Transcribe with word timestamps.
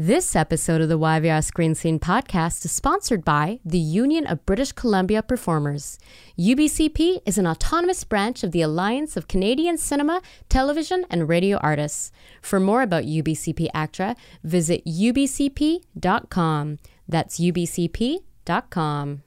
This 0.00 0.34
episode 0.34 0.80
of 0.80 0.88
the 0.88 0.98
YVR 0.98 1.44
Screen 1.44 1.74
Scene 1.74 1.98
podcast 1.98 2.64
is 2.64 2.72
sponsored 2.72 3.22
by 3.22 3.60
the 3.66 3.78
Union 3.78 4.26
of 4.26 4.46
British 4.46 4.72
Columbia 4.72 5.22
Performers. 5.22 5.98
UBCP 6.38 7.20
is 7.26 7.36
an 7.36 7.46
autonomous 7.46 8.02
branch 8.04 8.42
of 8.42 8.52
the 8.52 8.62
Alliance 8.62 9.18
of 9.18 9.28
Canadian 9.28 9.76
Cinema, 9.76 10.22
Television, 10.48 11.04
and 11.10 11.28
Radio 11.28 11.58
Artists. 11.58 12.12
For 12.40 12.58
more 12.58 12.80
about 12.80 13.04
UBCP 13.04 13.68
ACTRA, 13.74 14.16
visit 14.42 14.82
ubcp.com. 14.86 16.78
That's 17.06 17.38
ubcp.com. 17.38 19.22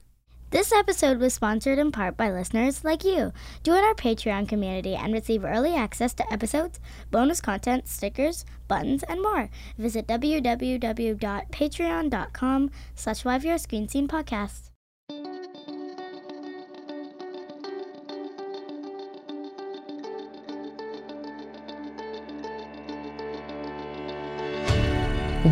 This 0.54 0.70
episode 0.70 1.18
was 1.18 1.34
sponsored 1.34 1.80
in 1.80 1.90
part 1.90 2.16
by 2.16 2.30
listeners 2.30 2.84
like 2.84 3.02
you. 3.02 3.32
Join 3.64 3.82
our 3.82 3.92
Patreon 3.92 4.48
community 4.48 4.94
and 4.94 5.12
receive 5.12 5.44
early 5.44 5.74
access 5.74 6.14
to 6.14 6.32
episodes, 6.32 6.78
bonus 7.10 7.40
content, 7.40 7.88
stickers, 7.88 8.44
buttons, 8.68 9.02
and 9.02 9.20
more. 9.20 9.50
Visit 9.76 10.06
www.patreon.com 10.06 12.70
slash 12.94 13.24
Podcast. 13.24 14.70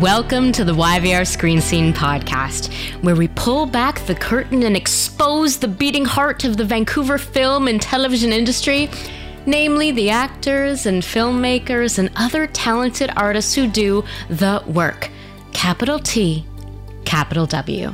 Welcome 0.01 0.51
to 0.53 0.65
the 0.65 0.73
YVR 0.73 1.25
Screen 1.25 1.61
Scene 1.61 1.93
podcast, 1.93 2.73
where 3.03 3.15
we 3.15 3.27
pull 3.27 3.67
back 3.67 4.03
the 4.07 4.15
curtain 4.15 4.63
and 4.63 4.75
expose 4.75 5.59
the 5.59 5.67
beating 5.67 6.03
heart 6.03 6.45
of 6.45 6.57
the 6.57 6.65
Vancouver 6.65 7.19
film 7.19 7.67
and 7.67 7.79
television 7.79 8.33
industry, 8.33 8.89
namely 9.45 9.91
the 9.91 10.09
actors 10.09 10.87
and 10.87 11.03
filmmakers 11.03 11.99
and 11.99 12.09
other 12.15 12.47
talented 12.47 13.11
artists 13.15 13.53
who 13.53 13.67
do 13.67 14.03
the 14.29 14.63
work. 14.65 15.11
Capital 15.51 15.99
T, 15.99 16.43
capital 17.05 17.45
W. 17.45 17.93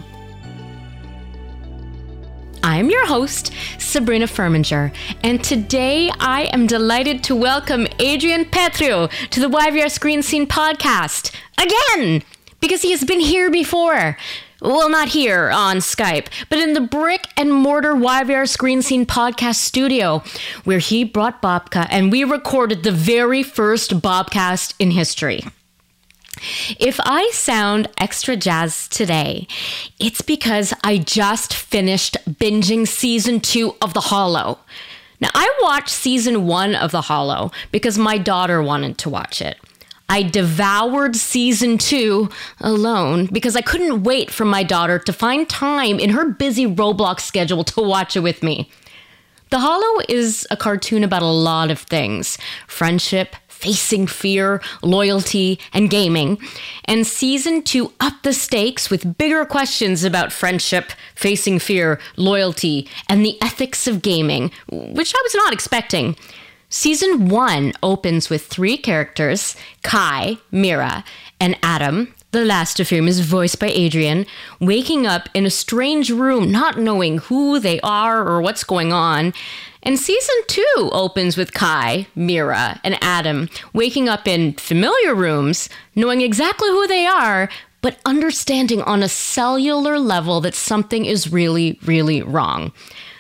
I'm 2.64 2.90
your 2.90 3.06
host, 3.06 3.54
Sabrina 3.78 4.26
Furminger, 4.26 4.94
and 5.24 5.42
today 5.44 6.12
I 6.20 6.50
am 6.52 6.68
delighted 6.68 7.24
to 7.26 7.36
welcome 7.36 7.88
Adrian 8.00 8.46
Petriw 8.46 9.10
to 9.30 9.40
the 9.40 9.48
YVR 9.50 9.90
Screen 9.90 10.22
Scene 10.22 10.46
podcast 10.46 11.34
again 11.58 12.22
because 12.60 12.82
he 12.82 12.92
has 12.92 13.04
been 13.06 13.22
here 13.22 13.50
before. 13.50 14.18
Well, 14.62 14.90
not 14.90 15.08
here 15.10 15.50
on 15.50 15.78
Skype, 15.78 16.28
but 16.50 16.60
in 16.60 16.74
the 16.74 16.82
brick 16.82 17.28
and 17.38 17.54
mortar 17.54 17.94
YVR 17.94 18.48
Screen 18.48 18.82
Scene 18.82 19.06
podcast 19.06 19.56
studio, 19.56 20.22
where 20.66 20.80
he 20.80 21.06
brought 21.06 21.42
Babka 21.42 21.88
and 21.90 22.12
we 22.12 22.26
recorded 22.26 22.84
the 22.84 22.92
very 22.92 23.42
first 23.42 24.02
Bobcast 24.02 24.74
in 24.80 24.92
history. 24.92 25.44
If 26.80 27.00
I 27.04 27.30
sound 27.34 27.90
extra 27.98 28.36
jazz 28.36 28.88
today, 28.88 29.48
it's 30.00 30.22
because 30.22 30.74
I 30.84 30.98
just 30.98 31.54
finished 31.54 32.18
binging 32.30 32.88
season 32.88 33.40
two 33.40 33.76
of 33.82 33.94
The 33.94 34.02
Hollow. 34.02 34.60
Now, 35.22 35.30
I 35.34 35.54
watched 35.62 35.90
season 35.90 36.48
one 36.48 36.76
of 36.76 36.92
The 36.92 37.02
Hollow 37.02 37.52
because 37.72 37.98
my 37.98 38.18
daughter 38.18 38.62
wanted 38.62 38.98
to 39.00 39.10
watch 39.10 39.42
it. 39.42 39.58
I 40.08 40.24
devoured 40.24 41.16
season 41.16 41.78
two 41.78 42.30
alone 42.60 43.28
because 43.28 43.56
I 43.56 43.62
couldn't 43.62 44.04
wait 44.04 44.32
for 44.32 44.44
my 44.44 44.64
daughter 44.64 44.98
to 44.98 45.14
find 45.14 45.48
time 45.48 46.00
in 46.00 46.10
her 46.10 46.28
busy 46.30 46.66
Roblox 46.66 47.20
schedule 47.20 47.64
to 47.66 47.82
watch 47.82 48.16
it 48.16 48.22
with 48.22 48.42
me. 48.42 48.72
The 49.52 49.60
Hollow 49.60 50.02
is 50.08 50.48
a 50.50 50.58
cartoon 50.58 51.04
about 51.04 51.22
a 51.22 51.28
lot 51.28 51.70
of 51.70 51.80
things 51.80 52.38
friendship, 52.68 53.36
facing 53.60 54.08
fear, 54.08 54.62
loyalty, 54.82 55.60
and 55.74 55.90
gaming. 55.90 56.38
And 56.86 57.06
season 57.06 57.62
two 57.62 57.92
upped 58.00 58.24
the 58.24 58.32
stakes 58.32 58.90
with 58.90 59.18
bigger 59.18 59.44
questions 59.44 60.06
about 60.06 60.32
friendship, 60.32 60.94
facing 61.14 61.60
fear, 61.60 62.00
loyalty, 62.16 62.88
and 63.10 63.26
the 63.26 63.38
ethics 63.42 63.86
of 63.86 64.02
gaming, 64.02 64.52
which 64.72 65.14
I 65.14 65.20
was 65.24 65.36
not 65.36 65.52
expecting. 65.52 66.16
Season 66.70 67.28
one 67.28 67.74
opens 67.84 68.30
with 68.30 68.46
three 68.46 68.78
characters 68.78 69.58
Kai, 69.84 70.38
Mira, 70.52 71.04
and 71.42 71.58
Adam, 71.62 72.14
the 72.32 72.46
last 72.46 72.80
of 72.80 72.90
whom 72.90 73.08
is 73.08 73.22
voiced 73.22 73.60
by 73.60 73.68
Adrian, 73.68 74.26
waking 74.60 75.08
up 75.08 75.30
in 75.34 75.46
a 75.46 75.50
strange 75.50 76.12
room, 76.12 76.52
not 76.52 76.78
knowing 76.78 77.18
who 77.18 77.60
they 77.60 77.80
are 77.82 78.28
or 78.28 78.42
what's 78.42 78.64
going 78.64 78.94
on. 78.94 79.34
And 79.82 79.98
season 79.98 80.36
two 80.48 80.90
opens 80.92 81.38
with 81.38 81.54
Kai, 81.54 82.08
Mira, 82.16 82.80
and 82.84 82.98
Adam 83.02 83.50
waking 83.74 84.10
up 84.10 84.28
in 84.28 84.54
familiar 84.54 85.16
rooms, 85.16 85.70
knowing 85.96 86.22
exactly 86.22 86.70
who 86.70 86.86
they 86.88 87.06
are, 87.06 87.50
but 87.82 88.00
understanding 88.06 88.82
on 88.82 89.02
a 89.02 89.10
cellular 89.10 89.98
level 89.98 90.42
that 90.42 90.54
something 90.54 91.06
is 91.06 91.32
really, 91.32 91.80
really 91.86 92.22
wrong. 92.22 92.74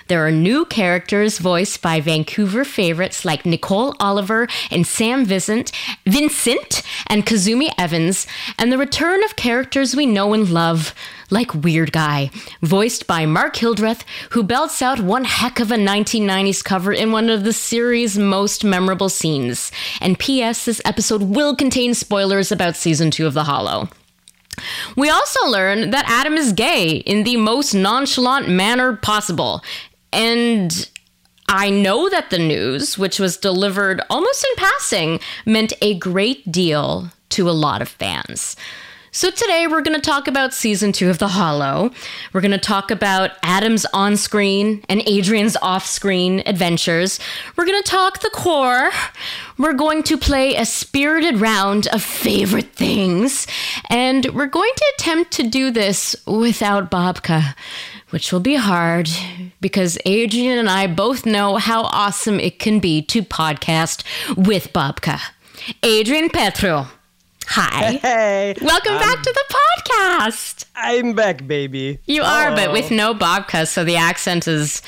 There 0.09 0.25
are 0.25 0.31
new 0.31 0.65
characters 0.65 1.37
voiced 1.37 1.83
by 1.83 2.01
Vancouver 2.01 2.65
favorites 2.65 3.23
like 3.25 3.45
Nicole 3.45 3.95
Oliver 3.99 4.47
and 4.71 4.87
Sam 4.87 5.23
Vincent, 5.23 5.71
Vincent 6.07 6.81
and 7.05 7.27
Kazumi 7.27 7.69
Evans, 7.77 8.25
and 8.57 8.71
the 8.71 8.79
return 8.79 9.23
of 9.23 9.35
characters 9.35 9.95
we 9.95 10.07
know 10.07 10.33
and 10.33 10.49
love, 10.49 10.95
like 11.29 11.53
Weird 11.53 11.91
Guy, 11.91 12.31
voiced 12.63 13.05
by 13.05 13.27
Mark 13.27 13.57
Hildreth, 13.57 14.03
who 14.31 14.41
belts 14.41 14.81
out 14.81 14.99
one 14.99 15.25
heck 15.25 15.59
of 15.59 15.71
a 15.71 15.75
1990s 15.75 16.63
cover 16.63 16.91
in 16.91 17.11
one 17.11 17.29
of 17.29 17.43
the 17.43 17.53
series' 17.53 18.17
most 18.17 18.63
memorable 18.63 19.09
scenes. 19.09 19.71
And 20.01 20.17
P.S. 20.17 20.65
This 20.65 20.81
episode 20.85 21.21
will 21.21 21.55
contain 21.55 21.93
spoilers 21.93 22.51
about 22.51 22.75
season 22.75 23.11
two 23.11 23.27
of 23.27 23.35
The 23.35 23.43
Hollow. 23.43 23.89
We 24.95 25.09
also 25.09 25.47
learn 25.47 25.91
that 25.91 26.09
Adam 26.09 26.33
is 26.33 26.53
gay 26.53 26.97
in 26.97 27.23
the 27.23 27.37
most 27.37 27.73
nonchalant 27.73 28.49
manner 28.49 28.95
possible. 28.95 29.63
And 30.11 30.89
I 31.47 31.69
know 31.69 32.09
that 32.09 32.29
the 32.29 32.39
news, 32.39 32.97
which 32.97 33.19
was 33.19 33.37
delivered 33.37 34.01
almost 34.09 34.45
in 34.45 34.55
passing, 34.55 35.19
meant 35.45 35.73
a 35.81 35.97
great 35.97 36.51
deal 36.51 37.09
to 37.29 37.49
a 37.49 37.51
lot 37.51 37.81
of 37.81 37.89
fans. 37.89 38.55
So 39.11 39.31
today 39.31 39.65
we're 39.65 39.81
going 39.81 39.99
to 39.99 40.01
talk 40.01 40.27
about 40.27 40.53
season 40.53 40.91
two 40.91 41.09
of 41.09 41.17
The 41.17 41.29
Hollow. 41.29 41.89
We're 42.31 42.41
going 42.41 42.51
to 42.51 42.59
talk 42.59 42.91
about 42.91 43.31
Adam's 43.41 43.87
on 43.91 44.15
screen 44.17 44.83
and 44.87 45.01
Adrian's 45.07 45.57
off 45.63 45.83
screen 45.83 46.43
adventures. 46.45 47.19
We're 47.55 47.65
going 47.65 47.81
to 47.81 47.89
talk 47.89 48.19
the 48.19 48.29
Quar. 48.31 48.91
We're 49.57 49.73
going 49.73 50.03
to 50.03 50.17
play 50.17 50.53
a 50.53 50.63
spirited 50.63 51.41
round 51.41 51.87
of 51.87 52.03
favorite 52.03 52.73
things. 52.75 53.47
And 53.89 54.27
we're 54.27 54.45
going 54.45 54.71
to 54.75 54.93
attempt 54.99 55.31
to 55.33 55.49
do 55.49 55.71
this 55.71 56.15
without 56.27 56.91
Babka, 56.91 57.55
which 58.09 58.31
will 58.31 58.39
be 58.39 58.55
hard 58.55 59.09
because 59.61 59.97
Adrian 60.05 60.57
and 60.57 60.69
I 60.69 60.87
both 60.87 61.25
know 61.25 61.57
how 61.57 61.83
awesome 61.83 62.39
it 62.39 62.59
can 62.59 62.79
be 62.79 63.01
to 63.03 63.21
podcast 63.21 64.03
with 64.35 64.73
Babka. 64.73 65.19
Adrian 65.83 66.29
Petriw. 66.29 66.87
Hi. 67.47 67.93
Hey. 68.01 68.55
Welcome 68.61 68.93
um, 68.93 68.99
back 68.99 69.21
to 69.23 69.33
the 69.33 69.55
podcast. 69.55 70.65
I'm 70.75 71.13
back, 71.13 71.45
baby. 71.47 71.99
You 72.05 72.21
are, 72.23 72.55
but 72.55 72.71
with 72.71 72.91
no 72.91 73.13
Babka, 73.13 73.67
so 73.67 73.83
the 73.83 73.95
accent 73.95 74.47
is 74.47 74.81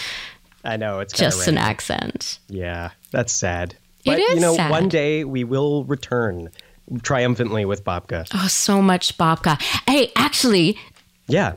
I 0.63 0.77
know 0.77 0.99
it's 0.99 1.13
just 1.13 1.47
an 1.47 1.57
accent. 1.57 2.39
Yeah, 2.49 2.91
that's 3.11 3.33
sad. 3.33 3.73
It 4.03 4.11
But 4.11 4.19
is 4.19 4.35
you 4.35 4.39
know, 4.41 4.55
sad. 4.55 4.69
one 4.71 4.89
day 4.89 5.23
we 5.23 5.43
will 5.43 5.83
return 5.85 6.49
triumphantly 7.03 7.65
with 7.65 7.83
Babka. 7.83 8.27
Oh, 8.33 8.47
so 8.47 8.81
much 8.81 9.17
Babka. 9.17 9.59
Hey, 9.87 10.11
actually, 10.15 10.77
Yeah. 11.27 11.53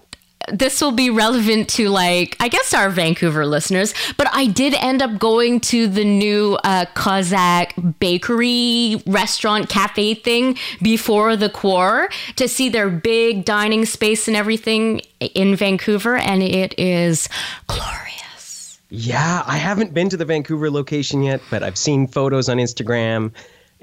This 0.53 0.81
will 0.81 0.93
be 0.93 1.11
relevant 1.11 1.69
to 1.71 1.89
like 1.89 2.37
I 2.41 2.49
guess 2.49 2.75
our 2.75 2.91
Vancouver 2.91 3.47
listeners, 3.47 3.95
but 4.17 4.29
I 4.33 4.47
did 4.47 4.75
end 4.75 5.03
up 5.03 5.19
going 5.19 5.61
to 5.61 5.87
the 5.87 6.05
new 6.05 6.59
uh, 6.65 6.87
Kozak 6.95 7.99
bakery 7.99 9.03
restaurant 9.07 9.69
cafe 9.69 10.15
thing 10.15 10.57
before 10.83 11.37
the 11.37 11.49
Quar 11.49 12.09
to 12.37 12.49
see 12.49 12.69
their 12.69 12.91
big 12.91 13.45
dining 13.45 13.85
space 13.85 14.29
and 14.29 14.37
everything 14.37 15.01
in 15.21 15.57
Vancouver, 15.57 16.17
and 16.17 16.43
it 16.43 16.79
is 16.79 17.29
glorious. 17.67 18.81
Yeah, 18.91 19.43
I 19.47 19.57
haven't 19.57 19.93
been 19.93 20.09
to 20.11 20.17
the 20.17 20.25
Vancouver 20.25 20.71
location 20.71 21.23
yet, 21.23 21.41
but 21.51 21.63
I've 21.63 21.79
seen 21.79 22.07
photos 22.07 22.49
on 22.49 22.59
Instagram, 22.59 23.33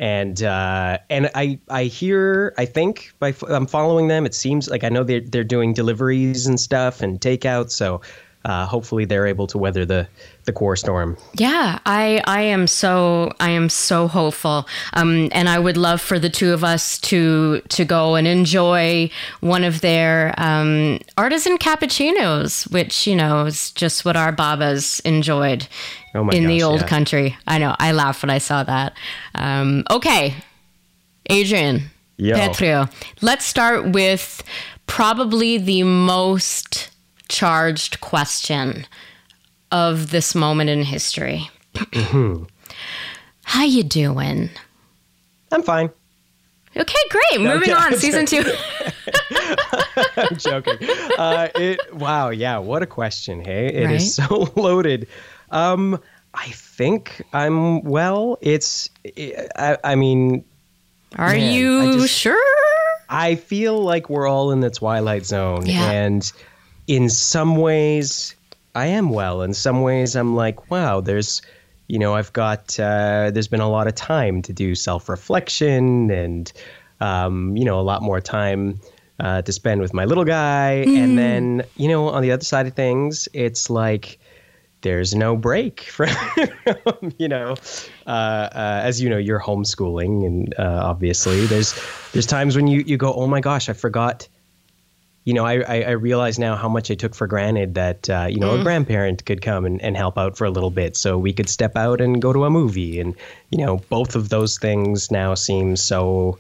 and 0.01 0.42
uh, 0.42 0.98
and 1.12 1.30
I 1.36 1.59
I 1.69 1.83
hear 1.83 2.56
I 2.57 2.65
think 2.65 3.13
by 3.19 3.36
I'm 3.48 3.68
following 3.68 4.07
them. 4.07 4.25
It 4.25 4.33
seems 4.33 4.68
like 4.68 4.83
I 4.83 4.89
know 4.89 5.03
they're 5.03 5.21
they're 5.21 5.44
doing 5.44 5.74
deliveries 5.74 6.48
and 6.48 6.59
stuff 6.59 7.01
and 7.01 7.21
takeout. 7.21 7.69
So 7.69 8.01
uh, 8.44 8.66
hopefully 8.66 9.06
they're 9.06 9.28
able 9.28 9.48
to 9.48 9.58
weather 9.58 9.86
the 9.86 10.08
the 10.46 10.52
Quar 10.52 10.76
storm. 10.76 11.18
Yeah, 11.36 11.80
I 11.86 12.22
I 12.26 12.42
am 12.42 12.66
so 12.66 13.32
I 13.40 13.52
am 13.52 13.70
so 13.70 14.08
hopeful, 14.08 14.68
um, 14.94 15.30
and 15.32 15.48
I 15.48 15.60
would 15.60 15.78
love 15.78 16.02
for 16.02 16.18
the 16.18 16.30
two 16.30 16.52
of 16.52 16.64
us 16.64 17.00
to 17.02 17.62
to 17.70 17.86
go 17.86 18.16
and 18.16 18.28
enjoy 18.28 19.12
one 19.42 19.64
of 19.64 19.82
their 19.82 20.34
um, 20.38 21.00
artisan 21.18 21.58
cappuccinos, 21.58 22.72
which 22.72 23.06
you 23.06 23.16
know 23.16 23.46
is 23.46 23.72
just 23.72 24.06
what 24.06 24.18
our 24.18 24.32
babas 24.32 25.00
enjoyed 25.02 25.68
Oh 26.16 26.28
in 26.30 26.48
the 26.48 26.64
old 26.64 26.82
yeah. 26.82 26.88
country. 26.88 27.38
I 27.48 27.60
know 27.60 27.76
I 27.80 27.92
laughed 27.92 28.24
when 28.24 28.32
I 28.32 28.40
saw 28.40 28.64
that. 28.64 28.94
Um, 29.36 29.84
okay, 29.90 30.36
Adrian, 31.30 31.84
Yo. 32.18 32.36
Petriw, 32.36 32.88
let's 33.22 33.46
start 33.46 33.92
with 33.92 34.44
probably 34.88 35.58
the 35.58 35.84
most 35.84 36.91
charged 37.31 38.01
question 38.01 38.86
of 39.72 40.12
this 40.12 40.36
moment 40.36 40.69
in 40.69 40.83
history. 40.83 41.50
How 43.44 43.63
you 43.63 43.83
doing? 43.83 44.50
I'm 45.51 45.63
fine. 45.63 45.89
Okay, 46.75 47.00
great. 47.10 47.42
Moving 47.42 47.72
okay, 47.72 47.74
on, 47.74 47.95
season 47.98 48.25
two. 48.25 48.44
I'm 50.18 50.36
joking. 50.38 50.78
Uh, 51.18 51.50
it, 51.56 51.80
wow, 51.95 52.30
yeah, 52.30 52.57
what 52.60 52.81
a 52.81 52.86
question. 52.86 53.44
Hey, 53.44 53.68
it 53.68 53.92
is 53.92 54.18
Right. 54.19 54.27
so 54.30 54.51
loaded. 54.62 55.07
Um, 55.50 56.00
I 56.34 56.48
think 56.50 57.22
I'm 57.34 57.81
well. 57.81 58.38
It's, 58.42 58.89
I, 59.57 59.77
I 59.84 59.95
mean, 59.95 60.45
Are 61.18 61.31
Man, 61.34 61.54
you 61.54 61.81
I 61.81 61.94
just- 61.94 62.13
sure? 62.13 62.39
I 63.10 63.36
feel 63.36 63.81
like 63.84 64.10
we're 64.10 64.27
all 64.27 64.51
in 64.51 64.62
the 64.62 64.69
twilight 64.69 65.25
zone, 65.25 65.66
Yeah. 65.66 65.92
and 65.92 66.31
in 66.88 67.10
some 67.10 67.56
ways, 67.57 68.36
I 68.75 68.88
am 68.88 69.10
well. 69.10 69.42
In 69.42 69.54
some 69.54 69.81
ways, 69.81 70.16
I'm 70.16 70.36
like, 70.36 70.72
wow. 70.72 71.01
There's, 71.01 71.42
you 71.88 72.00
know, 72.00 72.16
I've 72.16 72.33
got. 72.33 72.80
Uh, 72.80 73.31
there's 73.31 73.48
been 73.48 73.62
a 73.62 73.69
lot 73.69 73.88
of 73.88 73.95
time 73.95 74.42
to 74.44 74.54
do 74.54 74.75
self-reflection, 74.75 76.12
and 76.12 76.51
um, 77.00 77.56
you 77.56 77.66
know, 77.66 77.80
a 77.80 77.81
lot 77.81 78.01
more 78.01 78.22
time 78.22 78.80
uh, 79.19 79.42
to 79.44 79.51
spend 79.51 79.81
with 79.81 79.94
my 79.94 80.06
little 80.06 80.25
guy. 80.25 80.83
And 80.88 81.18
then, 81.18 81.63
you 81.78 81.88
know, 81.88 82.10
on 82.10 82.22
the 82.22 82.31
other 82.31 82.44
side 82.44 82.68
of 82.68 82.74
things, 82.74 83.27
it's 83.34 83.69
like 83.69 84.19
there's 84.81 85.13
no 85.13 85.36
break 85.36 85.81
from, 85.84 86.10
you 87.18 87.27
know, 87.27 87.56
uh, 88.07 88.10
uh, 88.10 88.81
as 88.84 89.01
you 89.01 89.10
know, 89.10 89.18
you're 89.18 89.39
homeschooling, 89.39 90.25
and 90.25 90.56
uh, 90.57 90.81
obviously 90.84 91.45
there's 91.45 91.80
there's 92.13 92.25
times 92.25 92.56
when 92.56 92.68
you 92.68 92.81
you 92.86 92.98
go, 92.98 93.13
oh 93.13 93.27
my 93.27 93.42
gosh, 93.42 93.69
I 93.69 93.74
forgot. 93.74 94.27
You 95.24 95.34
know, 95.36 95.46
I, 95.46 95.60
I, 95.62 95.82
I 95.82 95.92
realize 95.92 96.40
now 96.40 96.56
how 96.56 96.68
much 96.68 96.90
I 96.90 96.96
took 96.96 97.14
for 97.14 97.28
granted 97.28 97.76
that 97.76 98.10
uh, 98.10 98.26
you 98.30 98.40
know 98.40 98.60
a 98.60 98.64
grandparent 98.64 99.24
could 99.26 99.42
come 99.44 99.66
and, 99.66 99.80
and 99.82 99.96
help 99.96 100.18
out 100.18 100.36
for 100.38 100.46
a 100.46 100.50
little 100.50 100.72
bit, 100.72 100.98
so 100.98 101.18
we 101.18 101.32
could 101.32 101.48
step 101.48 101.76
out 101.76 102.02
and 102.02 102.20
go 102.22 102.34
to 102.34 102.46
a 102.46 102.50
movie, 102.50 103.00
and 103.00 103.14
you 103.52 103.60
know 103.64 103.78
both 103.90 104.16
of 104.16 104.30
those 104.30 104.58
things 104.58 105.12
now 105.12 105.36
seem 105.36 105.76
so 105.76 106.40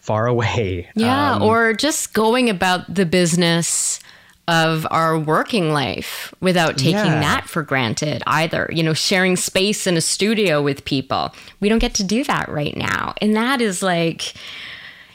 far 0.00 0.26
away. 0.26 0.88
Yeah, 0.94 1.36
Um, 1.36 1.42
or 1.42 1.72
just 1.72 2.12
going 2.12 2.50
about 2.50 2.92
the 2.92 3.06
business 3.06 4.00
of 4.48 4.84
our 4.90 5.16
working 5.16 5.72
life 5.72 6.34
without 6.40 6.76
taking 6.76 6.96
Yeah. 6.96 7.20
that 7.20 7.48
for 7.48 7.62
granted 7.62 8.22
either. 8.26 8.68
You 8.72 8.82
know, 8.82 8.92
sharing 8.92 9.36
space 9.36 9.86
in 9.86 9.96
a 9.96 10.00
studio 10.00 10.60
with 10.60 10.84
people. 10.84 11.32
We 11.60 11.68
don't 11.68 11.78
get 11.78 11.94
to 11.94 12.04
do 12.04 12.24
that 12.24 12.48
right 12.48 12.76
now. 12.76 13.14
And 13.22 13.36
that 13.36 13.60
is 13.60 13.80
like, 13.84 14.34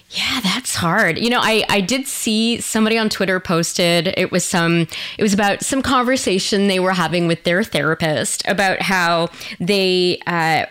yeah, 0.09 0.39
that's 0.41 0.73
hard. 0.73 1.17
You 1.17 1.29
know, 1.29 1.41
I, 1.41 1.63
I 1.67 1.81
did 1.81 2.07
see 2.07 2.61
somebody 2.61 2.97
on 2.97 3.09
Twitter 3.09 3.39
posted 3.39 4.13
it 4.15 4.31
was 4.31 4.45
some 4.45 4.87
it 5.17 5.23
was 5.23 5.33
about 5.33 5.63
some 5.63 5.81
conversation 5.81 6.67
they 6.67 6.79
were 6.79 6.93
having 6.93 7.27
with 7.27 7.43
their 7.43 7.63
therapist 7.63 8.47
about 8.47 8.81
how 8.81 9.29
they 9.59 10.19
uh 10.25 10.65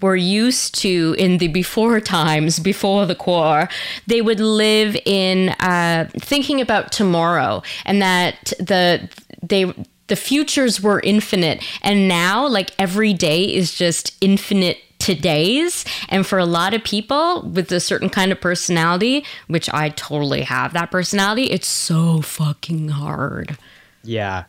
were 0.00 0.16
used 0.16 0.74
to 0.74 1.14
in 1.16 1.38
the 1.38 1.48
before 1.48 2.00
times 2.00 2.58
before 2.58 3.06
the 3.06 3.14
Quar 3.14 3.68
they 4.08 4.20
would 4.20 4.40
live 4.40 4.96
in 5.04 5.50
uh, 5.60 6.08
thinking 6.18 6.60
about 6.60 6.90
tomorrow 6.90 7.62
and 7.84 8.02
that 8.02 8.52
the 8.58 9.08
they 9.42 9.72
the 10.08 10.16
futures 10.16 10.80
were 10.80 11.00
infinite 11.00 11.62
and 11.82 12.08
now 12.08 12.46
like 12.46 12.72
every 12.78 13.12
day 13.12 13.44
is 13.44 13.76
just 13.76 14.16
infinite 14.20 14.78
today's 15.06 15.84
and 16.08 16.26
for 16.26 16.38
a 16.38 16.44
lot 16.46 16.74
of 16.74 16.82
people 16.82 17.42
with 17.54 17.70
a 17.72 17.80
certain 17.80 18.10
kind 18.10 18.32
of 18.32 18.40
personality 18.40 19.24
which 19.46 19.68
i 19.72 19.88
totally 19.90 20.42
have 20.42 20.72
that 20.72 20.90
personality 20.90 21.44
it's 21.44 21.68
so 21.68 22.20
fucking 22.20 22.88
hard 22.88 23.56
Yeah, 24.04 24.44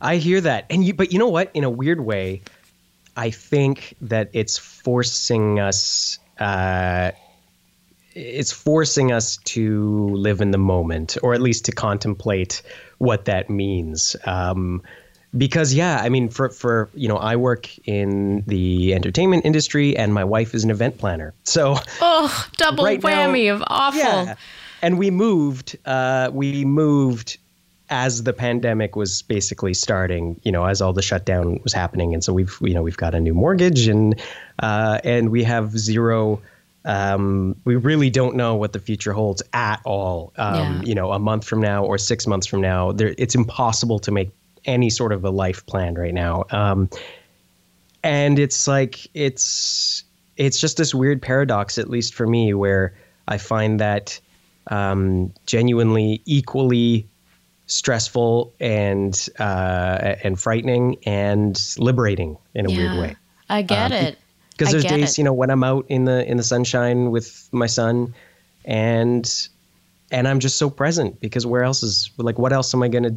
I 0.00 0.16
hear 0.16 0.40
that, 0.40 0.64
and 0.70 0.82
you. 0.84 0.94
But 0.94 1.12
you 1.12 1.18
know 1.18 1.28
what? 1.28 1.50
In 1.52 1.64
a 1.64 1.70
weird 1.70 2.00
way, 2.00 2.40
I 3.14 3.30
think 3.30 3.94
that 4.00 4.30
it's 4.32 4.56
forcing 4.58 5.60
us. 5.60 6.18
Uh, 6.38 7.12
it's 8.14 8.52
forcing 8.52 9.12
us 9.12 9.36
to 9.54 10.08
live 10.08 10.40
in 10.40 10.50
the 10.50 10.58
moment, 10.58 11.18
or 11.22 11.34
at 11.34 11.40
least 11.42 11.66
to 11.66 11.72
contemplate 11.72 12.62
what 12.98 13.26
that 13.26 13.50
means. 13.50 14.16
Um, 14.24 14.82
because 15.36 15.72
yeah, 15.74 16.00
I 16.02 16.08
mean, 16.08 16.28
for 16.28 16.48
for 16.50 16.88
you 16.94 17.08
know, 17.08 17.16
I 17.16 17.36
work 17.36 17.68
in 17.86 18.44
the 18.46 18.94
entertainment 18.94 19.44
industry, 19.44 19.96
and 19.96 20.12
my 20.12 20.24
wife 20.24 20.54
is 20.54 20.64
an 20.64 20.70
event 20.70 20.98
planner, 20.98 21.32
so. 21.44 21.76
oh 22.00 22.46
double 22.56 22.84
Right 22.84 23.02
now- 23.02 23.28
whammy 23.28 23.52
of 23.52 23.62
awful 23.66 24.00
Yeah. 24.00 24.34
And 24.84 24.98
we 24.98 25.12
moved, 25.12 25.76
uh, 25.86 26.30
we 26.32 26.64
moved 26.64 27.38
as 27.88 28.24
the 28.24 28.32
pandemic 28.32 28.96
was 28.96 29.22
basically 29.22 29.74
starting, 29.74 30.40
you 30.42 30.50
know, 30.50 30.64
as 30.64 30.82
all 30.82 30.92
the 30.92 31.02
shutdown 31.02 31.60
was 31.62 31.72
happening. 31.72 32.14
And 32.14 32.24
so 32.24 32.32
we've, 32.32 32.56
you 32.60 32.74
know, 32.74 32.82
we've 32.82 32.96
got 32.96 33.14
a 33.14 33.20
new 33.20 33.32
mortgage 33.32 33.86
and, 33.86 34.20
uh, 34.58 34.98
and 35.04 35.30
we 35.30 35.44
have 35.44 35.78
zero, 35.78 36.42
um, 36.84 37.54
we 37.64 37.76
really 37.76 38.10
don't 38.10 38.34
know 38.34 38.56
what 38.56 38.72
the 38.72 38.80
future 38.80 39.12
holds 39.12 39.40
at 39.52 39.80
all. 39.84 40.32
Um, 40.36 40.56
Yeah. 40.56 40.82
You 40.82 40.94
know, 40.96 41.12
a 41.12 41.18
month 41.20 41.44
from 41.44 41.60
now 41.60 41.84
or 41.84 41.96
six 41.96 42.26
months 42.26 42.48
from 42.48 42.60
now, 42.60 42.90
there, 42.90 43.14
it's 43.18 43.36
impossible 43.36 44.00
to 44.00 44.10
make 44.10 44.32
any 44.64 44.90
sort 44.90 45.12
of 45.12 45.24
a 45.24 45.30
life 45.30 45.64
plan 45.66 45.94
right 45.94 46.14
now. 46.14 46.44
Um, 46.50 46.88
and 48.02 48.38
it's 48.38 48.66
like 48.66 49.06
it's 49.14 50.04
it's 50.36 50.60
just 50.60 50.76
this 50.76 50.94
weird 50.94 51.20
paradox 51.22 51.78
at 51.78 51.88
least 51.88 52.14
for 52.14 52.26
me 52.26 52.54
where 52.54 52.94
i 53.28 53.38
find 53.38 53.80
that 53.80 54.18
um, 54.68 55.32
genuinely 55.44 56.22
equally 56.24 57.08
stressful 57.66 58.52
and 58.60 59.28
uh, 59.40 60.14
and 60.22 60.38
frightening 60.38 60.96
and 61.04 61.74
liberating 61.78 62.36
in 62.54 62.66
a 62.66 62.68
weird 62.68 62.98
way 62.98 63.16
i 63.48 63.62
get 63.62 63.90
it 63.92 64.18
because 64.52 64.70
there's 64.70 64.84
days 64.84 65.12
it. 65.12 65.18
you 65.18 65.24
know 65.24 65.32
when 65.32 65.50
i'm 65.50 65.64
out 65.64 65.84
in 65.88 66.04
the 66.04 66.28
in 66.30 66.36
the 66.36 66.42
sunshine 66.42 67.10
with 67.10 67.48
my 67.52 67.66
son 67.66 68.14
and 68.64 69.48
and 70.12 70.28
i'm 70.28 70.38
just 70.38 70.58
so 70.58 70.70
present 70.70 71.20
because 71.20 71.44
where 71.44 71.64
else 71.64 71.82
is 71.82 72.10
like 72.18 72.38
what 72.38 72.52
else 72.52 72.72
am 72.74 72.82
i 72.82 72.88
gonna 72.88 73.14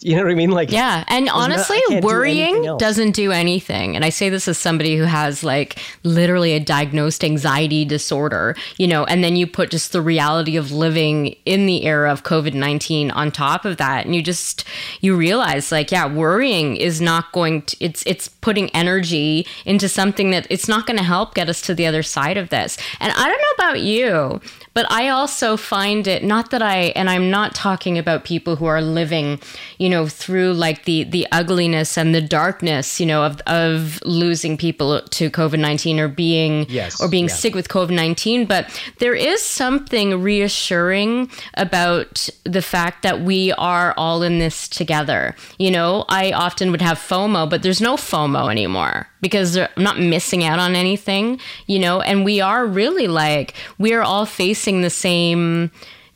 you 0.00 0.16
know 0.16 0.22
what 0.22 0.30
i 0.30 0.34
mean 0.34 0.50
like 0.50 0.70
Yeah, 0.70 1.04
and 1.08 1.28
honestly, 1.28 1.80
do 1.88 2.00
worrying 2.00 2.56
anything 2.56 2.78
doesn't 2.78 3.12
do 3.12 3.32
anything. 3.32 3.96
And 3.96 4.04
I 4.04 4.10
say 4.10 4.28
this 4.28 4.48
as 4.48 4.58
somebody 4.58 4.96
who 4.96 5.04
has 5.04 5.42
like 5.42 5.78
literally 6.02 6.52
a 6.52 6.60
diagnosed 6.60 7.24
anxiety 7.24 7.84
disorder, 7.84 8.56
you 8.76 8.86
know, 8.86 9.04
and 9.04 9.24
then 9.24 9.36
you 9.36 9.46
put 9.46 9.70
just 9.70 9.92
the 9.92 10.02
reality 10.02 10.56
of 10.56 10.70
living 10.70 11.36
in 11.44 11.66
the 11.66 11.84
era 11.84 12.12
of 12.12 12.22
COVID-19 12.24 13.14
on 13.14 13.30
top 13.30 13.64
of 13.64 13.76
that 13.78 14.04
and 14.04 14.14
you 14.14 14.22
just 14.22 14.64
you 15.00 15.16
realize 15.16 15.72
like 15.72 15.90
yeah, 15.90 16.06
worrying 16.06 16.76
is 16.76 17.00
not 17.00 17.32
going 17.32 17.62
to 17.62 17.76
it's 17.80 18.02
it's 18.06 18.28
putting 18.28 18.70
energy 18.70 19.46
into 19.64 19.88
something 19.88 20.30
that 20.30 20.46
it's 20.50 20.68
not 20.68 20.86
going 20.86 20.98
to 20.98 21.04
help 21.04 21.34
get 21.34 21.48
us 21.48 21.60
to 21.62 21.74
the 21.74 21.86
other 21.86 22.02
side 22.02 22.36
of 22.36 22.50
this. 22.50 22.78
And 23.00 23.12
I 23.12 23.24
don't 23.28 23.40
know 23.40 23.64
about 23.64 23.80
you, 23.80 24.40
but 24.78 24.86
I 24.92 25.08
also 25.08 25.56
find 25.56 26.06
it 26.06 26.22
not 26.22 26.52
that 26.52 26.62
I 26.62 26.92
and 26.94 27.10
I'm 27.10 27.30
not 27.30 27.52
talking 27.52 27.98
about 27.98 28.22
people 28.22 28.54
who 28.54 28.66
are 28.66 28.80
living, 28.80 29.40
you 29.76 29.88
know, 29.88 30.06
through 30.06 30.52
like 30.52 30.84
the 30.84 31.02
the 31.02 31.26
ugliness 31.32 31.98
and 31.98 32.14
the 32.14 32.20
darkness, 32.20 33.00
you 33.00 33.06
know, 33.06 33.24
of 33.24 33.40
of 33.48 34.00
losing 34.04 34.56
people 34.56 35.00
to 35.02 35.30
COVID-19 35.32 35.98
or 35.98 36.06
being 36.06 36.64
Yes, 36.68 37.00
or 37.00 37.08
being 37.08 37.26
yeah. 37.26 37.34
sick 37.34 37.56
with 37.56 37.66
COVID-19, 37.66 38.46
but 38.46 38.70
there 39.00 39.16
is 39.16 39.42
something 39.42 40.22
reassuring 40.22 41.28
about 41.54 42.28
the 42.44 42.62
fact 42.62 43.02
that 43.02 43.20
we 43.20 43.50
are 43.54 43.94
all 43.96 44.22
in 44.22 44.38
this 44.38 44.68
together. 44.68 45.34
You 45.58 45.72
know, 45.72 46.04
I 46.08 46.30
often 46.30 46.70
would 46.70 46.82
have 46.82 46.98
FOMO, 46.98 47.50
but 47.50 47.64
there's 47.64 47.80
no 47.80 47.96
FOMO 47.96 48.48
anymore 48.48 49.08
because 49.20 49.56
I'm 49.56 49.68
not 49.76 49.98
missing 49.98 50.44
out 50.44 50.58
on 50.58 50.74
anything, 50.74 51.40
you 51.66 51.78
know, 51.78 52.00
and 52.00 52.24
we 52.24 52.40
are 52.40 52.66
really 52.66 53.08
like, 53.08 53.54
we 53.78 53.92
are 53.92 54.02
all 54.02 54.26
facing 54.26 54.82
the 54.82 54.90
same 54.90 55.70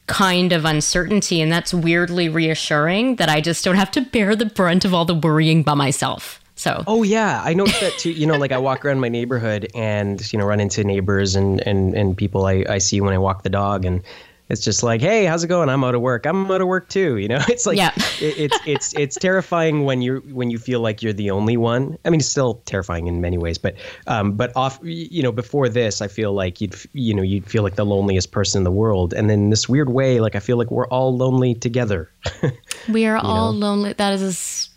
kind 0.07 0.53
of 0.53 0.65
uncertainty. 0.65 1.41
And 1.41 1.51
that's 1.51 1.73
weirdly 1.73 2.29
reassuring 2.29 3.17
that 3.17 3.29
I 3.29 3.41
just 3.41 3.65
don't 3.65 3.77
have 3.77 3.91
to 3.93 4.01
bear 4.01 4.37
the 4.37 4.47
brunt 4.47 4.85
of 4.85 4.93
all 4.93 5.05
the 5.05 5.15
worrying 5.15 5.63
by 5.63 5.75
myself. 5.75 6.41
So, 6.55 6.85
Oh 6.87 7.03
yeah, 7.03 7.43
I 7.45 7.55
noticed 7.55 7.81
that 7.81 7.99
too. 7.99 8.11
You 8.11 8.27
know, 8.27 8.37
like 8.37 8.53
I 8.53 8.59
walk 8.59 8.85
around 8.85 9.01
my 9.01 9.09
neighborhood 9.09 9.69
and 9.75 10.33
you 10.33 10.39
know 10.39 10.45
run 10.45 10.61
into 10.61 10.85
neighbors 10.85 11.35
and 11.35 11.61
and 11.67 11.95
and 11.95 12.17
people 12.17 12.47
I 12.47 12.65
I 12.69 12.79
see 12.79 13.01
when 13.01 13.13
I 13.15 13.19
walk 13.19 13.43
the 13.43 13.51
dog, 13.51 13.85
and 13.85 14.03
it's 14.49 14.63
just 14.63 14.83
like, 14.83 15.01
hey, 15.01 15.25
how's 15.25 15.43
it 15.45 15.49
going? 15.49 15.69
I'm 15.71 15.83
out 15.85 15.95
of 15.95 16.01
work. 16.03 16.27
I'm 16.27 16.51
out 16.51 16.61
of 16.61 16.67
work 16.67 16.89
too. 16.89 17.17
You 17.17 17.29
know, 17.29 17.39
it's 17.49 17.65
like 17.65 17.79
Yeah. 17.79 17.93
it, 18.21 18.39
it's 18.39 18.59
it's 18.67 18.95
it's 18.95 19.17
terrifying 19.17 19.85
when 19.85 20.03
you're 20.03 20.21
when 20.21 20.51
you 20.51 20.59
feel 20.59 20.81
like 20.81 21.03
you're 21.03 21.13
the 21.13 21.31
only 21.31 21.57
one. 21.57 21.97
I 22.05 22.11
mean, 22.11 22.21
it's 22.21 22.29
still 22.29 22.61
terrifying 22.67 23.07
in 23.07 23.21
many 23.21 23.39
ways, 23.39 23.57
but 23.59 23.75
um, 24.07 24.33
but 24.33 24.53
off 24.57 24.79
you 24.83 25.23
know 25.23 25.33
before 25.33 25.69
this, 25.69 26.03
I 26.03 26.09
feel 26.09 26.33
like 26.35 26.61
you'd 26.61 26.75
you 26.93 27.15
know 27.15 27.23
you'd 27.23 27.47
feel 27.47 27.63
like 27.63 27.77
the 27.77 27.87
loneliest 27.87 28.31
person 28.33 28.61
in 28.61 28.65
the 28.65 28.71
world, 28.73 29.15
and 29.15 29.31
then 29.31 29.51
this 29.51 29.69
weird 29.69 29.89
way, 29.91 30.21
like 30.21 30.35
I 30.35 30.41
feel 30.41 30.57
like 30.59 30.71
we're 30.71 30.89
all 30.89 31.17
lonely 31.17 31.55
together. 31.55 32.11
we 32.91 33.07
are 33.07 33.17
all 33.17 33.53
lonely. 33.53 33.95
That 33.95 34.15
is 34.21 34.69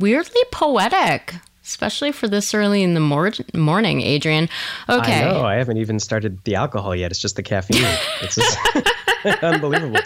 weirdly 0.00 0.42
poetic. 0.50 1.34
especially 1.64 2.10
for 2.10 2.26
this 2.26 2.52
early 2.52 2.82
in 2.82 2.94
the 2.94 3.00
mor- 3.00 3.30
morning, 3.54 4.00
Adrian. 4.02 4.48
Okay. 4.88 5.22
I 5.22 5.32
know. 5.32 5.44
I 5.44 5.54
haven't 5.54 5.76
even 5.76 6.00
started 6.00 6.42
the 6.44 6.56
alcohol 6.56 6.96
yet. 6.96 7.12
It's 7.12 7.20
just 7.20 7.36
the 7.36 7.42
caffeine. 7.44 7.84
it's 8.22 8.34
just 8.34 8.58
unbelievable. 9.42 10.00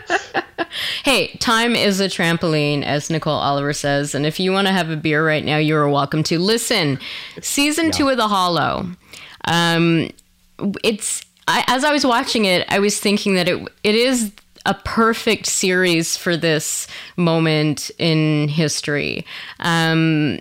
Hey, 1.05 1.29
time 1.39 1.77
is 1.77 2.01
a 2.01 2.09
trampoline, 2.09 2.83
as 2.83 3.11
Nicole 3.11 3.35
Oliver 3.35 3.73
says. 3.73 4.15
And 4.15 4.27
if 4.27 4.41
you 4.41 4.53
want 4.53 4.67
to 4.67 4.73
have 4.73 4.91
a 4.91 4.97
beer 4.97 5.25
right 5.25 5.45
now, 5.45 5.57
you 5.57 5.77
are 5.77 5.89
welcome 5.89 6.23
to. 6.25 6.39
Listen, 6.39 6.99
season 7.41 7.91
two 7.91 8.09
of 8.09 8.17
The 8.17 8.29
Hollow. 8.29 8.87
Um, 9.45 10.11
it's 10.83 11.23
I, 11.47 11.65
as 11.69 11.85
I 11.85 11.93
was 11.93 12.07
watching 12.07 12.45
it, 12.47 12.67
I 12.71 12.79
was 12.79 12.99
thinking 12.99 13.35
that 13.35 13.49
it 13.49 13.69
it 13.83 13.95
is 13.95 14.33
a 14.67 14.75
perfect 14.75 15.47
series 15.47 16.17
for 16.17 16.37
this 16.37 16.87
moment 17.17 17.91
in 17.99 18.49
history. 18.49 19.27
Um, 19.61 20.41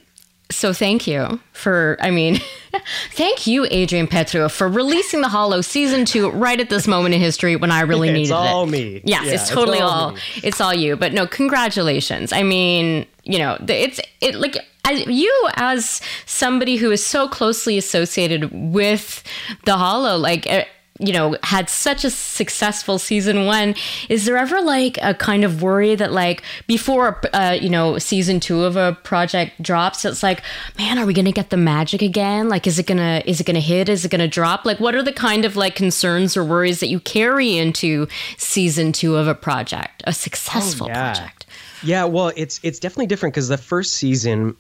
so 0.54 0.74
thank 0.74 1.08
you 1.08 1.40
for, 1.52 1.98
I 2.00 2.12
mean, 2.12 2.40
thank 3.12 3.48
you, 3.48 3.66
Adrian 3.70 4.08
Petriw, 4.08 4.50
for 4.50 4.68
releasing 4.68 5.22
The 5.22 5.28
Hollow 5.30 5.62
season 5.62 6.06
two 6.06 6.30
right 6.32 6.60
at 6.60 6.70
this 6.70 6.88
moment 6.88 7.16
in 7.16 7.22
history 7.22 7.56
when 7.56 7.72
I 7.72 7.82
really 7.82 8.10
It's 8.10 8.16
needed 8.16 8.32
it. 8.32 8.36
all 8.36 8.66
me. 8.66 9.02
Yes, 9.04 9.26
Yeah, 9.26 9.32
it's 9.34 9.50
totally 9.50 9.80
all, 9.80 10.12
me. 10.12 10.20
it's 10.44 10.60
all 10.62 10.74
you. 10.74 10.96
But 10.96 11.14
no, 11.14 11.28
congratulations. 11.28 12.32
I 12.34 12.44
mean, 12.44 13.06
you 13.24 13.40
know, 13.40 13.58
it's 13.68 14.00
it 14.22 14.36
like 14.36 14.58
as 14.86 15.06
you 15.08 15.50
as 15.56 16.02
somebody 16.26 16.76
who 16.76 16.92
is 16.92 17.06
so 17.06 17.28
closely 17.28 17.78
associated 17.78 18.50
with 18.54 19.24
the 19.66 19.78
Hollow, 19.78 20.18
like. 20.18 20.46
Eh, 20.48 20.66
you 21.00 21.12
know, 21.12 21.36
had 21.42 21.70
such 21.70 22.06
a 22.06 22.10
successful 22.10 23.00
season 23.00 23.46
one. 23.46 23.74
Is 24.10 24.26
there 24.26 24.38
ever 24.38 24.62
like 24.62 25.00
a 25.02 25.14
kind 25.16 25.44
of 25.44 25.64
worry 25.64 25.96
that 25.96 26.12
like 26.12 26.44
before, 26.68 27.20
uh, 27.34 27.58
you 27.60 27.70
know, 27.70 27.98
season 27.98 28.40
two 28.40 28.64
of 28.64 28.76
a 28.76 28.94
project 29.04 29.62
drops, 29.62 30.06
it's 30.06 30.22
like, 30.22 30.44
man, 30.78 31.00
are 31.00 31.06
we 31.06 31.14
gonna 31.14 31.32
get 31.32 31.50
the 31.50 31.58
magic 31.58 32.02
again? 32.04 32.48
Like, 32.48 32.68
is 32.68 32.78
it 32.78 32.86
gonna 32.86 33.24
is 33.26 33.42
it 33.42 33.46
gonna 33.46 33.60
hit? 33.60 33.90
Is 33.90 34.06
it 34.06 34.12
gonna 34.12 34.28
drop? 34.28 34.66
Like, 34.66 34.80
what 34.80 34.94
are 34.94 35.04
the 35.04 35.14
kind 35.14 35.46
of 35.46 35.56
like 35.56 35.76
concerns 35.76 36.38
or 36.38 36.44
worries 36.44 36.80
that 36.80 36.88
you 36.88 37.00
carry 37.00 37.58
into 37.58 38.08
season 38.38 38.92
two 38.92 39.16
of 39.16 39.28
a 39.28 39.36
project, 39.36 40.04
a 40.06 40.14
successful 40.14 40.88
project? 40.88 41.48
Yeah, 41.82 42.06
well, 42.06 42.32
it's 42.36 42.60
it's 42.62 42.80
definitely 42.80 43.08
different 43.08 43.34
because 43.34 43.48
the 43.48 43.58
first 43.58 43.94
season, 43.94 44.56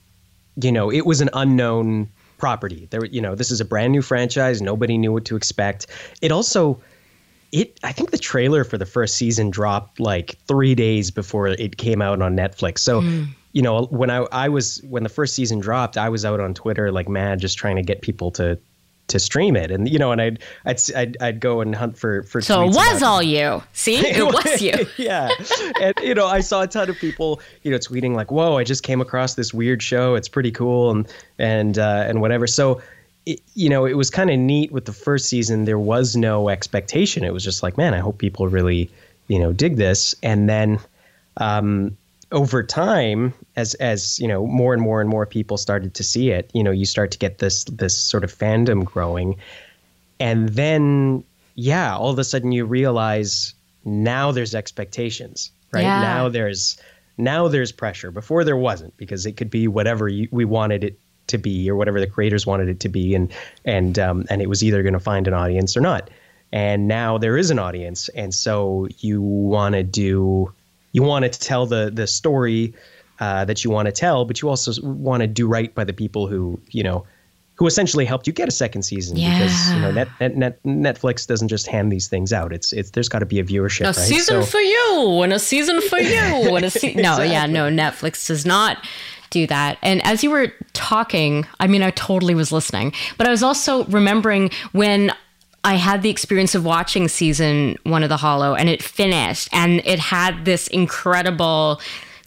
you 0.60 0.72
know, 0.72 0.92
it 0.92 1.06
was 1.06 1.22
an 1.22 1.30
unknown 1.34 2.10
property. 2.44 2.90
There, 2.92 3.06
you 3.06 3.22
know, 3.22 3.36
this 3.36 3.52
is 3.52 3.62
a 3.62 3.66
brand 3.66 3.94
new 3.94 4.02
franchise. 4.02 4.62
Nobody 4.62 4.98
knew 4.98 5.14
what 5.14 5.24
to 5.26 5.38
expect. 5.38 5.88
It 6.22 6.30
also, 6.30 6.82
it 7.54 7.80
I 7.84 7.94
think 7.94 8.12
the 8.12 8.18
trailer 8.18 8.66
for 8.66 8.78
the 8.78 8.86
first 8.86 9.16
season 9.16 9.50
dropped 9.50 9.98
like 10.02 10.36
three 10.46 10.76
days 10.76 11.10
before 11.10 11.48
it 11.48 11.78
came 11.78 12.02
out 12.02 12.22
on 12.22 12.36
Netflix. 12.36 12.80
So. 12.80 13.00
Hmm. 13.00 13.24
You 13.56 13.62
know, 13.62 13.84
when 13.86 14.10
I 14.10 14.26
I 14.32 14.50
was 14.50 14.82
when 14.90 15.04
the 15.04 15.10
first 15.10 15.36
season 15.36 15.60
dropped, 15.60 15.96
I 15.96 16.10
was 16.10 16.26
out 16.26 16.40
on 16.40 16.56
Twitter 16.56 16.92
like 16.92 17.08
mad, 17.08 17.40
just 17.40 17.56
trying 17.56 17.76
to 17.76 17.84
get 17.84 18.02
people 18.02 18.32
to 18.32 18.58
to 19.08 19.20
stream 19.20 19.56
it, 19.56 19.72
and 19.72 19.90
you 19.90 20.00
know, 20.00 20.12
and 20.12 20.22
I'd 20.22 20.40
I'd 20.66 20.80
I'd, 20.96 21.18
I'd 21.22 21.40
go 21.40 21.62
and 21.62 21.76
hunt 21.76 21.98
for 21.98 22.24
for. 22.24 22.42
So 22.42 22.64
it 22.64 22.68
was 22.68 23.04
all 23.04 23.22
you. 23.22 23.62
See, 23.74 23.96
it 24.08 24.24
was 24.24 24.62
you. 24.62 24.74
yeah. 24.98 25.30
And 25.82 25.94
you 26.02 26.16
know, 26.16 26.28
I 26.28 26.40
saw 26.40 26.62
a 26.62 26.68
ton 26.68 26.90
of 26.90 26.98
people, 26.98 27.42
you 27.64 27.72
know, 27.72 27.78
tweeting 27.78 28.16
like, 28.16 28.32
"Whoa, 28.32 28.58
I 28.58 28.64
just 28.64 28.84
came 28.84 29.02
across 29.02 29.36
this 29.36 29.54
weird 29.54 29.82
show. 29.82 30.16
It's 30.16 30.30
pretty 30.30 30.52
cool 30.52 30.92
and 30.92 31.08
and 31.38 31.78
uh, 31.78 32.06
and 32.08 32.22
whatever." 32.22 32.48
So, 32.48 32.82
it, 33.26 33.42
you 33.56 33.70
know, 33.70 33.86
it 33.86 33.94
was 33.94 34.10
kind 34.10 34.30
of 34.30 34.40
neat 34.40 34.72
with 34.72 34.86
the 34.86 34.94
first 34.94 35.26
season. 35.26 35.66
There 35.66 35.80
was 35.80 36.16
no 36.16 36.50
expectation. 36.50 37.24
It 37.24 37.34
was 37.34 37.44
just 37.44 37.64
like, 37.64 37.78
"Man, 37.78 37.94
I 37.94 38.00
hope 38.00 38.18
people 38.18 38.48
really, 38.48 38.90
you 39.28 39.40
know, 39.40 39.54
dig 39.54 39.78
this." 39.78 40.16
And 40.24 40.50
then 40.50 40.80
um 41.38 41.98
over 42.34 42.62
time 42.63 43.34
as 43.56 43.75
as 43.75 44.20
you 44.20 44.28
know 44.28 44.46
more 44.46 44.74
and 44.74 44.82
more 44.82 45.00
and 45.00 45.10
more 45.10 45.25
people 45.25 45.56
started 45.56 45.94
to 45.94 46.04
see 46.04 46.32
it 46.32 46.52
you 46.54 46.63
know 46.63 46.72
you 46.72 46.86
start 46.86 47.12
to 47.12 47.18
get 47.18 47.38
this 47.38 47.63
this 47.66 47.98
sort 47.98 48.24
of 48.24 48.34
fandom 48.34 48.84
growing. 48.84 49.38
And 50.20 50.50
then 50.50 51.24
yeah 51.56 51.96
all 51.96 52.10
of 52.10 52.20
a 52.20 52.24
sudden 52.24 52.52
you 52.52 52.66
realize 52.66 53.54
now 53.86 54.32
there's 54.32 54.54
expectations 54.54 55.52
right? 55.74 55.82
Yeah. 55.82 56.02
now 56.02 56.30
there's 56.30 56.78
now 57.18 57.48
there's 57.48 57.72
pressure. 57.72 58.12
Before 58.12 58.44
there 58.44 58.58
wasn't 58.58 58.96
because 58.98 59.25
it 59.25 59.34
could 59.34 59.50
be 59.50 59.68
whatever 59.68 60.08
you, 60.08 60.28
we 60.32 60.46
wanted 60.46 60.84
it 60.84 61.00
to 61.28 61.38
be 61.38 61.70
or 61.70 61.75
whatever 61.75 62.00
the 62.00 62.08
creators 62.08 62.46
wanted 62.46 62.70
it 62.70 62.80
to 62.82 62.90
be 62.90 63.16
and 63.16 63.32
and 63.66 63.98
um, 64.00 64.25
and 64.30 64.42
it 64.42 64.50
was 64.50 64.63
either 64.63 64.84
going 64.84 64.94
to 64.94 65.00
find 65.00 65.28
an 65.28 65.34
audience 65.34 65.75
or 65.75 65.82
not. 65.82 66.10
And 66.52 66.88
now 66.88 67.18
there 67.18 67.38
is 67.38 67.50
an 67.50 67.60
audience 67.60 68.10
and 68.10 68.34
so 68.34 68.88
you 69.00 69.22
want 69.22 69.74
to 69.74 69.84
do 69.84 70.54
you 70.94 71.04
want 71.04 71.24
to 71.26 71.30
tell 71.40 71.66
the 71.66 71.92
the 71.94 72.08
story 72.08 72.74
uh, 73.20 73.44
that 73.46 73.64
you 73.64 73.70
want 73.70 73.86
to 73.88 73.92
tell 73.92 74.26
but 74.26 74.42
you 74.42 74.50
also 74.50 74.72
want 74.84 75.22
to 75.22 75.28
do 75.28 75.48
right 75.48 75.74
by 75.76 75.84
the 75.84 75.94
people 75.94 76.28
who 76.28 76.60
you 76.72 76.82
know 76.84 77.06
who 77.56 77.68
essentially 77.68 78.04
helped 78.04 78.26
you 78.26 78.34
get 78.34 78.48
a 78.48 78.52
second 78.52 78.82
season 78.82 79.16
because 79.16 79.72
you 79.72 79.80
know 79.80 79.92
net, 79.92 80.08
net, 80.20 80.36
net, 80.36 80.64
Netflix 80.64 81.28
doesn't 81.28 81.50
just 81.50 81.68
hand 81.68 81.92
these 81.92 82.08
things 82.08 82.34
out. 82.34 82.52
It's 82.52 82.74
it's 82.74 82.90
there's 82.92 83.08
got 83.08 83.20
to 83.20 83.28
be 83.28 83.40
a 83.40 83.44
viewership 83.44 83.82
A 83.84 83.86
right? 83.88 83.96
season 83.96 84.42
So- 84.42 84.46
for 84.46 84.60
you 84.60 85.22
and 85.22 85.32
a 85.32 85.38
season 85.40 85.80
for 85.82 86.00
you 86.00 86.18
and 86.56 86.66
a 86.66 86.72
se- 86.72 86.96
no, 86.96 87.22
yeah, 87.22 87.46
no, 87.46 87.70
Netflix 87.70 88.26
does 88.28 88.44
not 88.44 88.84
do 89.30 89.46
that. 89.48 89.78
And 89.84 90.04
as 90.04 90.24
you 90.24 90.32
were 90.32 90.52
talking, 90.74 91.46
I 91.60 91.68
mean, 91.68 91.84
I 91.84 91.92
totally 91.92 92.34
was 92.36 92.52
listening, 92.52 92.92
but 93.20 93.28
I 93.28 93.30
was 93.30 93.44
also 93.44 93.84
remembering 93.86 94.50
when 94.72 95.12
I 95.63 95.75
had 95.75 96.01
the 96.01 96.10
experience 96.10 96.55
of 96.55 96.65
watching 96.65 97.08
season 97.08 97.77
one 97.84 98.03
of 98.03 98.10
The 98.10 98.17
Hollow 98.17 98.53
and 98.53 98.67
it 98.67 98.84
finished 98.84 99.50
and 99.53 99.82
it 99.86 100.00
had 100.00 100.43
this 100.46 100.67
incredible 100.67 101.79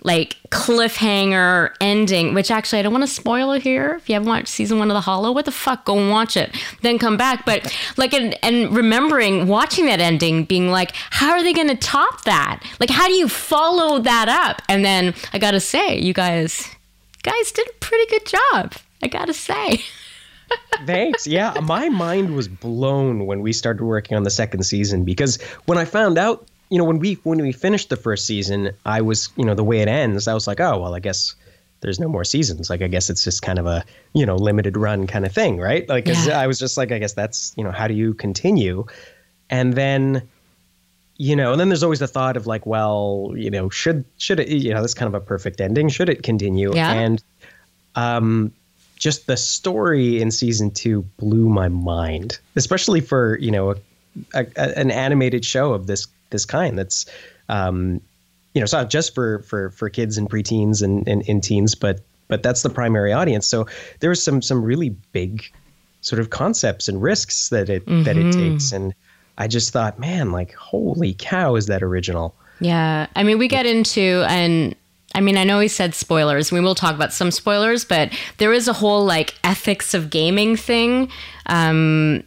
like 0.03 0.37
cliffhanger 0.51 1.75
ending, 1.81 2.33
which 2.33 2.51
actually 2.51 2.79
I 2.79 2.83
don't 2.83 2.93
want 2.93 3.03
to 3.03 3.13
spoil 3.13 3.51
it 3.53 3.63
here. 3.63 3.97
If 3.97 4.09
you 4.09 4.15
haven't 4.15 4.29
watched 4.29 4.49
season 4.49 4.79
one 4.79 4.89
of 4.89 4.95
The 4.95 5.01
Hollow, 5.01 5.33
what 5.33 5.45
the 5.45 5.53
fuck? 5.53 5.85
Go 5.85 5.99
and 5.99 6.11
watch 6.11 6.37
it, 6.37 6.57
then 6.83 6.99
come 6.99 7.17
back. 7.17 7.45
But 7.45 7.77
like, 7.97 8.15
and, 8.15 8.39
and 8.43 8.75
remembering 8.75 9.49
watching 9.49 9.87
that 9.87 10.01
ending, 10.01 10.45
being 10.45 10.71
like, 10.71 10.93
how 10.95 11.33
are 11.33 11.43
they 11.43 11.53
going 11.53 11.69
to 11.69 11.77
top 11.77 12.23
that? 12.25 12.63
Like, 12.79 12.91
how 12.91 13.09
do 13.09 13.15
you 13.15 13.29
follow 13.29 13.99
that 13.99 14.29
up? 14.29 14.63
And 14.69 14.85
then 14.85 15.13
I 15.33 15.39
gotta 15.39 15.61
say, 15.61 15.99
you 15.99 16.15
guys, 16.15 16.69
guys 17.23 17.53
did 17.53 17.69
a 17.69 17.73
pretty 17.81 18.07
good 18.07 18.27
job. 18.27 18.75
I 19.03 19.09
gotta 19.09 19.35
say. 19.35 19.83
Thanks. 20.87 21.27
Yeah, 21.27 21.55
my 21.63 21.89
mind 21.89 22.35
was 22.35 22.49
blown 22.49 23.27
when 23.27 23.41
we 23.41 23.53
started 23.53 23.83
working 23.85 24.17
on 24.17 24.23
the 24.25 24.31
second 24.31 24.63
season 24.65 25.05
because 25.05 25.41
when 25.65 25.79
I 25.79 25.85
found 25.85 26.19
out, 26.19 26.47
you 26.71 26.79
know, 26.79 26.85
when 26.85 26.99
we 26.99 27.15
when 27.25 27.39
we 27.41 27.53
finished 27.53 27.89
the 27.89 27.97
first 27.97 28.27
season, 28.27 28.71
I 28.85 29.01
was, 29.01 29.31
you 29.37 29.45
know, 29.45 29.55
the 29.55 29.65
way 29.65 29.81
it 29.81 29.89
ends, 29.89 30.29
I 30.29 30.35
was 30.35 30.47
like, 30.47 30.61
oh 30.61 30.79
well, 30.79 30.95
I 30.95 31.01
guess 31.01 31.35
there's 31.81 31.99
no 32.01 32.09
more 32.09 32.25
seasons. 32.25 32.71
Like, 32.71 32.83
I 32.83 32.89
guess 32.89 33.11
it's 33.11 33.23
just 33.25 33.43
kind 33.43 33.59
of 33.59 33.67
a, 33.67 33.85
you 34.15 34.25
know, 34.27 34.37
limited 34.37 34.77
run 34.77 35.07
kind 35.07 35.25
of 35.27 35.33
thing, 35.33 35.59
right? 35.59 35.89
Like, 35.89 36.07
'cause 36.07 36.27
Yeah. 36.27 36.41
I 36.41 36.47
was 36.47 36.59
just 36.59 36.77
like, 36.77 36.91
I 36.91 36.99
guess 36.99 37.13
that's, 37.13 37.53
you 37.57 37.65
know, 37.65 37.71
how 37.71 37.87
do 37.87 37.95
you 37.95 38.15
continue? 38.15 38.87
And 39.51 39.75
then, 39.75 40.23
you 41.19 41.37
know, 41.37 41.53
and 41.53 41.61
then 41.61 41.69
there's 41.69 41.83
always 41.83 42.01
the 42.01 42.09
thought 42.09 42.37
of 42.37 42.47
like, 42.47 42.67
well, 42.67 43.33
you 43.37 43.51
know, 43.51 43.69
should 43.71 44.05
should 44.19 44.41
it, 44.41 44.49
you 44.49 44.73
know, 44.75 44.81
that's 44.81 44.95
kind 44.95 45.07
of 45.07 45.15
a 45.15 45.25
perfect 45.25 45.61
ending. 45.61 45.89
Should 45.89 46.09
it 46.09 46.23
continue? 46.23 46.75
Yeah. 46.75 46.93
And 46.93 47.23
um, 47.95 48.53
just 48.97 49.27
the 49.27 49.37
story 49.37 50.21
in 50.21 50.31
season 50.31 50.71
two 50.71 51.03
blew 51.19 51.49
my 51.49 51.69
mind, 51.69 52.39
especially 52.57 53.01
for 53.01 53.39
you 53.39 53.51
know 53.51 53.71
a, 53.71 53.77
a, 54.35 54.47
a- 54.57 54.79
an 54.79 54.91
animated 54.91 55.45
show 55.45 55.73
of 55.73 55.87
this 55.87 56.07
this 56.31 56.45
kind. 56.45 56.79
That's 56.79 57.07
um, 57.49 58.01
you 58.55 58.61
know, 58.61 58.65
it's 58.65 58.73
not 58.73 58.91
just 58.91 59.15
for 59.15 59.41
for 59.43 59.71
for 59.71 59.89
kids 59.91 60.17
and 60.19 60.29
preteens 60.29 60.83
and, 60.83 61.07
and, 61.07 61.23
and 61.29 61.43
teens, 61.43 61.75
but 61.75 62.01
but 62.29 62.43
that's 62.43 62.63
the 62.63 62.71
primary 62.71 63.13
audience. 63.13 63.47
So 63.47 63.67
there 64.01 64.11
was 64.11 64.23
some 64.23 64.41
some 64.43 64.63
really 64.65 64.91
big 65.13 65.45
sort 66.01 66.21
of 66.21 66.31
concepts 66.31 66.89
and 66.89 67.03
risks 67.03 67.51
that 67.51 67.69
it 67.69 67.85
that 67.87 68.17
it 68.17 68.33
takes, 68.33 68.73
and 68.73 68.95
I 69.39 69.47
just 69.47 69.73
thought, 69.73 69.99
man, 69.99 70.33
like 70.33 70.55
holy 70.55 71.15
cow, 71.19 71.55
is 71.57 71.67
that 71.67 71.83
original? 71.83 72.35
Yeah. 72.61 73.07
I 73.15 73.23
mean, 73.23 73.37
we 73.37 73.49
get 73.49 73.67
into, 73.67 74.25
and 74.31 74.75
I 75.17 75.21
mean, 75.21 75.39
I 75.39 75.45
know 75.45 75.61
he 75.61 75.69
said 75.69 75.95
spoilers. 75.95 76.53
We 76.53 76.61
will 76.61 76.75
talk 76.75 76.95
about 76.95 77.13
some 77.13 77.31
spoilers, 77.31 77.87
but 77.87 78.13
there 78.37 78.53
is 78.53 78.69
a 78.69 78.75
whole 78.75 79.05
like 79.05 79.35
ethics 79.43 79.95
of 79.95 80.11
gaming 80.11 80.57
thing. 80.57 81.11
Um, 81.47 82.23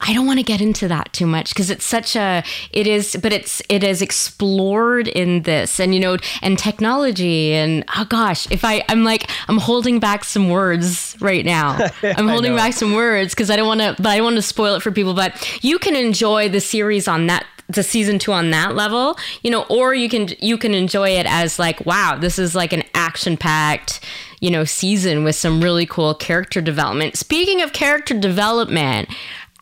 I 0.00 0.14
don't 0.14 0.26
want 0.26 0.38
to 0.38 0.42
get 0.42 0.60
into 0.60 0.88
that 0.88 1.12
too 1.12 1.26
much 1.26 1.50
because 1.50 1.70
it's 1.70 1.84
such 1.84 2.16
a 2.16 2.42
it 2.72 2.86
is 2.86 3.16
but 3.22 3.32
it's 3.32 3.60
it 3.68 3.84
is 3.84 4.00
explored 4.00 5.06
in 5.06 5.42
this 5.42 5.78
and 5.78 5.94
you 5.94 6.00
know 6.00 6.16
and 6.40 6.58
technology 6.58 7.52
and 7.52 7.84
oh 7.94 8.06
gosh 8.06 8.50
if 8.50 8.64
I 8.64 8.82
I'm 8.88 9.04
like 9.04 9.30
I'm 9.48 9.58
holding 9.58 10.00
back 10.00 10.24
some 10.24 10.48
words 10.48 11.14
right 11.20 11.44
now 11.44 11.90
I'm 12.02 12.28
holding 12.28 12.56
back 12.56 12.72
some 12.72 12.94
words 12.94 13.34
because 13.34 13.50
I 13.50 13.56
don't 13.56 13.68
want 13.68 13.80
to 13.80 13.94
but 13.98 14.08
I 14.08 14.16
don't 14.16 14.24
want 14.24 14.36
to 14.36 14.42
spoil 14.42 14.76
it 14.76 14.82
for 14.82 14.92
people 14.92 15.12
but 15.12 15.62
you 15.62 15.78
can 15.78 15.94
enjoy 15.94 16.48
the 16.48 16.60
series 16.60 17.06
on 17.06 17.26
that 17.26 17.46
the 17.68 17.82
season 17.82 18.18
two 18.18 18.32
on 18.32 18.50
that 18.50 18.74
level 18.74 19.16
you 19.42 19.50
know 19.50 19.64
or 19.64 19.94
you 19.94 20.08
can 20.08 20.28
you 20.40 20.56
can 20.56 20.74
enjoy 20.74 21.08
it 21.10 21.26
as 21.26 21.58
like 21.58 21.84
wow 21.84 22.16
this 22.18 22.38
is 22.38 22.54
like 22.54 22.72
an 22.72 22.82
action 22.94 23.36
packed 23.36 24.00
you 24.40 24.50
know 24.50 24.64
season 24.64 25.24
with 25.24 25.34
some 25.34 25.60
really 25.60 25.86
cool 25.86 26.14
character 26.14 26.60
development 26.60 27.16
speaking 27.16 27.62
of 27.62 27.72
character 27.72 28.14
development 28.18 29.08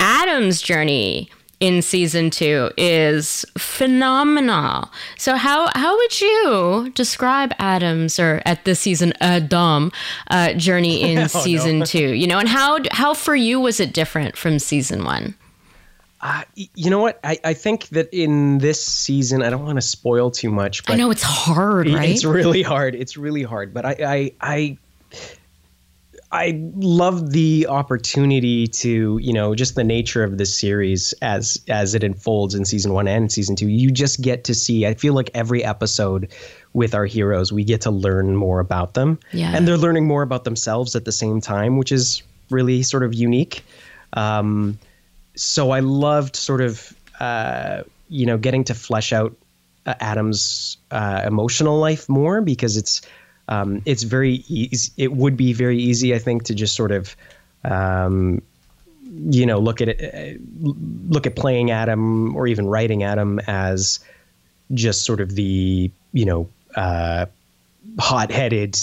Adam's 0.01 0.61
journey 0.61 1.31
in 1.61 1.81
season 1.81 2.31
two 2.31 2.71
is 2.77 3.45
phenomenal. 3.57 4.91
So 5.17 5.37
how 5.37 5.71
how 5.75 5.97
would 5.97 6.21
you 6.21 6.93
describe 6.95 7.55
Adam's 7.59 8.19
or 8.19 8.43
at 8.45 8.65
this 8.65 8.81
season 8.81 9.15
Adam 9.21 9.93
uh, 10.31 10.53
journey 10.55 11.03
in 11.13 11.29
season 11.29 11.85
two? 11.85 12.13
You 12.13 12.27
know, 12.27 12.39
and 12.39 12.49
how 12.49 12.81
how 12.91 13.15
for 13.15 13.35
you 13.35 13.61
was 13.61 13.81
it 13.81 13.93
different 13.93 14.37
from 14.37 14.59
season 14.59 15.05
one? 15.05 15.35
Uh, 16.25 16.43
you 16.57 16.89
know 16.89 17.01
what? 17.01 17.21
I, 17.23 17.39
I 17.45 17.53
think 17.53 17.89
that 17.91 18.09
in 18.11 18.57
this 18.57 18.83
season, 18.83 19.43
I 19.43 19.51
don't 19.51 19.63
want 19.63 19.77
to 19.77 19.83
spoil 19.83 20.31
too 20.31 20.51
much. 20.51 20.87
But 20.87 20.95
I 20.95 20.97
know 20.97 21.11
it's 21.11 21.23
hard, 21.23 21.87
right? 21.87 22.09
It's 22.09 22.25
really 22.25 22.63
hard. 22.63 22.95
It's 22.95 23.19
really 23.19 23.43
hard. 23.43 23.75
But 23.75 23.85
I, 23.85 23.97
I, 24.01 24.33
I 24.41 24.79
I 26.33 26.61
love 26.77 27.31
the 27.31 27.67
opportunity 27.69 28.67
to, 28.67 29.19
you 29.23 29.35
know, 29.35 29.55
just 29.55 29.75
the 29.75 29.85
nature 29.85 30.25
of 30.25 30.39
this 30.39 30.59
series 30.59 31.13
as 31.21 31.63
as 31.69 31.95
it 31.95 32.03
unfolds 32.03 32.55
in 32.55 32.65
season 32.65 32.95
one 32.95 33.07
and 33.07 33.31
season 33.31 33.55
two. 33.55 33.69
You 33.69 33.91
just 33.91 34.23
get 34.23 34.45
to 34.45 34.55
see. 34.55 34.87
I 34.87 34.95
feel 34.95 35.13
like 35.13 35.31
every 35.35 35.63
episode 35.63 36.33
with 36.73 36.95
our 36.95 37.05
heroes, 37.05 37.53
we 37.53 37.65
get 37.65 37.83
to 37.83 37.91
learn 37.91 38.35
more 38.35 38.61
about 38.61 38.95
them, 38.95 39.21
yeah. 39.31 39.53
and 39.55 39.69
they're 39.69 39.77
learning 39.77 40.07
more 40.07 40.23
about 40.23 40.45
themselves 40.45 40.97
at 40.97 41.05
the 41.05 41.13
same 41.13 41.43
time, 41.43 41.77
which 41.77 41.93
is 41.93 42.23
really 42.49 42.83
sort 42.83 43.03
of 43.03 43.13
unique. 43.13 43.63
Um, 44.15 44.79
so 45.35 45.71
I 45.71 45.81
loved 45.81 46.37
sort 46.37 46.61
of, 46.61 46.95
uh, 47.21 47.83
you 48.09 48.27
know, 48.27 48.39
getting 48.39 48.65
to 48.65 48.75
flesh 48.75 49.13
out 49.13 49.37
uh, 49.87 49.95
Adam's 50.01 50.77
uh, 50.91 51.23
emotional 51.27 51.79
life 51.79 52.09
more 52.09 52.41
because 52.41 52.77
it's 52.77 53.03
um, 53.49 53.83
it's 53.85 54.05
very 54.05 54.45
easy. 54.49 54.93
It 54.97 55.13
would 55.13 55.37
be 55.37 55.53
very 55.53 55.79
easy, 55.79 56.15
I 56.15 56.19
think, 56.19 56.45
to 56.45 56.55
just 56.55 56.75
sort 56.75 56.93
of, 56.93 57.15
um, 57.65 58.41
you 59.13 59.45
know, 59.45 59.59
look 59.59 59.81
at 59.83 59.89
it, 59.89 60.15
uh, 60.15 60.39
look 61.09 61.27
at 61.27 61.37
playing 61.37 61.71
Adam 61.71 62.35
or 62.35 62.47
even 62.47 62.67
writing 62.67 63.03
Adam 63.03 63.41
as 63.47 64.01
just 64.73 65.05
sort 65.05 65.21
of 65.21 65.35
the, 65.35 65.91
you 66.13 66.25
know, 66.25 66.49
uh, 66.75 67.27
hot-headed, 67.99 68.79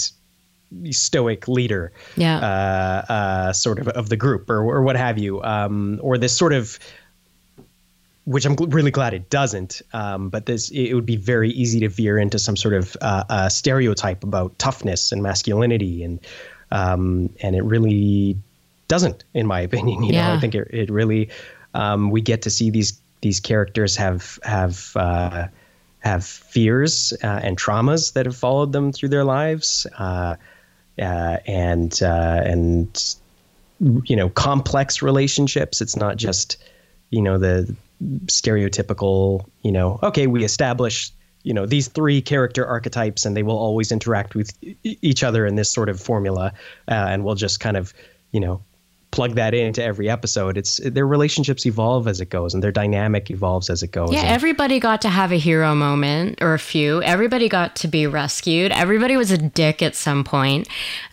stoic 0.90 1.48
leader, 1.48 1.92
yeah, 2.16 2.38
uh, 2.38 3.12
uh, 3.12 3.52
sort 3.52 3.78
of 3.78 3.88
of 3.88 4.08
the 4.08 4.16
group 4.16 4.50
or 4.50 4.60
or 4.62 4.82
what 4.82 4.96
have 4.96 5.18
you, 5.18 5.42
um, 5.42 5.98
or 6.02 6.18
this 6.18 6.36
sort 6.36 6.52
of 6.52 6.78
which 8.24 8.46
I'm 8.46 8.54
really 8.54 8.92
glad 8.92 9.14
it 9.14 9.30
doesn't. 9.30 9.82
Um, 9.92 10.28
but 10.28 10.46
this 10.46 10.70
it 10.70 10.94
would 10.94 11.06
be 11.06 11.16
very 11.16 11.50
easy 11.50 11.80
to 11.80 11.88
veer 11.88 12.18
into 12.18 12.38
some 12.38 12.56
sort 12.56 12.74
of 12.74 12.96
uh, 13.00 13.24
uh, 13.28 13.48
stereotype 13.48 14.22
about 14.22 14.58
toughness 14.58 15.12
and 15.12 15.22
masculinity, 15.22 16.04
and 16.04 16.20
um, 16.70 17.30
and 17.40 17.56
it 17.56 17.62
really 17.62 18.36
doesn't, 18.88 19.24
in 19.34 19.46
my 19.46 19.60
opinion. 19.68 20.02
You 20.04 20.14
yeah. 20.14 20.28
know, 20.28 20.34
I 20.34 20.40
think 20.40 20.54
it, 20.54 20.68
it 20.70 20.90
really 20.90 21.30
um, 21.74 22.10
we 22.10 22.20
get 22.20 22.42
to 22.42 22.50
see 22.50 22.70
these 22.70 23.00
these 23.20 23.40
characters 23.40 23.96
have 23.96 24.38
have 24.44 24.92
uh, 24.96 25.48
have 26.00 26.24
fears 26.24 27.12
uh, 27.22 27.40
and 27.42 27.56
traumas 27.56 28.12
that 28.12 28.26
have 28.26 28.36
followed 28.36 28.72
them 28.72 28.92
through 28.92 29.08
their 29.08 29.24
lives, 29.24 29.86
uh, 29.98 30.36
uh, 31.00 31.38
and 31.46 32.02
uh, 32.02 32.42
and 32.44 33.16
you 33.80 34.16
know 34.16 34.28
complex 34.30 35.02
relationships. 35.02 35.80
It's 35.80 35.96
not 35.96 36.16
just 36.16 36.56
you 37.10 37.22
know 37.22 37.38
the 37.38 37.74
stereotypical, 38.26 39.46
you 39.62 39.72
know, 39.72 39.98
okay, 40.02 40.26
we 40.26 40.44
establish, 40.44 41.10
you 41.42 41.54
know, 41.54 41.66
these 41.66 41.88
three 41.88 42.20
character 42.20 42.66
archetypes 42.66 43.24
and 43.24 43.36
they 43.36 43.42
will 43.42 43.58
always 43.58 43.92
interact 43.92 44.34
with 44.34 44.52
e- 44.62 44.76
each 44.82 45.22
other 45.22 45.46
in 45.46 45.56
this 45.56 45.70
sort 45.70 45.88
of 45.88 46.00
formula. 46.00 46.52
Uh, 46.88 46.94
and 46.94 47.24
we'll 47.24 47.34
just 47.34 47.60
kind 47.60 47.76
of, 47.76 47.92
you 48.32 48.40
know, 48.40 48.62
plug 49.12 49.34
that 49.34 49.54
into 49.54 49.82
every 49.82 50.10
episode. 50.10 50.56
It's 50.56 50.78
their 50.78 51.06
relationships 51.06 51.64
evolve 51.64 52.08
as 52.08 52.20
it 52.20 52.30
goes 52.30 52.54
and 52.54 52.62
their 52.62 52.72
dynamic 52.72 53.30
evolves 53.30 53.70
as 53.70 53.82
it 53.82 53.92
goes. 53.92 54.12
Yeah, 54.12 54.20
and, 54.20 54.30
everybody 54.30 54.80
got 54.80 55.00
to 55.02 55.08
have 55.08 55.30
a 55.30 55.38
hero 55.38 55.74
moment 55.74 56.42
or 56.42 56.54
a 56.54 56.58
few. 56.58 57.00
Everybody 57.02 57.48
got 57.48 57.76
to 57.76 57.88
be 57.88 58.06
rescued. 58.06 58.72
Everybody 58.72 59.16
was 59.16 59.30
a 59.30 59.38
dick 59.38 59.82
at 59.82 59.94
some 59.94 60.24
point. 60.24 60.66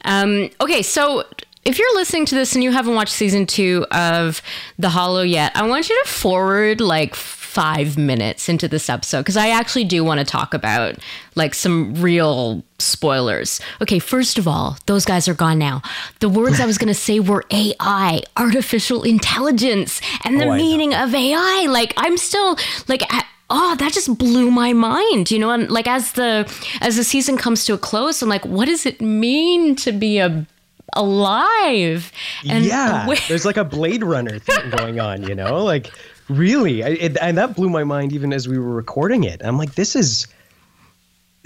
Um, 0.06 0.50
okay, 0.62 0.82
so 0.82 1.26
if 1.66 1.78
you're 1.78 1.96
listening 1.96 2.26
to 2.28 2.36
this 2.36 2.56
and 2.56 2.64
you 2.64 2.72
haven't 2.72 2.96
watched 2.96 3.14
season 3.14 3.46
two 3.46 3.86
of 3.92 4.42
The 4.80 4.90
Hollow 4.90 5.22
yet, 5.22 5.52
I 5.56 5.68
want 5.68 5.90
you 5.90 6.02
to 6.04 6.10
forward 6.10 6.82
like 6.82 7.16
five 7.16 7.98
minutes 7.98 8.48
into 8.48 8.68
this 8.68 8.90
episode 8.90 9.20
because 9.20 9.38
I 9.38 9.50
actually 9.50 9.84
do 9.84 10.04
want 10.04 10.20
to 10.20 10.26
talk 10.26 10.54
about 10.54 10.96
like 11.36 11.54
some 11.54 11.96
real 11.96 12.64
spoilers. 12.80 13.60
Okay, 13.82 14.00
first 14.00 14.38
of 14.38 14.48
all, 14.48 14.78
those 14.86 15.06
guys 15.06 15.28
are 15.28 15.34
gone 15.34 15.60
now. 15.60 15.82
The 16.20 16.30
words 16.30 16.60
I 16.60 16.66
was 16.66 16.78
going 16.78 16.88
to 16.88 16.94
say 16.94 17.20
were 17.20 17.46
AI, 17.52 18.22
artificial 18.38 19.04
intelligence, 19.04 20.02
and 20.24 20.40
the 20.40 20.46
oh, 20.46 20.56
meaning 20.56 20.94
of 20.94 21.14
AI. 21.14 21.68
Like, 21.70 21.94
I'm 21.98 22.18
still 22.18 22.58
like, 22.88 23.04
oh 23.52 23.76
that 23.78 23.92
just 23.92 24.16
blew 24.20 24.52
my 24.52 24.74
mind 24.74 25.32
you 25.32 25.40
know 25.40 25.50
and 25.50 25.72
like 25.72 25.88
as 25.88 26.12
the 26.12 26.48
as 26.82 26.98
the 26.98 27.04
season 27.04 27.36
comes 27.36 27.66
to 27.66 27.74
a 27.74 27.80
close 27.80 28.22
i'm 28.22 28.30
like 28.30 28.46
what 28.46 28.66
does 28.66 28.86
it 28.86 29.02
mean 29.02 29.76
to 29.76 29.92
be 29.92 30.20
a 30.20 30.46
alive. 30.94 32.12
And 32.48 32.66
yeah, 32.66 33.08
where- 33.08 33.18
there's 33.28 33.46
like 33.46 33.58
a 33.58 33.64
Blade 33.64 34.04
Runner 34.04 34.40
thing 34.40 34.70
going 34.72 35.00
on, 35.00 35.24
you 35.24 35.36
know, 35.36 35.64
like 35.64 35.92
really, 36.30 36.82
it, 36.82 37.18
and 37.22 37.38
that 37.38 37.56
blew 37.56 37.70
my 37.70 37.84
mind 37.84 38.14
even 38.14 38.34
as 38.34 38.48
we 38.48 38.58
were 38.58 38.74
recording 38.74 39.24
it. 39.24 39.42
I'm 39.44 39.58
like, 39.58 39.76
this 39.76 39.96
is 39.96 40.28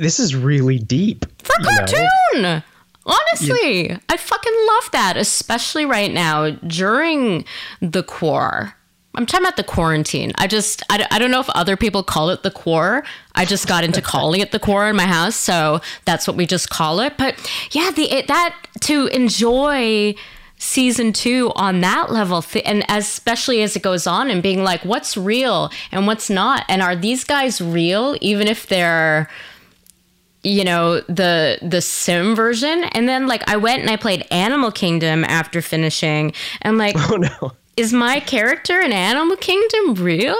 this 0.04 0.20
is 0.20 0.36
really 0.36 0.80
deep 0.80 1.26
for 1.42 1.56
cartoon. 1.63 2.08
Know? 2.36 2.62
Honestly, 3.06 3.89
yeah. 3.89 4.00
I 4.10 4.18
fucking 4.18 4.54
love 4.68 4.92
that, 4.92 5.18
especially 5.18 5.86
right 5.86 6.12
now 6.12 6.52
during 6.52 7.46
the 7.82 8.04
Quar. 8.04 8.76
I'm 9.16 9.26
talking 9.28 9.46
about 9.46 9.58
the 9.58 9.63
quarantine. 9.63 10.32
I 10.36 10.48
just, 10.48 10.82
I, 10.89 11.06
I 11.12 11.20
don't 11.20 11.30
know 11.30 11.39
if 11.39 11.50
other 11.52 11.78
people 11.78 12.02
call 12.02 12.30
it 12.30 12.42
the 12.42 12.50
Quar. 12.50 13.04
I 13.36 13.46
just 13.46 13.68
got 13.68 13.84
into 13.84 14.02
calling 14.13 14.42
it 14.42 14.52
the 14.52 14.60
Quar 14.60 14.89
in 14.89 14.96
my 14.96 15.06
house. 15.06 15.36
So 15.36 15.82
that's 16.06 16.28
what 16.28 16.36
we 16.36 16.46
just 16.46 16.70
call 16.70 17.00
it. 17.00 17.18
But 17.18 17.36
yeah, 17.72 17.92
the, 17.92 18.12
it, 18.12 18.28
that 18.28 18.56
to 18.82 19.08
enjoy 19.08 20.16
season 20.58 21.12
two 21.12 21.52
on 21.56 21.82
that 21.82 22.10
level 22.10 22.44
and 22.63 22.86
especially 22.88 23.62
as 23.62 23.76
it 23.76 23.82
goes 23.82 24.08
on 24.08 24.30
and 24.30 24.42
being 24.42 24.63
like 24.63 24.84
what's 24.86 25.18
real 25.18 25.70
and 25.92 26.08
what's 26.08 26.30
not 26.30 26.63
and 26.70 26.82
are 26.82 26.96
these 26.96 27.26
guys 27.26 27.60
real 27.60 28.16
even 28.22 28.48
if 28.48 28.68
they're 28.68 29.30
you 30.43 30.63
know 30.63 30.99
the 31.01 31.58
the 31.62 31.82
sim 31.82 32.36
version 32.36 32.84
and 32.91 33.08
then 33.08 33.27
like 33.27 33.47
i 33.49 33.56
went 33.56 33.82
and 33.82 33.89
i 33.89 33.95
played 33.95 34.27
animal 34.29 34.71
kingdom 34.71 35.23
after 35.23 35.62
finishing 35.62 36.34
and 36.62 36.77
like 36.77 36.95
oh 37.10 37.15
no 37.15 37.53
is 37.75 37.93
my 37.93 38.19
character 38.19 38.79
in 38.79 38.91
Animal 38.91 39.38
Kingdom 39.38 39.95
real? 39.95 40.38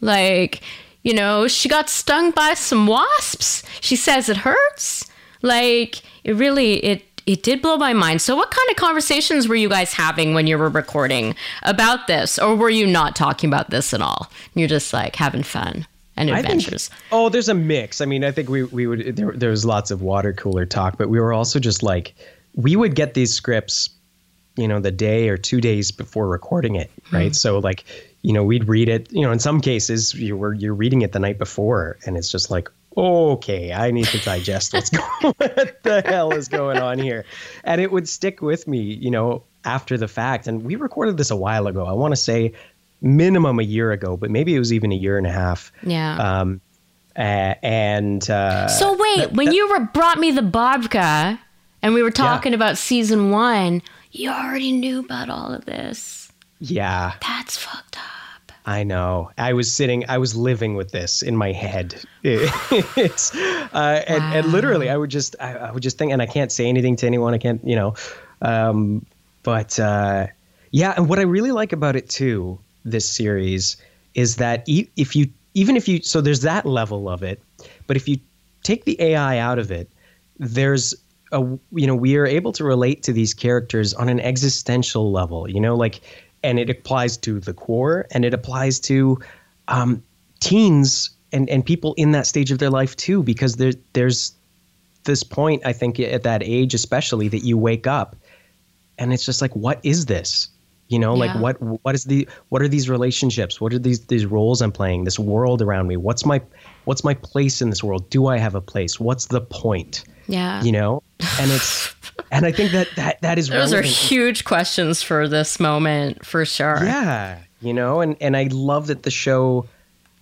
Like, 0.00 0.62
you 1.02 1.14
know, 1.14 1.48
she 1.48 1.68
got 1.68 1.88
stung 1.88 2.30
by 2.32 2.54
some 2.54 2.86
wasps. 2.86 3.62
She 3.80 3.96
says 3.96 4.28
it 4.28 4.38
hurts. 4.38 5.06
Like, 5.42 6.02
it 6.24 6.34
really 6.34 6.84
it 6.84 7.02
it 7.26 7.42
did 7.42 7.60
blow 7.60 7.76
my 7.76 7.92
mind. 7.92 8.22
So 8.22 8.36
what 8.36 8.52
kind 8.52 8.70
of 8.70 8.76
conversations 8.76 9.48
were 9.48 9.56
you 9.56 9.68
guys 9.68 9.94
having 9.94 10.32
when 10.32 10.46
you 10.46 10.56
were 10.56 10.68
recording 10.68 11.34
about 11.64 12.06
this 12.06 12.38
or 12.38 12.54
were 12.54 12.70
you 12.70 12.86
not 12.86 13.16
talking 13.16 13.50
about 13.50 13.70
this 13.70 13.92
at 13.92 14.00
all? 14.00 14.30
You're 14.54 14.68
just 14.68 14.92
like 14.92 15.16
having 15.16 15.42
fun 15.42 15.86
and 16.16 16.30
adventures. 16.30 16.88
Think, 16.88 17.00
oh, 17.12 17.28
there's 17.28 17.48
a 17.48 17.54
mix. 17.54 18.00
I 18.00 18.06
mean, 18.06 18.24
I 18.24 18.30
think 18.30 18.48
we 18.48 18.64
we 18.64 18.86
would 18.86 19.16
there, 19.16 19.32
there 19.32 19.50
was 19.50 19.64
lots 19.64 19.90
of 19.90 20.02
water 20.02 20.32
cooler 20.32 20.66
talk, 20.66 20.98
but 20.98 21.08
we 21.08 21.20
were 21.20 21.32
also 21.32 21.58
just 21.58 21.82
like 21.82 22.14
we 22.54 22.74
would 22.76 22.94
get 22.94 23.14
these 23.14 23.32
scripts 23.32 23.90
you 24.56 24.66
know 24.66 24.80
the 24.80 24.90
day 24.90 25.28
or 25.28 25.36
two 25.36 25.60
days 25.60 25.92
before 25.92 26.28
recording 26.28 26.74
it 26.74 26.90
right 27.12 27.26
mm-hmm. 27.26 27.32
so 27.32 27.58
like 27.58 27.84
you 28.22 28.32
know 28.32 28.42
we'd 28.42 28.66
read 28.68 28.88
it 28.88 29.10
you 29.12 29.22
know 29.22 29.30
in 29.30 29.38
some 29.38 29.60
cases 29.60 30.14
you 30.14 30.36
were 30.36 30.54
you're 30.54 30.74
reading 30.74 31.02
it 31.02 31.12
the 31.12 31.18
night 31.18 31.38
before 31.38 31.98
and 32.06 32.16
it's 32.16 32.32
just 32.32 32.50
like 32.50 32.70
okay 32.96 33.72
i 33.72 33.90
need 33.90 34.06
to 34.06 34.18
digest 34.20 34.72
what's 34.72 34.90
going 35.22 35.34
what 35.36 35.82
the 35.82 36.02
hell 36.06 36.32
is 36.32 36.48
going 36.48 36.78
on 36.78 36.98
here 36.98 37.24
and 37.64 37.80
it 37.80 37.92
would 37.92 38.08
stick 38.08 38.40
with 38.40 38.66
me 38.66 38.80
you 38.80 39.10
know 39.10 39.42
after 39.64 39.98
the 39.98 40.08
fact 40.08 40.46
and 40.46 40.64
we 40.64 40.74
recorded 40.74 41.16
this 41.16 41.30
a 41.30 41.36
while 41.36 41.66
ago 41.66 41.84
i 41.84 41.92
want 41.92 42.12
to 42.12 42.16
say 42.16 42.52
minimum 43.06 43.58
a 43.58 43.64
year 43.64 43.92
ago 43.92 44.16
but 44.16 44.30
maybe 44.30 44.54
it 44.54 44.58
was 44.58 44.72
even 44.72 44.92
a 44.92 44.96
year 44.96 45.18
and 45.18 45.26
a 45.26 45.32
half 45.32 45.72
yeah 45.82 46.16
um 46.16 46.60
uh, 47.16 47.54
and 47.62 48.28
uh, 48.28 48.68
so 48.68 48.92
wait 48.92 49.16
that, 49.16 49.32
when 49.32 49.46
that, 49.46 49.54
you 49.54 49.66
were, 49.70 49.80
brought 49.86 50.18
me 50.18 50.30
the 50.30 50.42
babka 50.42 51.38
and 51.80 51.94
we 51.94 52.02
were 52.02 52.10
talking 52.10 52.52
yeah. 52.52 52.56
about 52.56 52.76
season 52.76 53.30
one 53.30 53.80
you 54.16 54.30
already 54.30 54.72
knew 54.72 55.00
about 55.00 55.28
all 55.28 55.52
of 55.52 55.66
this. 55.66 56.32
Yeah. 56.58 57.12
That's 57.20 57.56
fucked 57.56 57.98
up. 57.98 58.52
I 58.64 58.82
know. 58.82 59.30
I 59.38 59.52
was 59.52 59.72
sitting, 59.72 60.04
I 60.08 60.18
was 60.18 60.34
living 60.34 60.74
with 60.74 60.90
this 60.90 61.22
in 61.22 61.36
my 61.36 61.52
head. 61.52 62.02
it's, 62.24 63.34
uh, 63.34 63.68
wow. 63.72 63.80
and, 63.80 64.24
and 64.34 64.52
literally, 64.52 64.90
I 64.90 64.96
would 64.96 65.10
just, 65.10 65.36
I, 65.38 65.54
I, 65.54 65.70
would 65.70 65.82
just 65.82 65.98
think, 65.98 66.12
and 66.12 66.20
I 66.20 66.26
can't 66.26 66.50
say 66.50 66.66
anything 66.66 66.96
to 66.96 67.06
anyone. 67.06 67.34
I 67.34 67.38
can't, 67.38 67.64
you 67.64 67.76
know, 67.76 67.94
um, 68.42 69.06
but 69.44 69.78
uh, 69.78 70.26
yeah. 70.72 70.94
And 70.96 71.08
what 71.08 71.20
I 71.20 71.22
really 71.22 71.52
like 71.52 71.72
about 71.72 71.94
it 71.94 72.08
too, 72.08 72.58
this 72.90 73.08
series, 73.08 73.76
is 74.14 74.36
that 74.36 74.64
if 74.66 75.14
you, 75.14 75.28
even 75.54 75.76
if 75.76 75.86
you, 75.88 76.02
so 76.02 76.20
there's 76.20 76.40
that 76.40 76.64
level 76.64 77.08
of 77.08 77.22
it, 77.22 77.42
but 77.86 77.96
if 77.96 78.08
you 78.08 78.18
take 78.62 78.84
the 78.84 79.00
AI 79.00 79.38
out 79.38 79.58
of 79.58 79.70
it, 79.70 79.90
there's 80.38 80.94
a, 81.32 81.40
you 81.72 81.86
know 81.86 81.94
we 81.94 82.16
are 82.16 82.26
able 82.26 82.52
to 82.52 82.64
relate 82.64 83.02
to 83.02 83.12
these 83.12 83.34
characters 83.34 83.92
on 83.94 84.08
an 84.08 84.20
existential 84.20 85.10
level 85.10 85.50
you 85.50 85.58
know 85.58 85.74
like 85.74 86.00
and 86.46 86.60
it 86.60 86.70
applies 86.70 87.16
to 87.18 87.40
the 87.40 87.52
Quar, 87.52 88.06
and 88.12 88.24
it 88.24 88.32
applies 88.32 88.78
to 88.80 89.18
um, 89.66 90.02
teens 90.38 91.10
and 91.32 91.50
and 91.50 91.66
people 91.66 91.92
in 91.94 92.12
that 92.12 92.24
stage 92.24 92.52
of 92.52 92.58
their 92.58 92.70
life 92.70 92.94
too, 92.96 93.22
because 93.22 93.56
there 93.56 93.72
there's 93.94 94.32
this 95.04 95.24
point 95.24 95.66
I 95.66 95.72
think 95.72 95.98
at 95.98 96.22
that 96.22 96.42
age 96.44 96.72
especially 96.72 97.26
that 97.28 97.40
you 97.40 97.58
wake 97.58 97.88
up, 97.88 98.14
and 98.96 99.12
it's 99.12 99.26
just 99.26 99.42
like, 99.42 99.54
what 99.56 99.80
is 99.82 100.06
this? 100.06 100.48
You 100.88 101.00
know, 101.00 101.14
like 101.14 101.34
what 101.40 101.60
what 101.60 101.96
is 101.96 102.04
the 102.04 102.28
what 102.50 102.62
are 102.62 102.68
these 102.68 102.88
relationships? 102.88 103.60
What 103.60 103.72
are 103.72 103.78
these 103.78 104.06
these 104.06 104.24
roles 104.24 104.62
I'm 104.62 104.70
playing? 104.70 105.02
This 105.02 105.18
world 105.18 105.60
around 105.60 105.88
me? 105.88 105.96
What's 105.96 106.24
my 106.24 106.40
what's 106.84 107.02
my 107.02 107.14
place 107.14 107.60
in 107.60 107.70
this 107.70 107.82
world? 107.82 108.08
Do 108.08 108.26
I 108.26 108.38
have 108.38 108.54
a 108.54 108.60
place? 108.60 109.00
What's 109.00 109.26
the 109.26 109.40
point? 109.40 110.04
Yeah. 110.28 110.62
You 110.62 110.70
know, 110.70 111.02
and 111.40 111.50
it's 111.50 111.92
and 112.30 112.46
I 112.46 112.52
think 112.52 112.70
that 112.70 112.88
that 112.94 113.20
that 113.22 113.38
is 113.38 113.50
really 113.50 113.62
Those 113.62 113.74
are 113.74 113.82
huge 113.82 114.44
questions 114.44 115.02
for 115.02 115.28
this 115.28 115.58
moment, 115.58 116.24
for 116.24 116.44
sure. 116.44 116.78
Yeah, 116.82 117.40
you 117.60 117.74
know, 117.74 118.00
and 118.00 118.16
and 118.20 118.36
I 118.36 118.48
love 118.52 118.86
that 118.86 119.02
the 119.02 119.10
show 119.10 119.66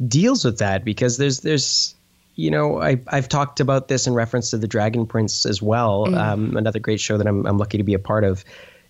deals 0.08 0.44
with 0.44 0.58
that 0.58 0.84
because 0.84 1.18
there's 1.18 1.40
there's 1.40 1.94
you 2.36 2.50
know 2.50 2.80
I 2.80 3.00
I've 3.08 3.28
talked 3.28 3.60
about 3.60 3.88
this 3.88 4.06
in 4.06 4.14
reference 4.14 4.50
to 4.50 4.58
the 4.58 4.68
Dragon 4.68 5.06
Prince 5.06 5.44
as 5.44 5.60
well. 5.60 6.14
Um, 6.14 6.56
another 6.56 6.78
great 6.78 7.00
show 7.00 7.18
that 7.18 7.26
I'm 7.26 7.46
I'm 7.46 7.58
lucky 7.58 7.78
to 7.78 7.84
be 7.84 7.94
a 7.94 7.98
part 7.98 8.24
of 8.24 8.44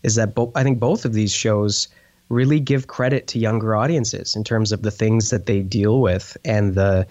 is 0.05 0.15
that 0.15 0.35
both 0.35 0.53
I 0.55 0.63
think 0.63 0.79
both 0.79 1.05
of 1.05 1.13
these 1.15 1.33
shows 1.33 1.89
really 2.29 2.61
give 2.61 2.87
credit 2.87 3.27
to 3.29 3.39
younger 3.39 3.75
audiences 3.77 4.35
in 4.37 4.45
terms 4.45 4.73
of 4.73 4.83
the 4.83 4.91
things 4.91 5.31
that 5.31 5.47
they 5.47 5.61
deal 5.61 6.01
with 6.01 6.37
and 6.45 6.75
the 6.75 7.07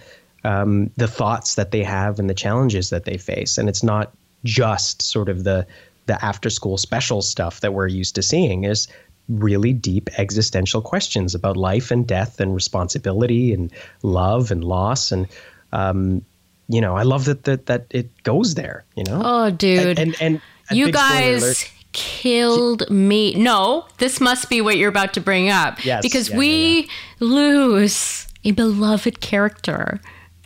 um, 0.45 0.89
the 0.97 1.08
thoughts 1.08 1.56
that 1.56 1.71
they 1.71 1.84
have 1.84 2.19
and 2.19 2.29
the 2.29 2.34
challenges 2.34 2.89
that 2.89 3.06
they 3.06 3.17
face. 3.17 3.58
And 3.58 3.69
it's 3.69 3.84
not 3.84 4.13
just 4.43 5.01
sort 5.01 5.29
of 5.29 5.43
the 5.43 5.65
the 6.06 6.23
after 6.23 6.49
school 6.49 6.77
special 6.77 7.21
stuff 7.21 7.60
that 7.62 7.73
we're 7.73 7.88
used 7.88 8.15
to 8.15 8.21
seeing. 8.21 8.63
Is 8.63 8.88
really 9.29 9.71
deep 9.71 10.10
existential 10.19 10.82
questions 10.82 11.34
about 11.34 11.56
life 11.56 11.91
and 11.91 12.06
death 12.06 12.41
and 12.41 12.53
responsibility 12.53 13.53
and 13.53 13.71
love 14.01 14.51
and 14.51 14.65
loss 14.65 15.13
and 15.13 15.27
um, 15.71 16.25
you 16.67 16.82
know 16.82 16.97
I 16.97 17.03
love 17.03 17.23
that 17.25 17.45
that 17.45 17.67
that 17.67 17.86
it 17.89 18.10
goes 18.23 18.56
there. 18.56 18.84
You 18.95 19.06
know, 19.06 19.21
Oh, 19.23 19.49
dude. 19.49 19.97
and 19.99 20.15
and 20.19 20.41
a 20.69 20.75
you 20.75 20.91
guys. 20.91 21.65
Killed 21.93 22.89
me. 22.89 23.34
No, 23.36 23.86
this 23.97 24.19
must 24.19 24.49
be 24.49 24.62
what 24.62 24.77
you're 24.77 24.89
about 24.89 25.13
to 25.13 25.21
bring 25.21 25.49
up. 25.49 25.84
Yes, 25.86 26.01
Because 26.01 26.29
yeah, 26.29 26.38
we 26.38 26.89
lose 27.19 28.27
a 28.43 28.51
beloved 28.51 29.21
character. 29.21 30.01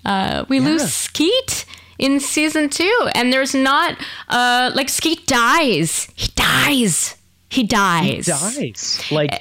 Uh, 0.06 0.46
we 0.48 0.60
lose 0.60 0.94
Skeet 0.94 1.66
in 1.98 2.20
season 2.20 2.70
two, 2.70 3.10
and 3.16 3.34
there's 3.34 3.54
not 3.56 3.98
uh, 4.30 4.72
like 4.76 4.90
Skeet 4.90 5.26
dies. 5.28 6.08
He 6.16 6.32
dies. 6.36 7.16
He 7.50 7.64
dies. 7.64 8.26
He 8.28 8.32
dies 8.32 9.04
like 9.12 9.32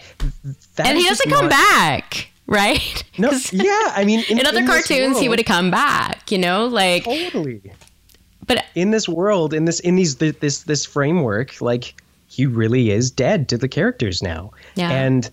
that 0.76 0.86
and 0.86 0.96
he 0.98 1.04
doesn't 1.04 1.28
come 1.30 1.48
not- 1.48 1.50
back, 1.50 2.30
right? 2.46 3.02
No, 3.18 3.30
yeah, 3.52 3.92
I 3.94 4.04
mean, 4.04 4.24
in, 4.28 4.38
in 4.40 4.46
other 4.46 4.60
in 4.60 4.66
cartoons, 4.66 5.18
he 5.18 5.28
would 5.28 5.38
have 5.38 5.46
come 5.46 5.70
back. 5.70 6.30
You 6.30 6.38
know, 6.38 6.66
like, 6.66 7.04
totally. 7.04 7.60
But 8.46 8.64
in 8.74 8.90
this 8.90 9.08
world, 9.08 9.52
in 9.54 9.64
this 9.64 9.80
in 9.80 9.96
these 9.96 10.16
this 10.16 10.62
this 10.62 10.84
framework, 10.86 11.60
like 11.60 11.94
he 12.28 12.46
really 12.46 12.90
is 12.90 13.10
dead 13.10 13.48
to 13.48 13.56
the 13.58 13.68
characters 13.68 14.22
now, 14.22 14.50
Yeah. 14.74 14.90
and 14.90 15.30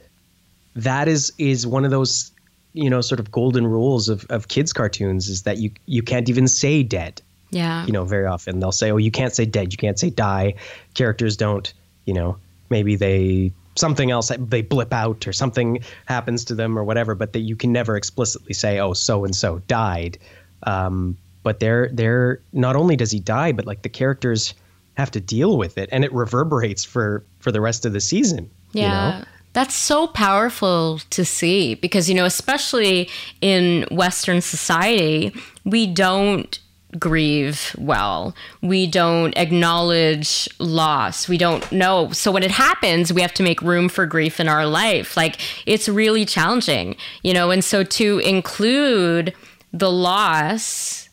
that 0.76 1.08
is 1.08 1.32
is 1.38 1.66
one 1.68 1.86
of 1.86 1.92
those 1.92 2.32
you 2.74 2.90
know 2.90 3.02
sort 3.02 3.20
of 3.20 3.32
golden 3.32 3.68
rules 3.68 4.10
of 4.10 4.26
of 4.30 4.48
kids 4.48 4.74
cartoons 4.74 5.30
is 5.30 5.44
that 5.44 5.58
you 5.58 5.72
you 5.86 6.02
can't 6.02 6.30
even 6.30 6.48
say 6.48 6.84
dead. 6.84 7.22
yeah, 7.52 7.86
You 7.86 7.94
know, 7.94 8.04
very 8.04 8.26
often 8.26 8.60
they'll 8.60 8.72
say, 8.72 8.90
"Oh, 8.92 8.98
you 8.98 9.12
can't 9.12 9.34
say 9.36 9.46
dead, 9.46 9.72
you 9.72 9.78
can't 9.78 10.00
say 10.00 10.10
die." 10.10 10.56
Characters 10.96 11.38
don't, 11.38 11.72
you 12.06 12.14
know, 12.16 12.38
maybe 12.72 12.96
they 12.96 13.52
something 13.76 14.10
else 14.12 14.32
they 14.40 14.62
blip 14.64 14.92
out 14.94 15.28
or 15.28 15.34
something 15.34 15.80
happens 16.06 16.46
to 16.46 16.56
them 16.56 16.78
or 16.78 16.84
whatever, 16.84 17.14
but 17.16 17.34
that 17.34 17.42
you 17.42 17.56
can 17.56 17.72
never 17.72 17.96
explicitly 17.96 18.54
say, 18.54 18.80
"Oh, 18.80 18.94
so 18.94 19.24
and 19.26 19.36
so 19.36 19.62
died." 19.68 20.18
Um, 20.64 21.18
but 21.44 21.60
they're 21.60 21.90
they're 21.94 22.42
not 22.54 22.76
only 22.76 22.96
does 22.96 23.12
he 23.12 23.20
die, 23.20 23.52
but 23.52 23.66
like 23.66 23.82
the 23.82 23.90
characters 23.90 24.54
have 24.96 25.12
to 25.12 25.20
deal 25.20 25.58
with 25.58 25.78
it, 25.78 25.90
and 25.92 26.04
it 26.04 26.14
reverberates 26.14 26.84
for 26.84 27.24
for 27.40 27.52
the 27.52 27.62
rest 27.62 27.86
of 27.86 27.94
the 27.94 28.02
season. 28.02 28.50
Yeah. 28.72 28.84
You 28.84 29.20
know? 29.20 29.26
That's 29.54 29.76
so 29.76 30.08
powerful 30.08 31.00
to 31.12 31.24
see 31.24 31.76
because, 31.76 32.10
you 32.10 32.16
know, 32.16 32.26
especially 32.26 33.08
in 33.40 33.86
Western 33.92 34.42
society, 34.42 35.32
we 35.64 35.86
don't 35.86 36.60
grieve 36.98 37.76
well. 37.78 38.36
We 38.62 38.88
don't 38.88 39.36
acknowledge 39.38 40.50
loss. 40.60 41.28
We 41.28 41.38
don't 41.38 41.70
know. 41.72 42.12
So 42.12 42.32
when 42.32 42.44
it 42.44 42.52
happens, 42.52 43.14
we 43.14 43.22
have 43.22 43.34
to 43.36 43.44
make 43.44 43.62
room 43.62 43.90
for 43.90 44.08
grief 44.08 44.40
in 44.40 44.48
our 44.48 44.66
life. 44.66 45.16
Like 45.16 45.40
it's 45.68 45.88
really 45.88 46.26
challenging, 46.26 46.96
you 47.22 47.34
know, 47.34 47.52
and 47.52 47.64
so 47.64 47.84
to 47.84 48.20
include 48.20 49.36
the 49.72 49.92
loss 49.92 51.10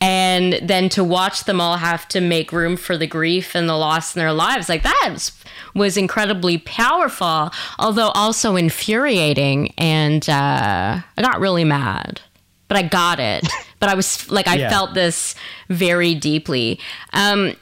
and 0.00 0.54
then 0.62 0.88
to 0.90 1.02
watch 1.02 1.44
them 1.44 1.60
all 1.60 1.76
have 1.76 2.06
to 2.08 2.20
make 2.20 2.52
room 2.52 2.76
for 2.76 2.96
the 2.96 3.06
grief 3.06 3.54
and 3.54 3.68
the 3.68 3.76
loss 3.76 4.14
in 4.14 4.20
their 4.20 4.32
lives 4.32 4.68
like 4.68 4.82
that 4.84 5.30
was, 5.74 5.96
incredibly 5.96 6.58
powerful 6.58 7.50
although 7.78 8.08
also 8.10 8.54
infuriating 8.56 9.72
and 9.78 10.28
uh, 10.28 11.00
i 11.16 11.22
got 11.22 11.40
really 11.40 11.64
mad 11.64 12.20
but 12.68 12.76
i 12.76 12.82
got 12.82 13.18
it 13.18 13.46
but 13.80 13.88
i 13.88 13.94
was 13.94 14.30
like 14.30 14.46
i 14.46 14.56
Yeah. 14.56 14.68
felt 14.70 14.94
this 14.94 15.34
very 15.68 16.14
deeply 16.14 16.78
um, 17.12 17.54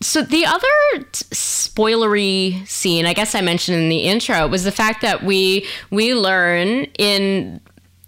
so 0.00 0.20
the 0.22 0.44
other 0.44 1.04
t- 1.12 1.24
spoilery 1.32 2.66
scene, 2.66 3.06
I 3.06 3.12
guess 3.14 3.36
I 3.36 3.40
mentioned 3.40 3.78
in 3.78 3.88
the 3.88 4.00
intro, 4.00 4.48
was 4.48 4.64
the 4.64 4.72
fact 4.72 5.00
that 5.02 5.22
we 5.22 5.64
we 5.90 6.12
learn 6.14 6.86
in 6.98 7.60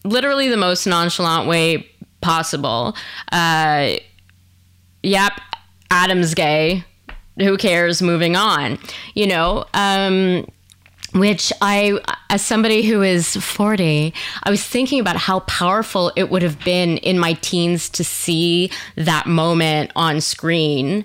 literally 0.05 0.48
the 0.48 0.57
most 0.57 0.87
nonchalant 0.88 1.48
way 1.48 1.88
possible. 2.24 2.96
Uh, 3.30 3.94
yep, 5.02 5.32
Adam's 5.90 6.34
gay. 6.34 6.84
Who 7.38 7.56
cares? 7.56 8.02
Moving 8.02 8.34
on. 8.34 8.78
You 9.14 9.28
know. 9.28 9.66
Um, 9.74 10.46
which 11.14 11.52
I, 11.62 12.00
as 12.28 12.42
somebody 12.42 12.82
who 12.82 13.02
is 13.02 13.37
40, 13.37 14.12
I 14.42 14.50
was 14.50 14.64
thinking 14.64 14.98
about 14.98 15.16
how 15.16 15.40
powerful 15.40 16.10
it 16.16 16.28
would 16.28 16.42
have 16.42 16.58
been 16.64 16.96
in 16.98 17.20
my 17.20 17.34
teens 17.34 17.88
to 17.90 18.02
see 18.02 18.68
that 18.96 19.26
moment 19.26 19.92
on 19.94 20.20
screen 20.20 21.04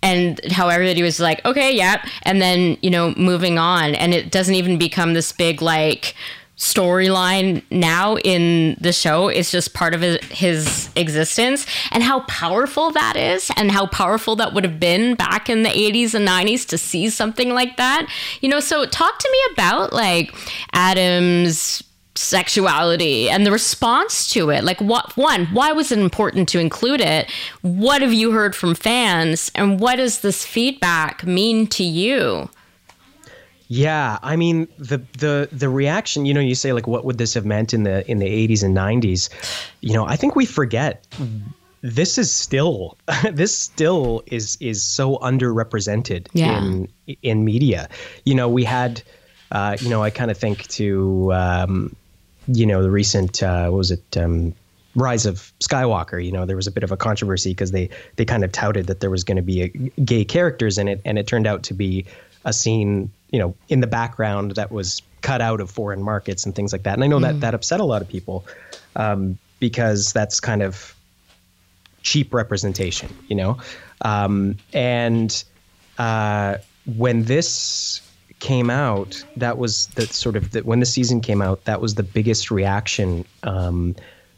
and 0.00 0.40
how 0.52 0.68
everybody 0.68 1.02
was 1.02 1.18
like, 1.18 1.44
okay, 1.44 1.74
yeah. 1.74 2.04
And 2.22 2.40
then, 2.40 2.78
you 2.82 2.90
know, 2.90 3.14
moving 3.16 3.58
on. 3.58 3.96
And 3.96 4.14
it 4.14 4.30
doesn't 4.30 4.54
even 4.54 4.78
become 4.78 5.14
this 5.14 5.32
big, 5.32 5.60
like, 5.60 6.14
storyline 6.58 7.62
now 7.70 8.16
in 8.18 8.76
the 8.80 8.92
show 8.92 9.28
it's 9.28 9.52
just 9.52 9.74
part 9.74 9.94
of 9.94 10.00
his, 10.00 10.18
his 10.24 10.90
existence 10.96 11.64
and 11.92 12.02
how 12.02 12.20
powerful 12.22 12.90
that 12.90 13.16
is 13.16 13.48
and 13.56 13.70
how 13.70 13.86
powerful 13.86 14.34
that 14.34 14.52
would 14.52 14.64
have 14.64 14.80
been 14.80 15.14
back 15.14 15.48
in 15.48 15.62
the 15.62 15.68
80s 15.68 16.14
and 16.14 16.26
90s 16.26 16.66
to 16.66 16.76
see 16.76 17.08
something 17.10 17.50
like 17.50 17.76
that. 17.76 18.10
You 18.40 18.48
know 18.48 18.58
so 18.58 18.86
talk 18.86 19.20
to 19.20 19.28
me 19.30 19.52
about 19.52 19.92
like 19.92 20.34
adam's 20.72 21.84
sexuality 22.16 23.30
and 23.30 23.46
the 23.46 23.52
response 23.52 24.28
to 24.32 24.50
it. 24.50 24.64
Like 24.64 24.80
what 24.80 25.16
one 25.16 25.46
why 25.46 25.70
was 25.70 25.92
it 25.92 26.00
important 26.00 26.48
to 26.48 26.58
include 26.58 27.00
it? 27.00 27.30
What 27.62 28.02
have 28.02 28.12
you 28.12 28.32
heard 28.32 28.56
from 28.56 28.74
fans? 28.74 29.52
And 29.54 29.78
what 29.78 29.96
does 29.96 30.22
this 30.22 30.44
feedback 30.44 31.24
mean 31.24 31.68
to 31.68 31.84
you 31.84 32.50
Yeah, 33.68 34.18
I 34.22 34.36
mean 34.36 34.66
the 34.78 34.98
the 35.18 35.48
the 35.52 35.68
reaction. 35.68 36.24
You 36.24 36.32
know, 36.34 36.40
you 36.40 36.54
say 36.54 36.72
like, 36.72 36.86
what 36.86 37.04
would 37.04 37.18
this 37.18 37.34
have 37.34 37.44
meant 37.44 37.74
in 37.74 37.82
the 37.82 38.10
in 38.10 38.18
the 38.18 38.26
80s 38.26 38.62
and 38.62 38.74
90s? 38.76 39.28
You 39.82 39.92
know, 39.92 40.06
I 40.06 40.16
think 40.16 40.34
we 40.34 40.46
forget. 40.46 41.06
This 41.82 42.18
is 42.18 42.34
still 42.34 42.96
this 43.32 43.56
still 43.56 44.22
is 44.26 44.56
is 44.60 44.82
so 44.82 45.18
underrepresented 45.18 46.28
Yeah. 46.32 46.58
in 46.58 46.88
in 47.22 47.44
media. 47.44 47.88
You 48.24 48.34
know, 48.34 48.48
we 48.48 48.64
had, 48.64 49.02
uh, 49.52 49.76
you 49.80 49.90
know, 49.90 50.02
I 50.02 50.10
kind 50.10 50.30
of 50.30 50.38
think 50.38 50.66
to, 50.68 51.32
um, 51.34 51.94
you 52.46 52.66
know, 52.66 52.82
the 52.82 52.90
recent 52.90 53.42
uh, 53.42 53.68
what 53.68 53.78
was 53.78 53.90
it? 53.90 54.16
Um, 54.16 54.54
Rise 54.94 55.26
of 55.26 55.52
Skywalker, 55.60 56.24
you 56.24 56.32
know, 56.32 56.44
there 56.46 56.56
was 56.56 56.66
a 56.66 56.72
bit 56.72 56.82
of 56.82 56.90
a 56.90 56.96
controversy 56.96 57.50
because 57.50 57.70
they 57.70 57.90
they 58.16 58.24
kind 58.24 58.42
of 58.42 58.50
touted 58.50 58.86
that 58.86 59.00
there 59.00 59.10
was 59.10 59.22
going 59.22 59.36
to 59.36 59.42
be 59.42 59.62
a, 59.62 59.68
gay 60.02 60.24
characters 60.24 60.78
in 60.78 60.88
it, 60.88 61.00
and 61.04 61.18
it 61.18 61.26
turned 61.28 61.46
out 61.46 61.62
to 61.64 61.74
be 61.74 62.06
a 62.44 62.52
scene, 62.52 63.10
you 63.30 63.38
know, 63.38 63.54
in 63.68 63.80
the 63.80 63.86
background 63.86 64.52
that 64.52 64.70
was 64.70 65.02
cut 65.20 65.40
out 65.40 65.60
of 65.60 65.70
foreign 65.70 66.02
markets 66.02 66.46
and 66.46 66.54
things 66.54 66.72
like 66.72 66.84
that. 66.84 66.94
And 66.94 67.04
I 67.04 67.06
know 67.06 67.20
that 67.20 67.40
that 67.40 67.54
upset 67.54 67.80
a 67.80 67.84
lot 67.84 68.02
of 68.02 68.08
people 68.08 68.46
um, 68.96 69.38
because 69.58 70.12
that's 70.12 70.40
kind 70.40 70.62
of 70.62 70.94
cheap 72.02 72.32
representation, 72.32 73.14
you 73.28 73.36
know. 73.36 73.58
Um, 74.02 74.56
and 74.72 75.44
uh, 75.98 76.58
when 76.96 77.24
this 77.24 78.00
came 78.38 78.70
out, 78.70 79.24
that 79.36 79.58
was 79.58 79.88
the 79.88 80.06
sort 80.06 80.36
of 80.36 80.52
the, 80.52 80.60
when 80.60 80.80
the 80.80 80.86
season 80.86 81.20
came 81.20 81.42
out, 81.42 81.64
that 81.64 81.80
was 81.80 81.96
the 81.96 82.02
biggest 82.02 82.50
reaction 82.50 83.24
um, 83.42 83.96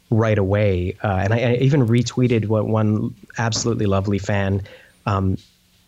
right 0.09 0.37
away. 0.37 0.97
Uh, 1.03 1.21
and 1.23 1.33
I, 1.33 1.39
I 1.39 1.53
even 1.55 1.87
retweeted 1.87 2.47
what 2.47 2.67
one 2.67 3.13
absolutely 3.37 3.85
lovely 3.85 4.19
fan 4.19 4.63
um, 5.05 5.37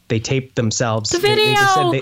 they 0.09 0.19
taped 0.19 0.55
themselves. 0.55 1.09
The 1.09 1.17
They- 1.19 1.29
they 1.29 1.35
video! 1.35 1.55
just 1.55 1.91
they- 1.91 1.97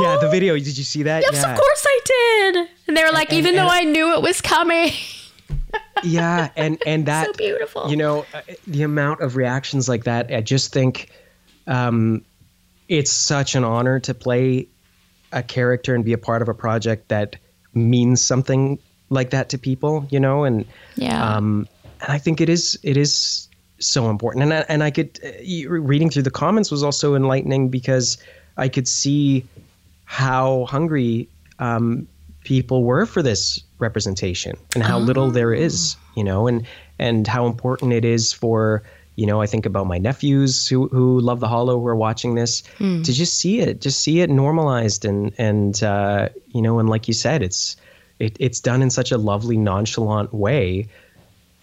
yeah, 0.00 0.16
the 0.20 0.28
Oh. 0.28 0.30
video. 0.30 0.54
Did 0.54 0.76
you 0.78 0.84
see 0.84 1.02
that? 1.02 1.22
Yes, 1.22 1.34
yeah. 1.42 1.52
of 1.52 1.58
course 1.58 1.86
I 1.86 2.00
did. 2.04 2.68
And 2.88 2.96
they 2.96 3.04
were 3.04 3.10
like, 3.12 3.30
And- 3.30 3.38
even 3.38 3.50
and- 3.50 3.58
though 3.58 3.72
I 3.72 3.84
knew 3.84 4.12
it 4.14 4.22
was 4.22 4.40
coming. 4.40 4.92
Yeah, 6.04 6.48
and 6.56 6.82
and 6.84 7.06
that 7.12 7.26
so 7.26 7.32
beautiful. 7.34 7.88
you 7.88 7.96
know 7.96 8.26
uh, 8.34 8.40
the 8.66 8.82
amount 8.82 9.20
of 9.20 9.36
reactions 9.36 9.88
like 9.88 10.02
that. 10.04 10.32
I 10.34 10.40
just 10.40 10.72
think 10.72 11.08
um, 11.68 12.24
it's 12.88 13.12
such 13.12 13.54
an 13.54 13.62
honor 13.62 14.00
to 14.00 14.12
play 14.14 14.66
a 15.30 15.42
character 15.44 15.94
and 15.94 16.04
be 16.04 16.12
a 16.12 16.18
part 16.18 16.42
of 16.42 16.48
a 16.48 16.54
project 16.54 17.08
that 17.08 17.36
means 17.74 18.20
something 18.20 18.78
like 19.10 19.30
that 19.30 19.48
to 19.50 19.58
people. 19.58 20.04
You 20.10 20.18
know, 20.18 20.42
and 20.42 20.64
yeah. 20.96 21.36
um, 21.36 21.68
and 22.00 22.10
I 22.10 22.18
think 22.18 22.40
it 22.40 22.48
is 22.48 22.76
it 22.82 22.96
is 22.96 23.48
so 23.86 24.10
important. 24.10 24.44
And 24.44 24.54
I, 24.54 24.64
and 24.68 24.82
I 24.82 24.90
could 24.90 25.18
uh, 25.24 25.68
reading 25.68 26.10
through 26.10 26.22
the 26.22 26.30
comments 26.30 26.70
was 26.70 26.82
also 26.82 27.14
enlightening 27.14 27.68
because 27.68 28.18
I 28.56 28.68
could 28.68 28.88
see 28.88 29.44
how 30.04 30.66
hungry 30.66 31.28
um, 31.58 32.06
people 32.44 32.84
were 32.84 33.06
for 33.06 33.22
this 33.22 33.62
representation 33.78 34.56
and 34.74 34.82
how 34.82 34.98
little 34.98 35.30
there 35.30 35.54
is, 35.54 35.96
you 36.16 36.24
know, 36.24 36.46
and 36.46 36.66
and 36.98 37.26
how 37.26 37.46
important 37.46 37.92
it 37.92 38.04
is 38.04 38.32
for 38.32 38.82
you 39.16 39.26
know 39.26 39.40
I 39.42 39.46
think 39.46 39.66
about 39.66 39.86
my 39.86 39.98
nephews 39.98 40.66
who 40.66 40.88
who 40.88 41.20
love 41.20 41.40
the 41.40 41.48
Hollow 41.48 41.78
who 41.78 41.86
are 41.86 41.96
watching 41.96 42.34
this 42.34 42.62
to 43.04 43.12
just 43.12 43.38
see 43.38 43.60
it, 43.60 43.80
just 43.80 44.00
see 44.00 44.20
it 44.20 44.30
normalized 44.30 45.04
and 45.04 45.32
and 45.38 45.82
uh, 45.82 46.28
you 46.48 46.62
know 46.62 46.78
and 46.78 46.88
like 46.88 47.08
you 47.08 47.14
said, 47.14 47.42
it's 47.42 47.76
it, 48.18 48.36
it's 48.38 48.60
done 48.60 48.82
in 48.82 48.90
such 48.90 49.12
a 49.12 49.18
lovely 49.18 49.56
nonchalant 49.56 50.32
way 50.32 50.88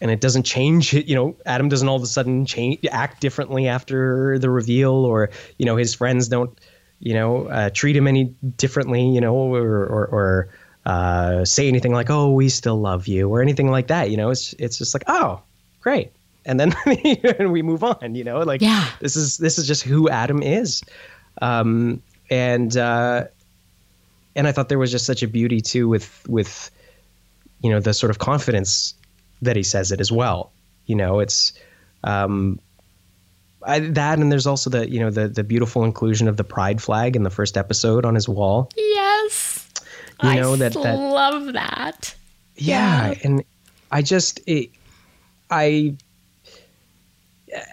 and 0.01 0.11
it 0.11 0.21
doesn't 0.21 0.43
change 0.43 0.93
you 0.93 1.15
know 1.15 1.35
adam 1.45 1.69
doesn't 1.69 1.87
all 1.87 1.95
of 1.95 2.03
a 2.03 2.07
sudden 2.07 2.45
change 2.45 2.79
act 2.91 3.21
differently 3.21 3.67
after 3.67 4.39
the 4.39 4.49
reveal 4.49 4.93
or 4.93 5.29
you 5.57 5.65
know 5.65 5.75
his 5.75 5.93
friends 5.93 6.27
don't 6.27 6.57
you 6.99 7.13
know 7.13 7.47
uh, 7.47 7.69
treat 7.69 7.95
him 7.95 8.07
any 8.07 8.25
differently 8.57 9.07
you 9.07 9.21
know 9.21 9.35
or 9.35 9.85
or, 9.85 10.05
or 10.07 10.49
uh, 10.85 11.45
say 11.45 11.67
anything 11.67 11.91
like 11.93 12.09
oh 12.09 12.31
we 12.31 12.49
still 12.49 12.79
love 12.79 13.07
you 13.07 13.29
or 13.29 13.41
anything 13.41 13.69
like 13.69 13.87
that 13.87 14.09
you 14.09 14.17
know? 14.17 14.29
It's 14.31 14.53
it's 14.53 14.77
just 14.77 14.93
like 14.95 15.03
oh 15.07 15.41
great. 15.81 16.11
And 16.45 16.59
then 16.59 16.73
and 17.37 17.51
we 17.57 17.61
move 17.61 17.83
on 17.83 18.15
you 18.15 18.23
know? 18.23 18.39
Like 18.39 18.61
Yeah. 18.61 18.87
this 18.99 19.15
is 19.15 19.37
this 19.37 19.59
is 19.59 19.67
just 19.67 19.83
who 19.83 20.09
adam 20.09 20.41
is. 20.41 20.81
Um 21.41 22.01
and 22.31 22.75
uh 22.75 23.25
and 24.35 24.47
i 24.47 24.51
thought 24.51 24.69
there 24.69 24.79
was 24.79 24.91
just 24.91 25.05
such 25.05 25.21
a 25.21 25.27
beauty 25.27 25.61
too 25.61 25.87
with 25.87 26.25
with 26.27 26.71
you 27.61 27.69
know 27.69 27.79
the 27.79 27.93
sort 27.93 28.09
of 28.09 28.19
confidence 28.19 28.93
that 29.41 29.55
he 29.55 29.63
says 29.63 29.91
it 29.91 29.99
as 30.01 30.11
well. 30.11 30.51
You 30.85 30.95
know, 30.95 31.19
it's 31.19 31.53
um, 32.03 32.59
I, 33.63 33.79
that, 33.79 34.19
and 34.19 34.31
there's 34.31 34.47
also 34.47 34.69
the 34.69 34.89
you 34.89 34.99
know 34.99 35.09
the 35.09 35.27
the 35.27 35.43
beautiful 35.43 35.83
inclusion 35.83 36.27
of 36.27 36.37
the 36.37 36.43
pride 36.43 36.81
flag 36.81 37.15
in 37.15 37.23
the 37.23 37.29
first 37.29 37.57
episode 37.57 38.05
on 38.05 38.15
his 38.15 38.27
wall. 38.29 38.69
yes. 38.75 39.65
You 40.21 40.29
I 40.29 40.35
know 40.35 40.55
that 40.57 40.73
that 40.73 40.95
love 40.95 41.53
that. 41.53 42.13
yeah, 42.55 43.09
Yeah. 43.11 43.19
and 43.23 43.43
I 43.91 44.01
just 44.01 44.41
it, 44.47 44.69
I, 45.49 45.95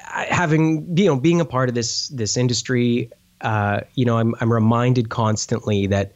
I 0.08 0.26
having 0.30 0.96
you 0.96 1.06
know 1.06 1.16
being 1.16 1.40
a 1.40 1.44
part 1.44 1.68
of 1.68 1.74
this 1.74 2.08
this 2.08 2.36
industry, 2.36 3.10
uh, 3.40 3.80
you 3.94 4.04
know, 4.04 4.18
I'm 4.18 4.34
I'm 4.40 4.52
reminded 4.52 5.08
constantly 5.08 5.86
that 5.88 6.12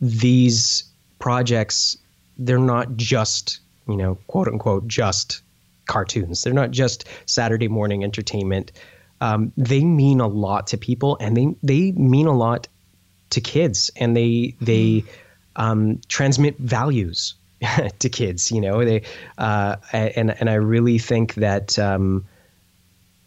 these 0.00 0.84
projects 1.18 1.96
they're 2.38 2.58
not 2.58 2.96
just 2.96 3.60
you 3.88 3.96
know 3.96 4.16
quote 4.26 4.48
unquote 4.48 4.86
just 4.86 5.42
cartoons. 5.86 6.42
They're 6.42 6.52
not 6.52 6.70
just 6.70 7.08
Saturday 7.26 7.68
morning 7.68 8.04
entertainment. 8.04 8.72
Um, 9.20 9.52
they 9.56 9.82
mean 9.82 10.20
a 10.20 10.26
lot 10.26 10.68
to 10.68 10.76
people, 10.76 11.16
and 11.20 11.36
they 11.36 11.54
they 11.62 11.92
mean 11.92 12.26
a 12.26 12.36
lot 12.36 12.68
to 13.30 13.40
kids, 13.40 13.90
and 13.96 14.16
they 14.16 14.54
they 14.60 15.04
um, 15.56 16.00
transmit 16.08 16.58
values 16.58 17.34
to 17.98 18.08
kids. 18.08 18.52
You 18.52 18.60
know, 18.60 18.84
they 18.84 19.02
uh, 19.38 19.76
and 19.92 20.30
and 20.38 20.50
I 20.50 20.54
really 20.54 20.98
think 20.98 21.34
that. 21.34 21.78
Um, 21.78 22.26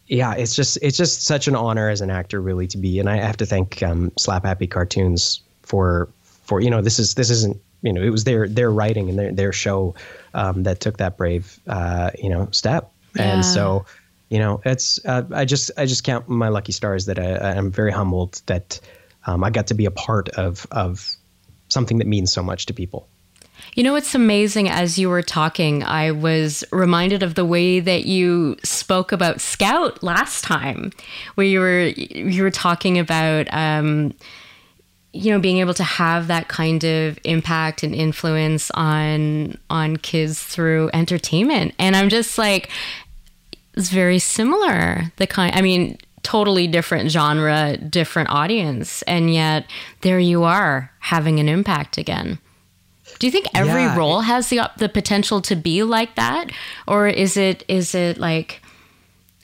yeah, 0.06 0.34
it's 0.34 0.56
just 0.56 0.76
it's 0.82 0.96
just 0.96 1.22
such 1.22 1.46
an 1.46 1.54
honor 1.54 1.88
as 1.88 2.00
an 2.00 2.10
actor, 2.10 2.40
really, 2.40 2.66
to 2.66 2.78
be. 2.78 2.98
And 2.98 3.08
I 3.08 3.18
have 3.18 3.36
to 3.36 3.46
thank 3.46 3.80
um, 3.80 4.10
Slap 4.18 4.44
Happy 4.44 4.66
Cartoons 4.66 5.40
for 5.62 6.08
for 6.22 6.60
you 6.60 6.68
know 6.68 6.82
this 6.82 6.98
is 6.98 7.14
this 7.14 7.30
isn't 7.30 7.60
you 7.82 7.92
know 7.92 8.02
it 8.02 8.10
was 8.10 8.24
their 8.24 8.48
their 8.48 8.70
writing 8.70 9.08
and 9.08 9.18
their 9.18 9.32
their 9.32 9.52
show 9.52 9.94
um, 10.34 10.62
that 10.64 10.80
took 10.80 10.98
that 10.98 11.16
brave 11.16 11.58
uh, 11.66 12.10
you 12.18 12.28
know 12.28 12.48
step. 12.50 12.90
Yeah. 13.16 13.34
And 13.34 13.44
so 13.44 13.84
you 14.28 14.38
know 14.38 14.60
it's 14.64 15.04
uh, 15.04 15.24
I 15.32 15.44
just 15.44 15.70
I 15.76 15.86
just 15.86 16.04
count 16.04 16.28
my 16.28 16.48
lucky 16.48 16.72
stars 16.72 17.06
that 17.06 17.18
I, 17.18 17.56
I'm 17.56 17.70
very 17.70 17.92
humbled 17.92 18.42
that 18.46 18.80
um, 19.26 19.44
I 19.44 19.50
got 19.50 19.66
to 19.68 19.74
be 19.74 19.86
a 19.86 19.90
part 19.90 20.28
of 20.30 20.66
of 20.70 21.14
something 21.68 21.98
that 21.98 22.06
means 22.06 22.32
so 22.32 22.42
much 22.42 22.66
to 22.66 22.74
people. 22.74 23.08
You 23.74 23.84
know, 23.84 23.94
it's 23.94 24.14
amazing. 24.14 24.68
As 24.68 24.98
you 24.98 25.08
were 25.08 25.22
talking, 25.22 25.82
I 25.84 26.10
was 26.10 26.64
reminded 26.72 27.22
of 27.22 27.34
the 27.34 27.44
way 27.44 27.80
that 27.80 28.04
you 28.04 28.56
spoke 28.64 29.12
about 29.12 29.40
Scout 29.40 30.02
last 30.02 30.42
time, 30.44 30.92
where 31.36 31.46
you 31.46 31.60
were 31.60 31.84
you 31.84 32.42
were 32.42 32.50
talking 32.50 32.98
about, 32.98 33.52
um, 33.52 34.12
you 35.12 35.32
know, 35.32 35.40
being 35.40 35.58
able 35.58 35.74
to 35.74 35.84
have 35.84 36.28
that 36.28 36.48
kind 36.48 36.84
of 36.84 37.18
impact 37.24 37.82
and 37.82 37.94
influence 37.94 38.70
on 38.72 39.58
on 39.68 39.96
kids 39.96 40.42
through 40.42 40.90
entertainment. 40.92 41.74
And 41.78 41.96
I'm 41.96 42.08
just 42.08 42.38
like, 42.38 42.70
it's 43.74 43.90
very 43.90 44.18
similar. 44.18 45.12
The 45.16 45.26
kind, 45.26 45.54
I 45.54 45.62
mean, 45.62 45.98
totally 46.22 46.66
different 46.66 47.10
genre, 47.10 47.76
different 47.76 48.30
audience, 48.30 49.02
and 49.02 49.32
yet 49.32 49.66
there 50.02 50.20
you 50.20 50.44
are 50.44 50.92
having 51.00 51.40
an 51.40 51.48
impact 51.48 51.98
again. 51.98 52.38
Do 53.18 53.26
you 53.26 53.30
think 53.30 53.46
every 53.54 53.86
Yeah, 53.86 53.96
role 53.96 54.20
has 54.20 54.48
the 54.48 54.70
the 54.78 54.88
potential 54.88 55.40
to 55.42 55.56
be 55.56 55.82
like 55.82 56.14
that, 56.14 56.50
or 56.86 57.08
is 57.08 57.36
it 57.36 57.64
is 57.68 57.94
it 57.94 58.18
like 58.18 58.62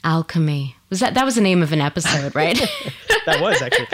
alchemy? 0.05 0.76
Was 0.91 1.01
that 1.01 1.15
that 1.15 1.25
was 1.25 1.35
the 1.35 1.41
name 1.41 1.63
of 1.63 1.73
an 1.73 1.81
episode, 1.81 2.35
right? 2.35 2.57
that 3.27 3.41
was 3.41 3.61
actually. 3.63 3.89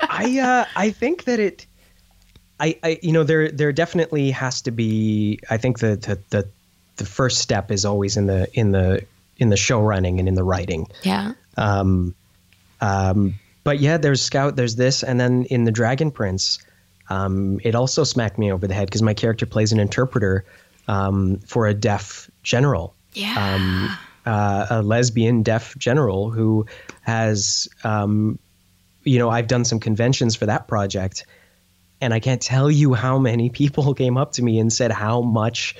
I 0.00 0.38
uh, 0.38 0.64
I 0.76 0.90
think 0.90 1.24
that 1.24 1.40
it. 1.40 1.66
I, 2.60 2.76
I 2.82 2.98
you 3.02 3.12
know 3.12 3.24
there 3.24 3.50
there 3.50 3.72
definitely 3.72 4.30
has 4.30 4.62
to 4.62 4.70
be. 4.70 5.40
I 5.50 5.56
think 5.56 5.78
the 5.80 5.96
the 5.96 6.18
the, 6.30 6.48
the 6.96 7.06
first 7.06 7.38
step 7.38 7.70
is 7.70 7.84
always 7.84 8.16
in 8.16 8.26
the 8.26 8.48
in 8.54 8.70
the 8.72 9.04
in 9.38 9.48
the 9.48 9.56
show 9.56 9.80
running 9.80 10.18
and 10.18 10.28
in 10.28 10.34
the 10.34 10.44
writing. 10.44 10.86
yeah. 11.02 11.32
Um, 11.56 12.14
um, 12.80 13.34
but 13.64 13.80
yeah, 13.80 13.96
there's 13.98 14.22
Scout, 14.22 14.56
there's 14.56 14.76
this, 14.76 15.02
and 15.02 15.18
then 15.20 15.44
in 15.46 15.64
the 15.64 15.70
Dragon 15.72 16.10
Prince, 16.10 16.58
um, 17.08 17.60
it 17.62 17.74
also 17.74 18.04
smacked 18.04 18.38
me 18.38 18.50
over 18.52 18.66
the 18.66 18.74
head 18.74 18.86
because 18.86 19.02
my 19.02 19.14
character 19.14 19.46
plays 19.46 19.72
an 19.72 19.80
interpreter 19.80 20.44
um, 20.88 21.38
for 21.46 21.66
a 21.66 21.74
deaf 21.74 22.30
general 22.42 22.94
Yeah. 23.14 23.54
um, 23.54 23.96
uh, 24.26 24.66
a 24.70 24.82
lesbian 24.82 25.42
deaf 25.42 25.76
general 25.78 26.30
who 26.30 26.66
has, 27.02 27.68
um, 27.84 28.38
you 29.04 29.18
know, 29.18 29.30
I've 29.30 29.46
done 29.46 29.64
some 29.64 29.80
conventions 29.80 30.36
for 30.36 30.46
that 30.46 30.68
project, 30.68 31.24
and 32.00 32.12
I 32.14 32.20
can't 32.20 32.40
tell 32.42 32.70
you 32.70 32.94
how 32.94 33.18
many 33.18 33.50
people 33.50 33.94
came 34.02 34.16
up 34.16 34.32
to 34.32 34.42
me 34.42 34.58
and 34.58 34.72
said 34.72 34.92
how 34.92 35.20
much 35.22 35.74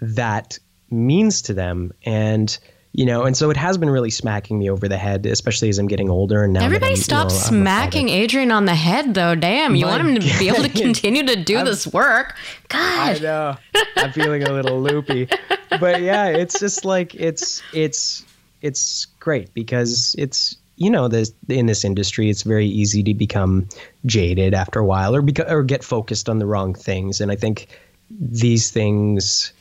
that 0.00 0.58
means 0.90 1.42
to 1.42 1.54
them, 1.54 1.92
and 2.04 2.56
you 2.92 3.04
know, 3.04 3.24
and 3.24 3.36
so 3.36 3.50
it 3.50 3.58
has 3.58 3.76
been 3.76 3.90
really 3.90 4.08
smacking 4.08 4.58
me 4.58 4.70
over 4.70 4.88
the 4.88 4.96
head, 4.96 5.26
especially 5.26 5.68
as 5.68 5.78
I'm 5.78 5.86
getting 5.86 6.08
older. 6.08 6.44
And 6.44 6.54
now 6.54 6.64
Everybody 6.64 6.92
I'm, 6.92 6.96
you 6.96 7.02
stop 7.02 7.28
know, 7.28 7.34
smacking 7.34 8.08
Adrian 8.08 8.50
on 8.50 8.64
the 8.64 8.74
head, 8.74 9.12
though. 9.12 9.34
Damn, 9.34 9.74
you 9.74 9.84
My 9.84 9.98
want 9.98 10.08
him 10.08 10.14
to 10.14 10.38
be 10.38 10.48
able 10.48 10.62
to 10.62 10.68
continue 10.82 11.22
to 11.26 11.36
do 11.36 11.56
I'm- 11.58 11.66
this 11.66 11.86
work. 11.86 12.34
God, 12.68 13.16
I 13.16 13.18
know. 13.18 13.56
I'm 13.96 14.12
feeling 14.12 14.44
a 14.44 14.50
little 14.52 14.80
loopy. 14.80 15.28
But 15.68 16.02
yeah, 16.02 16.26
it's 16.28 16.58
just 16.58 16.84
like 16.84 17.14
it's 17.14 17.62
it's 17.72 18.24
it's 18.62 19.06
great 19.20 19.52
because 19.54 20.14
it's 20.18 20.56
you 20.76 20.90
know 20.90 21.08
this 21.08 21.32
in 21.48 21.66
this 21.66 21.84
industry 21.84 22.28
it's 22.28 22.42
very 22.42 22.66
easy 22.66 23.02
to 23.02 23.14
become 23.14 23.68
jaded 24.04 24.54
after 24.54 24.78
a 24.78 24.84
while 24.84 25.14
or 25.14 25.22
beca- 25.22 25.50
or 25.50 25.62
get 25.62 25.82
focused 25.82 26.28
on 26.28 26.38
the 26.38 26.46
wrong 26.46 26.74
things. 26.74 27.20
And 27.20 27.30
I 27.32 27.36
think 27.36 27.68
these 28.10 28.70
things 28.70 29.52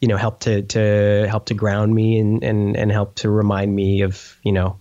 you 0.00 0.08
know 0.08 0.16
help 0.16 0.40
to 0.40 0.62
to 0.62 1.26
help 1.28 1.46
to 1.46 1.54
ground 1.54 1.94
me 1.94 2.18
and 2.18 2.42
and 2.42 2.76
and 2.76 2.92
help 2.92 3.14
to 3.16 3.30
remind 3.30 3.74
me 3.74 4.02
of 4.02 4.38
you 4.42 4.52
know 4.52 4.78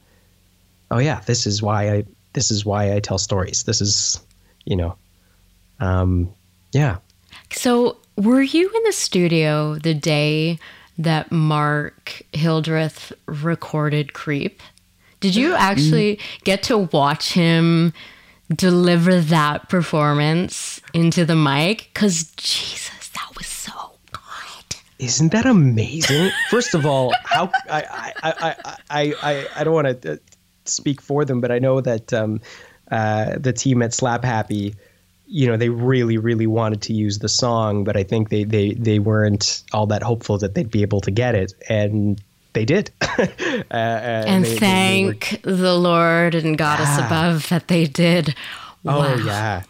oh 0.92 1.00
yeah 1.00 1.22
this 1.26 1.48
is 1.48 1.62
why 1.62 1.92
I 1.92 2.06
this 2.34 2.52
is 2.52 2.66
why 2.66 2.94
I 2.94 3.00
tell 3.00 3.18
stories. 3.18 3.64
This 3.64 3.82
is 3.82 4.20
you 4.66 4.76
know 4.76 4.96
um 5.80 6.34
yeah. 6.72 6.98
So, 7.52 7.98
were 8.16 8.42
you 8.42 8.70
in 8.70 8.84
the 8.84 8.92
studio 8.92 9.76
the 9.76 9.94
day 9.94 10.60
that 10.98 11.32
Mark 11.32 12.22
Hildreth 12.34 13.12
recorded 13.26 14.14
Creep? 14.14 14.62
Did 15.20 15.36
you 15.36 15.56
actually 15.56 16.20
get 16.44 16.64
to 16.64 16.78
watch 16.78 17.32
him 17.34 17.94
deliver 18.54 19.22
that 19.22 19.70
performance 19.70 20.82
into 20.94 21.26
the 21.26 21.36
mic? 21.36 21.90
Because, 21.94 22.32
Jesus, 22.36 23.10
that 23.10 23.32
was 23.38 23.48
so 23.48 23.72
good. 24.12 24.76
Isn't 25.00 25.32
that 25.32 25.46
amazing? 25.46 26.30
First 26.50 26.76
of 26.76 26.86
all, 26.86 27.14
how 27.24 27.50
I 27.70 28.12
I 28.24 28.34
I 28.42 28.56
I 28.90 29.14
I, 29.24 29.48
I, 29.56 29.64
don't 29.64 29.74
want 29.74 30.02
to. 30.02 30.20
speak 30.66 31.02
for 31.02 31.26
them, 31.26 31.42
but 31.42 31.52
I 31.52 31.60
know 31.60 31.82
that 31.82 32.14
um, 32.14 32.40
uh, 32.92 33.38
the 33.38 33.54
team 33.54 33.82
at 33.82 33.94
Slap 33.94 34.24
Happy, 34.24 34.76
you 35.26 35.48
know, 35.48 35.58
they 35.58 35.70
really, 35.70 36.18
really 36.18 36.48
wanted 36.48 36.82
to 36.84 36.94
use 36.94 37.20
the 37.20 37.30
song, 37.30 37.84
but 37.84 37.96
I 37.96 38.04
think 38.04 38.30
they 38.30 38.44
they 38.44 38.74
they 38.74 39.00
weren't 39.00 39.64
all 39.72 39.88
that 39.88 40.04
hopeful 40.04 40.38
that 40.40 40.54
they'd 40.54 40.70
be 40.70 40.82
able 40.82 41.02
to 41.02 41.12
get 41.12 41.36
it, 41.36 41.54
and 41.70 42.22
they 42.54 42.66
did. 42.66 42.92
uh, 43.02 43.26
and 43.72 44.46
they, 44.46 44.58
thank 44.58 45.42
they 45.42 45.52
were, 45.52 45.58
the 45.58 45.74
Lord 45.76 46.36
and 46.36 46.58
Goddess 46.58 46.98
yeah. 46.98 47.08
above 47.08 47.50
that 47.50 47.68
they 47.68 47.86
did. 47.86 48.36
Oh, 48.86 49.00
wow. 49.00 49.14
Oh 49.14 49.24
yeah, 49.26 49.64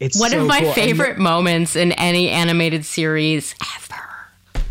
it's 0.00 0.18
one 0.18 0.30
so 0.30 0.40
of 0.40 0.46
my 0.46 0.60
cool. 0.60 0.72
favorite 0.72 1.18
moments 1.18 1.76
in 1.76 1.92
any 1.92 2.28
animated 2.30 2.84
series 2.84 3.54
ever. 3.76 4.62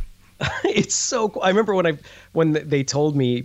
it's 0.66 0.96
so 0.96 1.30
cool. 1.30 1.44
I 1.44 1.50
remember 1.50 1.76
when 1.76 1.86
I 1.86 1.98
when 2.34 2.54
they 2.54 2.84
told 2.84 3.16
me 3.16 3.44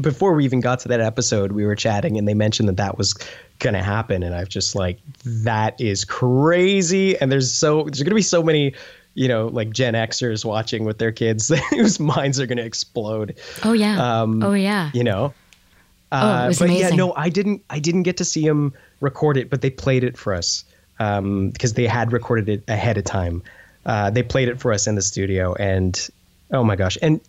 before 0.00 0.34
we 0.34 0.44
even 0.44 0.60
got 0.60 0.80
to 0.80 0.88
that 0.88 1.00
episode, 1.00 1.52
we 1.52 1.64
were 1.64 1.76
chatting 1.76 2.18
and 2.18 2.26
they 2.26 2.34
mentioned 2.34 2.68
that 2.68 2.76
that 2.76 2.98
was 2.98 3.14
going 3.60 3.74
to 3.74 3.82
happen, 3.82 4.22
and 4.22 4.34
I've 4.34 4.48
just 4.48 4.74
like 4.74 4.98
that 5.24 5.80
is 5.80 6.04
crazy. 6.04 7.18
And 7.18 7.30
there's 7.30 7.52
so 7.52 7.84
there's 7.84 8.02
going 8.02 8.10
to 8.10 8.14
be 8.14 8.22
so 8.22 8.42
many 8.42 8.74
you 9.14 9.28
know, 9.28 9.48
like 9.48 9.70
Gen 9.70 9.94
Xers 9.94 10.44
watching 10.44 10.84
with 10.84 10.98
their 10.98 11.12
kids 11.12 11.52
whose 11.70 11.98
minds 11.98 12.38
are 12.40 12.46
going 12.46 12.58
to 12.58 12.64
explode. 12.64 13.36
Oh 13.64 13.72
yeah. 13.72 14.20
Um, 14.22 14.42
oh 14.42 14.52
yeah. 14.52 14.90
You 14.94 15.04
know. 15.04 15.34
Uh, 16.12 16.40
oh, 16.40 16.44
it 16.44 16.48
was 16.48 16.58
but 16.58 16.64
amazing. 16.66 16.90
yeah, 16.90 16.96
no, 16.96 17.14
I 17.14 17.28
didn't. 17.28 17.62
I 17.70 17.78
didn't 17.78 18.02
get 18.02 18.16
to 18.16 18.24
see 18.24 18.46
them 18.46 18.72
record 19.00 19.36
it, 19.36 19.48
but 19.48 19.62
they 19.62 19.70
played 19.70 20.02
it 20.02 20.18
for 20.18 20.34
us 20.34 20.64
because 20.98 21.18
um, 21.18 21.52
they 21.74 21.86
had 21.86 22.12
recorded 22.12 22.48
it 22.48 22.64
ahead 22.66 22.98
of 22.98 23.04
time. 23.04 23.42
Uh, 23.86 24.10
they 24.10 24.22
played 24.22 24.48
it 24.48 24.60
for 24.60 24.72
us 24.72 24.86
in 24.86 24.96
the 24.96 25.02
studio, 25.02 25.54
and 25.54 26.08
oh 26.52 26.64
my 26.64 26.76
gosh! 26.76 26.98
And 27.02 27.20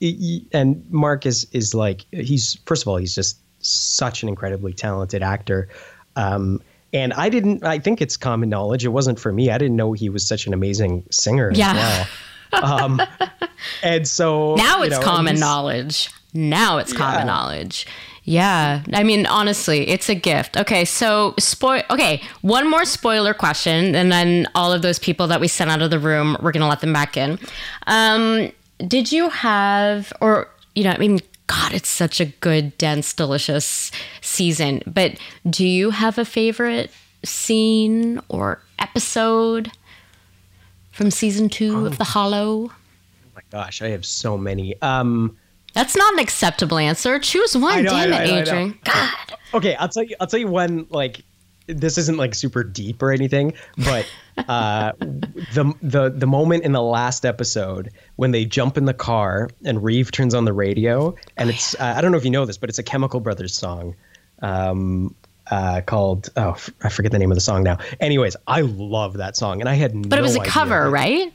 and 0.53 0.83
Mark 0.89 1.25
is 1.25 1.47
is 1.51 1.73
like 1.73 2.05
he's 2.11 2.55
first 2.65 2.83
of 2.83 2.87
all 2.87 2.97
he's 2.97 3.15
just 3.15 3.39
such 3.59 4.23
an 4.23 4.29
incredibly 4.29 4.73
talented 4.73 5.23
actor. 5.23 5.69
Um, 6.15 6.61
and 6.93 7.13
I 7.13 7.29
didn't. 7.29 7.63
I 7.63 7.79
think 7.79 8.01
it's 8.01 8.17
common 8.17 8.49
knowledge. 8.49 8.83
It 8.83 8.89
wasn't 8.89 9.19
for 9.19 9.31
me. 9.31 9.49
I 9.49 9.57
didn't 9.57 9.77
know 9.77 9.93
he 9.93 10.09
was 10.09 10.27
such 10.27 10.45
an 10.45 10.53
amazing 10.53 11.05
singer. 11.09 11.51
Yeah. 11.53 12.05
Well. 12.51 12.65
um, 12.65 13.01
and 13.83 14.07
so 14.07 14.55
now 14.55 14.81
it's 14.81 14.97
know, 14.97 15.01
common 15.01 15.39
knowledge. 15.39 16.09
Now 16.33 16.77
it's 16.77 16.93
common 16.93 17.21
yeah. 17.21 17.25
knowledge. 17.25 17.87
Yeah. 18.23 18.83
I 18.93 19.03
mean, 19.03 19.25
honestly, 19.25 19.87
it's 19.87 20.07
a 20.07 20.15
gift. 20.15 20.55
Okay. 20.57 20.85
So, 20.85 21.33
spoil. 21.39 21.81
Okay. 21.89 22.21
One 22.41 22.69
more 22.69 22.85
spoiler 22.85 23.33
question, 23.33 23.95
and 23.95 24.11
then 24.11 24.47
all 24.53 24.73
of 24.73 24.81
those 24.81 24.99
people 24.99 25.27
that 25.27 25.39
we 25.39 25.47
sent 25.47 25.71
out 25.71 25.81
of 25.81 25.89
the 25.89 25.99
room, 25.99 26.37
we're 26.41 26.51
going 26.51 26.61
to 26.61 26.67
let 26.67 26.81
them 26.81 26.93
back 26.93 27.17
in. 27.17 27.39
Um, 27.87 28.51
did 28.87 29.11
you 29.11 29.29
have, 29.29 30.13
or, 30.21 30.49
you 30.75 30.83
know, 30.83 30.91
I 30.91 30.97
mean, 30.97 31.19
God, 31.47 31.73
it's 31.73 31.89
such 31.89 32.19
a 32.19 32.25
good, 32.25 32.77
dense, 32.77 33.13
delicious 33.13 33.91
season. 34.21 34.81
But 34.87 35.17
do 35.49 35.67
you 35.67 35.89
have 35.89 36.17
a 36.17 36.25
favorite 36.25 36.91
scene 37.23 38.21
or 38.29 38.61
episode 38.79 39.71
from 40.91 41.11
season 41.11 41.49
two 41.49 41.83
oh. 41.83 41.85
of 41.85 41.97
The 41.97 42.05
Hollow? 42.05 42.71
Oh 42.71 42.73
my 43.35 43.41
gosh, 43.49 43.81
I 43.81 43.89
have 43.89 44.05
so 44.05 44.37
many. 44.37 44.81
Um, 44.81 45.37
That's 45.73 45.95
not 45.95 46.13
an 46.13 46.19
acceptable 46.19 46.77
answer. 46.77 47.19
Choose 47.19 47.57
one. 47.57 47.83
Know, 47.83 47.91
Damn 47.91 48.13
it, 48.13 48.29
Adrian. 48.29 48.79
God. 48.83 49.13
Okay, 49.53 49.75
I'll 49.75 49.89
tell 49.89 50.03
you. 50.03 50.15
I'll 50.19 50.27
tell 50.27 50.39
you 50.39 50.47
one. 50.47 50.87
Like, 50.89 51.21
this 51.67 51.97
isn't 51.97 52.17
like 52.17 52.33
super 52.33 52.63
deep 52.63 53.01
or 53.01 53.11
anything, 53.11 53.53
but 53.77 54.05
uh, 54.37 54.93
the 54.99 55.73
the 55.81 56.09
the 56.09 56.27
moment 56.27 56.63
in 56.63 56.71
the 56.71 56.81
last 56.81 57.25
episode 57.25 57.91
when 58.15 58.31
they 58.31 58.45
jump 58.45 58.77
in 58.77 58.85
the 58.85 58.93
car 58.93 59.49
and 59.65 59.83
Reeve 59.83 60.11
turns 60.11 60.33
on 60.33 60.45
the 60.45 60.53
radio, 60.53 61.15
and 61.37 61.49
oh, 61.49 61.53
it's 61.53 61.75
uh, 61.75 61.93
I 61.95 62.01
don't 62.01 62.11
know 62.11 62.17
if 62.17 62.25
you 62.25 62.31
know 62.31 62.45
this, 62.45 62.57
but 62.57 62.69
it's 62.69 62.79
a 62.79 62.83
Chemical 62.83 63.19
Brothers 63.19 63.53
song. 63.53 63.95
Um, 64.41 65.15
uh, 65.49 65.81
called 65.81 66.29
oh 66.37 66.55
I 66.81 66.89
forget 66.89 67.11
the 67.11 67.19
name 67.19 67.31
of 67.31 67.35
the 67.35 67.41
song 67.41 67.63
now. 67.63 67.77
Anyways, 67.99 68.35
I 68.47 68.61
love 68.61 69.17
that 69.17 69.35
song, 69.35 69.59
and 69.59 69.69
I 69.69 69.73
had 69.73 69.93
but 70.09 70.15
no 70.15 70.19
it 70.19 70.21
was 70.21 70.35
a 70.35 70.43
cover, 70.43 70.89
right? 70.89 71.33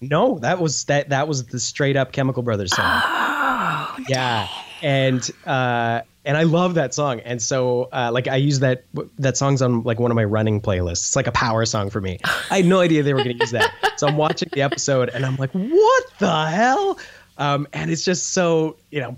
No, 0.00 0.38
that 0.40 0.58
was 0.58 0.84
that 0.84 1.10
that 1.10 1.28
was 1.28 1.46
the 1.46 1.60
straight 1.60 1.96
up 1.96 2.12
Chemical 2.12 2.42
Brothers 2.42 2.74
song. 2.74 2.86
Oh, 2.86 3.96
yeah, 4.08 4.48
and 4.80 5.30
uh, 5.46 6.00
and 6.24 6.36
I 6.36 6.44
love 6.44 6.74
that 6.74 6.94
song. 6.94 7.20
And 7.20 7.40
so, 7.42 7.88
uh, 7.92 8.10
like, 8.12 8.28
I 8.28 8.36
use 8.36 8.60
that 8.60 8.84
that 9.18 9.36
song's 9.36 9.62
on 9.62 9.82
like 9.82 9.98
one 9.98 10.10
of 10.10 10.14
my 10.14 10.24
running 10.24 10.60
playlists. 10.60 11.06
It's 11.06 11.16
like 11.16 11.26
a 11.26 11.32
power 11.32 11.64
song 11.64 11.90
for 11.90 12.00
me. 12.00 12.18
I 12.50 12.58
had 12.58 12.66
no 12.66 12.80
idea 12.80 13.02
they 13.02 13.14
were 13.14 13.24
going 13.24 13.38
to 13.38 13.42
use 13.42 13.52
that. 13.52 13.72
So 13.96 14.06
I'm 14.06 14.16
watching 14.16 14.48
the 14.52 14.62
episode, 14.62 15.08
and 15.10 15.24
I'm 15.24 15.36
like, 15.36 15.50
what 15.52 16.04
the 16.18 16.46
hell? 16.46 16.98
Um, 17.38 17.66
and 17.72 17.90
it's 17.90 18.04
just 18.04 18.30
so 18.30 18.76
you 18.90 19.00
know. 19.00 19.16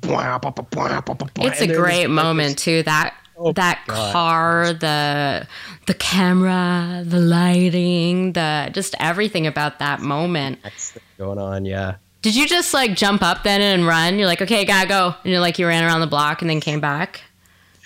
It's 1.53 1.61
a 1.61 1.67
great 1.67 2.09
moment 2.09 2.59
too. 2.59 2.83
That 2.85 3.15
Oh 3.37 3.53
that 3.53 3.85
car, 3.89 4.73
the 4.73 5.47
the 5.87 5.95
camera, 5.95 7.03
the 7.05 7.19
lighting, 7.19 8.33
the 8.33 8.71
just 8.73 8.95
everything 9.01 9.47
about 9.49 9.81
that 9.81 10.01
moment. 10.01 10.61
That's 10.63 10.97
going 11.19 11.39
on, 11.39 11.65
yeah. 11.65 11.97
Did 12.25 12.35
you 12.35 12.49
just 12.49 12.73
like 12.73 12.95
jump 12.95 13.23
up 13.23 13.43
then 13.43 13.61
and 13.61 13.87
run? 13.87 14.19
You're 14.19 14.27
like, 14.27 14.41
okay, 14.41 14.65
gotta 14.65 14.89
go, 14.89 15.15
and 15.25 15.31
you're 15.31 15.43
like, 15.43 15.59
you 15.59 15.67
ran 15.67 15.85
around 15.85 16.01
the 16.01 16.07
block 16.07 16.41
and 16.41 16.49
then 16.49 16.59
came 16.59 16.81
back. 16.81 17.21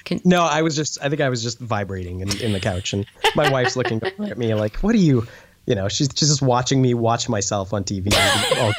Can- 0.05 0.21
no, 0.25 0.45
I 0.45 0.63
was 0.63 0.77
just. 0.77 0.97
I 1.03 1.09
think 1.09 1.21
I 1.21 1.29
was 1.29 1.43
just 1.43 1.59
vibrating 1.59 2.21
in, 2.21 2.41
in 2.41 2.53
the 2.53 2.61
couch, 2.61 2.93
and 2.93 3.05
my 3.35 3.51
wife's 3.51 3.75
looking 3.75 4.01
at 4.01 4.39
me 4.39 4.55
like, 4.55 4.77
"What 4.77 4.95
are 4.95 4.99
you?" 4.99 5.27
You 5.67 5.75
know, 5.75 5.89
she's, 5.89 6.09
she's 6.15 6.29
just 6.29 6.41
watching 6.41 6.81
me 6.81 6.95
watch 6.95 7.29
myself 7.29 7.73
on 7.73 7.83
TV, 7.83 8.15
all, 8.61 8.73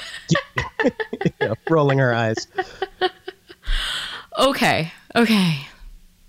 you 1.25 1.31
know, 1.41 1.55
rolling 1.69 1.99
her 1.99 2.13
eyes. 2.13 2.47
Okay, 4.39 4.93
okay. 5.13 5.59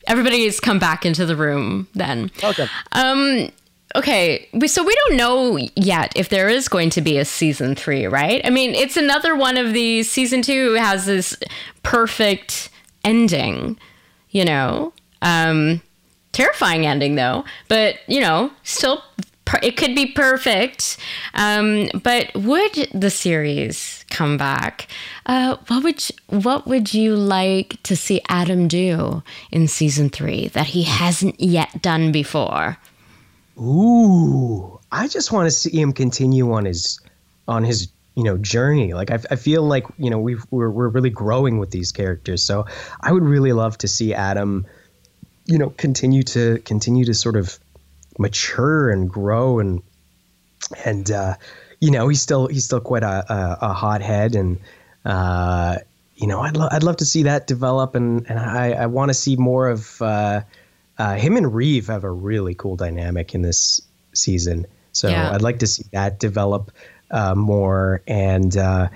Everybody's 0.09 0.59
come 0.59 0.81
back 0.81 1.07
into 1.07 1.25
the 1.25 1.37
room 1.37 1.87
then. 1.95 2.33
Okay. 2.43 2.67
Um, 2.91 3.51
okay, 3.95 4.49
so 4.67 4.85
we 4.85 4.95
don't 4.95 5.17
know 5.17 5.59
yet 5.77 6.13
if 6.17 6.29
there 6.29 6.49
is 6.49 6.69
going 6.69 6.91
to 6.91 7.01
be 7.01 7.19
a 7.19 7.25
season 7.25 7.75
three, 7.75 8.07
right? 8.07 8.41
I 8.45 8.51
mean, 8.51 8.75
it's 8.75 8.97
another 8.97 9.37
one 9.37 9.57
of 9.57 9.73
these. 9.73 10.11
Season 10.11 10.43
two 10.43 10.75
has 10.75 11.07
this 11.07 11.37
perfect 11.83 12.71
ending, 13.05 13.79
you 14.31 14.45
know, 14.45 14.93
um, 15.23 15.81
terrifying 16.33 16.87
ending 16.87 17.17
though, 17.17 17.45
but 17.69 17.97
you 18.07 18.21
know, 18.21 18.51
still. 18.63 19.03
It 19.65 19.77
could 19.77 19.97
be 19.97 20.07
perfect, 20.07 20.97
um, 21.35 21.89
but 22.05 22.33
would 22.37 22.89
the 22.95 23.11
series 23.11 24.05
come 24.09 24.37
back? 24.37 24.87
Uh, 25.27 25.57
what 25.67 25.83
would 25.83 26.09
you, 26.09 26.17
what 26.29 26.69
would 26.69 26.95
you 26.95 27.17
like 27.17 27.83
to 27.83 27.97
see 27.97 28.21
Adam 28.29 28.69
do 28.69 29.25
in 29.51 29.67
season 29.67 30.09
three 30.09 30.47
that 30.49 30.67
he 30.67 30.85
hasn't 30.85 31.41
yet 31.41 31.83
done 31.83 32.13
before? 32.13 32.79
Ooh, 33.61 34.81
I 34.91 35.09
just 35.09 35.33
want 35.33 35.47
to 35.47 35.51
see 35.51 35.79
him 35.79 35.93
continue 35.93 36.53
on 36.53 36.65
his 36.65 36.99
on 37.47 37.63
his 37.63 37.89
you 38.15 38.25
know 38.25 38.39
journey. 38.39 38.95
Like 38.95 39.11
I, 39.11 39.19
I 39.31 39.37
feel 39.37 39.63
like 39.63 39.85
you 39.99 40.11
know 40.11 40.19
we 40.19 40.37
we're 40.51 40.71
we're 40.71 40.89
really 40.89 41.11
growing 41.11 41.59
with 41.59 41.71
these 41.71 41.93
characters. 41.93 42.43
So 42.43 42.67
I 43.01 43.13
would 43.13 43.23
really 43.23 43.53
love 43.53 43.77
to 43.79 43.89
see 43.89 44.15
Adam, 44.15 44.67
you 45.45 45.59
know, 45.59 45.71
continue 45.71 46.23
to 46.23 46.59
continue 46.61 47.05
to 47.05 47.15
sort 47.15 47.37
of 47.37 47.59
mature 48.19 48.91
and 48.91 49.11
grow 49.11 49.59
and 49.59 49.83
and 50.85 51.11
uh, 51.11 51.35
you 51.81 51.91
know 51.91 52.09
he's 52.09 52.23
still 52.23 52.47
he's 52.47 52.65
still 52.65 52.81
quite 52.81 53.03
a 53.03 53.33
a, 53.33 53.59
a 53.63 53.73
hothead 53.75 54.37
and 54.37 54.59
uh, 55.05 55.77
you 56.17 56.27
know 56.27 56.41
I'd 56.41 56.57
lo- 56.57 56.69
I'd 56.71 56.83
love 56.83 56.97
to 56.99 57.05
see 57.05 57.25
that 57.25 57.47
develop 57.47 57.95
and 57.95 58.27
and 58.29 58.39
I 58.39 58.73
I 58.73 58.87
want 58.87 59.11
to 59.11 59.15
see 59.15 59.37
more 59.37 59.69
of. 59.69 60.01
Uh, 60.01 60.43
uh, 61.01 61.15
him 61.15 61.39
and 61.39 61.55
Reeve 61.55 61.87
have 61.87 62.05
a 62.05 62.11
really 62.11 62.55
cool 62.55 62.77
dynamic 62.77 63.35
in 63.35 63.41
this 63.41 63.81
season. 64.13 64.67
So 64.93 65.09
yeah. 65.09 65.33
I'd 65.33 65.41
like 65.41 65.61
to 65.61 65.67
see 65.67 65.85
that 65.93 66.21
develop 66.21 66.71
uh, 67.11 67.35
more 67.35 68.03
and 68.07 68.55
uh, 68.55 68.89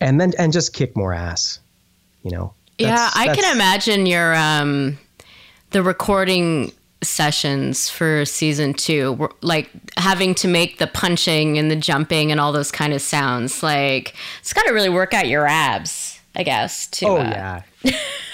and 0.00 0.20
then 0.20 0.34
and 0.38 0.52
just 0.52 0.72
kick 0.72 0.96
more 0.96 1.12
ass. 1.12 1.58
You 2.22 2.30
know. 2.30 2.54
That's, 2.78 2.90
yeah, 2.90 3.10
I 3.12 3.34
can 3.34 3.56
imagine 3.56 4.06
your 4.06 4.36
um, 4.36 4.98
the 5.70 5.82
recording 5.82 6.70
sessions 7.02 7.90
for 7.90 8.24
season 8.24 8.72
two, 8.72 9.28
like 9.40 9.68
having 9.96 10.36
to 10.36 10.46
make 10.46 10.78
the 10.78 10.86
punching 10.86 11.58
and 11.58 11.72
the 11.72 11.76
jumping 11.76 12.30
and 12.30 12.40
all 12.40 12.52
those 12.52 12.70
kind 12.70 12.92
of 12.92 13.02
sounds. 13.02 13.64
Like 13.64 14.14
it's 14.38 14.52
got 14.52 14.62
to 14.66 14.72
really 14.72 14.90
work 14.90 15.12
out 15.12 15.26
your 15.26 15.44
abs, 15.44 16.20
I 16.36 16.44
guess. 16.44 16.86
To, 16.86 17.06
oh 17.06 17.16
uh, 17.16 17.62
yeah. 17.82 17.96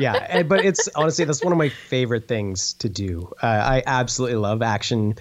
yeah, 0.00 0.42
but 0.42 0.64
it's 0.64 0.88
honestly 0.94 1.24
that's 1.24 1.42
one 1.42 1.52
of 1.52 1.58
my 1.58 1.68
favorite 1.68 2.28
things 2.28 2.74
to 2.74 2.88
do. 2.88 3.32
Uh, 3.42 3.46
I 3.46 3.82
absolutely 3.86 4.36
love 4.36 4.62
action 4.62 5.16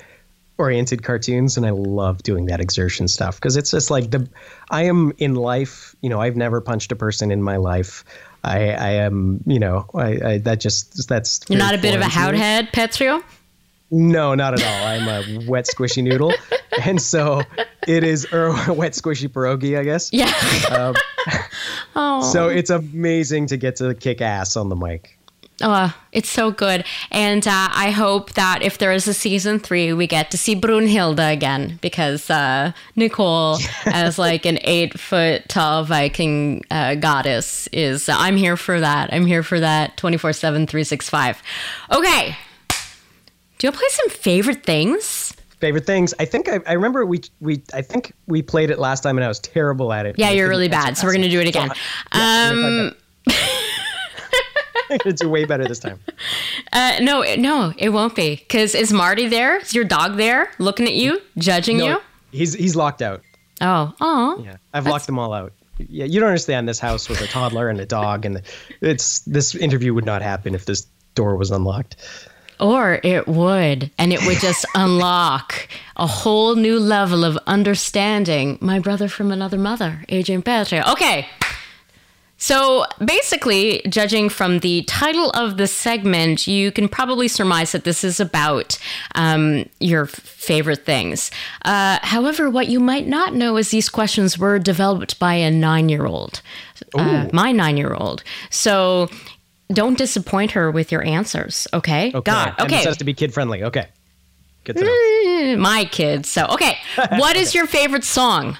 oriented 0.57 1.03
cartoons 1.03 1.57
and 1.57 1.65
I 1.65 1.71
love 1.71 2.21
doing 2.23 2.45
that 2.45 2.59
exertion 2.61 3.07
stuff 3.07 3.35
because 3.35 3.57
it's 3.57 3.71
just 3.71 3.89
like 3.89 4.11
the 4.11 4.29
I 4.69 4.83
am 4.83 5.13
in 5.17 5.35
life, 5.35 5.95
you 6.01 6.09
know, 6.09 6.21
I've 6.21 6.35
never 6.35 6.61
punched 6.61 6.91
a 6.91 6.95
person 6.95 7.31
in 7.31 7.41
my 7.41 7.57
life. 7.57 8.03
I 8.43 8.71
I 8.71 8.89
am, 8.91 9.43
you 9.45 9.59
know, 9.59 9.89
I, 9.95 10.19
I 10.25 10.37
that 10.39 10.59
just 10.59 11.07
that's 11.07 11.41
You're 11.49 11.59
not 11.59 11.75
a 11.75 11.79
bit 11.79 11.95
of 11.95 12.01
a 12.01 12.05
howhead, 12.05 12.71
Petriw? 12.71 13.23
No, 13.95 14.33
not 14.33 14.59
at 14.59 14.63
all. 14.63 14.87
I'm 14.87 15.07
a 15.07 15.45
wet 15.45 15.65
squishy 15.65 16.03
noodle, 16.03 16.33
and 16.83 16.99
so 16.99 17.43
it 17.87 18.03
is 18.03 18.25
or 18.33 18.49
wet 18.73 18.93
squishy 18.93 19.29
pierogi, 19.29 19.77
I 19.77 19.83
guess. 19.83 20.11
Yeah. 20.11 20.33
Um, 20.75 20.95
oh. 21.95 22.31
So 22.33 22.49
it's 22.49 22.71
amazing 22.71 23.45
to 23.47 23.57
get 23.57 23.75
to 23.75 23.93
kick 23.93 24.19
ass 24.19 24.55
on 24.55 24.69
the 24.69 24.75
mic. 24.75 25.19
Oh, 25.61 25.95
it's 26.11 26.27
so 26.27 26.49
good. 26.49 26.83
And 27.11 27.47
uh, 27.47 27.69
I 27.71 27.91
hope 27.91 28.33
that 28.33 28.63
if 28.63 28.79
there 28.79 28.91
is 28.91 29.07
a 29.07 29.13
season 29.13 29.59
three, 29.59 29.93
we 29.93 30.07
get 30.07 30.31
to 30.31 30.39
see 30.39 30.55
Brunhilde 30.55 31.31
again 31.31 31.77
because 31.79 32.31
uh, 32.31 32.71
Nicole, 32.95 33.59
as 33.85 34.17
like 34.17 34.47
an 34.47 34.57
eight 34.63 34.99
foot 34.99 35.47
tall 35.49 35.83
Viking 35.83 36.63
uh, 36.71 36.95
goddess, 36.95 37.67
is. 37.71 38.09
I'm 38.09 38.37
here 38.37 38.57
for 38.57 38.79
that. 38.79 39.13
I'm 39.13 39.27
here 39.27 39.43
for 39.43 39.59
that 39.59 39.95
24 39.97 40.33
7, 40.33 40.65
365. 40.65 41.43
Okay. 41.91 42.35
Do 43.63 43.67
you 43.67 43.71
want 43.71 43.75
to 43.75 43.79
play 43.79 43.89
some 43.91 44.09
favorite 44.21 44.63
things? 44.65 45.33
Favorite 45.61 45.85
things. 45.85 46.13
I 46.19 46.25
think 46.25 46.49
I, 46.49 46.59
I 46.67 46.73
remember 46.73 47.05
we 47.05 47.21
we 47.39 47.63
I 47.73 47.81
think 47.81 48.11
we 48.27 48.41
played 48.41 48.69
it 48.69 48.77
last 48.77 49.03
time 49.03 49.17
and 49.17 49.23
I 49.23 49.29
was 49.29 49.39
terrible 49.39 49.93
at 49.93 50.05
it. 50.05 50.15
Yeah, 50.19 50.31
you're 50.31 50.49
really 50.49 50.67
bad. 50.67 50.97
So 50.97 51.07
we're 51.07 51.13
going 51.13 51.21
to 51.23 51.29
do 51.29 51.39
it 51.39 51.47
again. 51.47 51.71
Yeah, 52.13 52.49
um, 52.51 52.93
I'm 54.91 55.29
way 55.31 55.45
better 55.45 55.63
this 55.63 55.79
time. 55.79 55.97
uh, 56.73 56.97
no, 56.99 57.23
no, 57.37 57.71
it 57.77 57.87
won't 57.87 58.17
be. 58.17 58.35
Because 58.35 58.75
is 58.75 58.91
Marty 58.91 59.29
there? 59.29 59.59
Is 59.59 59.73
your 59.73 59.85
dog 59.85 60.17
there 60.17 60.51
looking 60.59 60.85
at 60.85 60.95
you, 60.95 61.21
judging 61.37 61.77
No, 61.77 61.85
you? 61.85 62.01
he's 62.33 62.53
he's 62.53 62.75
locked 62.75 63.01
out. 63.01 63.21
Oh, 63.61 63.93
oh. 64.01 64.41
Yeah, 64.43 64.57
I've 64.73 64.87
locked 64.87 65.05
them 65.05 65.17
all 65.17 65.31
out. 65.31 65.53
Yeah, 65.77 66.03
you 66.03 66.19
don't 66.19 66.27
understand. 66.27 66.67
This 66.67 66.79
house 66.79 67.07
with 67.07 67.21
a 67.21 67.27
toddler 67.27 67.69
and 67.69 67.79
a 67.79 67.85
dog, 67.85 68.25
and 68.25 68.41
it's 68.81 69.19
this 69.21 69.55
interview 69.55 69.93
would 69.93 70.05
not 70.05 70.21
happen 70.21 70.53
if 70.53 70.65
this 70.65 70.85
door 71.15 71.37
was 71.37 71.49
unlocked. 71.49 71.95
Or 72.59 72.99
it 73.03 73.27
would, 73.27 73.91
and 73.97 74.13
it 74.13 74.25
would 74.25 74.39
just 74.39 74.65
unlock 74.75 75.67
a 75.97 76.07
whole 76.07 76.55
new 76.55 76.79
level 76.79 77.23
of 77.23 77.37
understanding. 77.47 78.57
My 78.61 78.79
brother 78.79 79.07
from 79.07 79.31
another 79.31 79.57
mother, 79.57 80.03
Adrian 80.09 80.41
Petriw. 80.41 80.81
Okay. 80.91 81.27
So 82.43 82.83
basically, 82.99 83.81
judging 83.87 84.27
from 84.27 84.59
the 84.59 84.83
title 84.83 85.29
of 85.29 85.55
the 85.55 85.65
segment, 85.65 86.45
you 86.45 86.73
can 86.73 86.89
probably 86.89 87.29
surmise 87.29 87.71
that 87.71 87.85
this 87.85 88.03
is 88.03 88.19
about 88.19 88.77
um, 89.15 89.69
your 89.79 90.07
favorite 90.07 90.85
things. 90.85 91.31
Uh, 91.63 91.99
however, 92.01 92.49
what 92.49 92.67
you 92.67 92.81
might 92.81 93.07
not 93.07 93.33
know 93.33 93.55
is 93.55 93.71
these 93.71 93.87
questions 93.87 94.37
were 94.37 94.59
developed 94.59 95.19
by 95.19 95.35
a 95.35 95.49
nine 95.49 95.87
year 95.87 96.05
old, 96.05 96.41
uh, 96.95 97.29
my 97.31 97.53
nine 97.53 97.77
year 97.77 97.93
old. 97.93 98.25
So 98.49 99.09
don't 99.71 99.97
disappoint 99.97 100.51
her 100.51 100.69
with 100.71 100.91
your 100.91 101.03
answers, 101.03 101.67
okay? 101.73 102.09
Okay. 102.13 102.21
God, 102.21 102.53
And 102.57 102.67
okay. 102.67 102.77
this 102.77 102.85
has 102.85 102.97
to 102.97 103.03
be 103.03 103.13
kid 103.13 103.33
friendly. 103.33 103.63
Okay. 103.63 103.87
Good 104.65 104.77
to 104.77 104.83
know. 104.85 105.57
my 105.61 105.85
kids. 105.85 106.29
So, 106.29 106.45
okay. 106.47 106.77
What 107.17 107.35
is 107.35 107.53
your 107.53 107.65
favorite 107.67 108.03
song? 108.03 108.57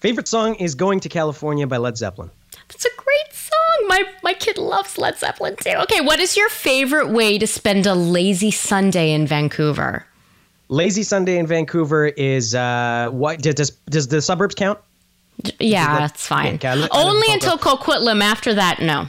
Favorite 0.00 0.28
song 0.28 0.54
is 0.56 0.74
"Going 0.74 1.00
to 1.00 1.08
California" 1.08 1.66
by 1.66 1.76
Led 1.76 1.98
Zeppelin. 1.98 2.30
That's 2.68 2.84
a 2.84 2.88
great 2.96 3.32
song. 3.32 3.88
My 3.88 4.04
my 4.22 4.32
kid 4.32 4.56
loves 4.56 4.96
Led 4.96 5.18
Zeppelin 5.18 5.56
too. 5.56 5.74
Okay, 5.82 6.00
what 6.00 6.20
is 6.20 6.36
your 6.36 6.48
favorite 6.48 7.08
way 7.10 7.36
to 7.36 7.46
spend 7.46 7.84
a 7.86 7.94
lazy 7.94 8.50
Sunday 8.52 9.10
in 9.12 9.26
Vancouver? 9.26 10.06
Lazy 10.68 11.02
Sunday 11.02 11.36
in 11.38 11.46
Vancouver 11.48 12.06
is 12.06 12.54
uh 12.54 13.08
what 13.10 13.40
does 13.42 13.70
does 13.90 14.06
the 14.08 14.22
suburbs 14.22 14.54
count? 14.54 14.78
Yeah, 15.58 15.86
that- 15.86 15.98
that's 16.00 16.26
fine. 16.26 16.54
okay, 16.54 16.86
Only 16.92 17.26
until 17.32 17.58
Coquitlam. 17.58 18.22
After 18.22 18.54
that, 18.54 18.80
no. 18.80 19.08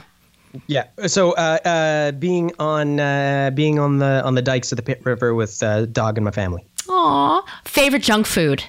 Yeah. 0.66 0.84
So 1.06 1.32
uh, 1.32 1.58
uh, 1.64 2.12
being 2.12 2.52
on 2.58 2.98
uh, 3.00 3.50
being 3.54 3.78
on 3.78 3.98
the 3.98 4.22
on 4.24 4.34
the 4.34 4.42
dikes 4.42 4.72
of 4.72 4.76
the 4.76 4.82
Pitt 4.82 5.00
River 5.04 5.34
with 5.34 5.62
uh, 5.62 5.86
dog 5.86 6.18
and 6.18 6.24
my 6.24 6.30
family. 6.30 6.64
Aw. 6.88 7.42
Favorite 7.64 8.02
junk 8.02 8.26
food? 8.26 8.64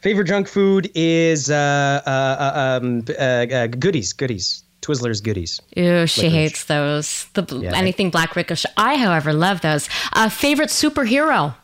Favorite 0.00 0.26
junk 0.26 0.46
food 0.48 0.90
is 0.94 1.50
uh, 1.50 2.02
uh, 2.06 2.10
uh, 2.10 2.78
um, 2.82 3.04
uh, 3.08 3.22
uh, 3.22 3.66
goodies, 3.68 4.12
goodies, 4.12 4.62
Twizzlers 4.82 5.22
goodies. 5.22 5.62
Ew, 5.74 6.06
she 6.06 6.22
Licorice. 6.28 6.32
hates 6.34 6.64
those. 6.66 7.24
The 7.32 7.46
Yeah. 7.62 7.74
anything 7.74 8.10
black 8.10 8.36
licorice. 8.36 8.66
I, 8.76 8.96
however, 8.98 9.32
love 9.32 9.62
those. 9.62 9.88
Uh, 10.12 10.28
favorite 10.28 10.68
superhero? 10.68 11.54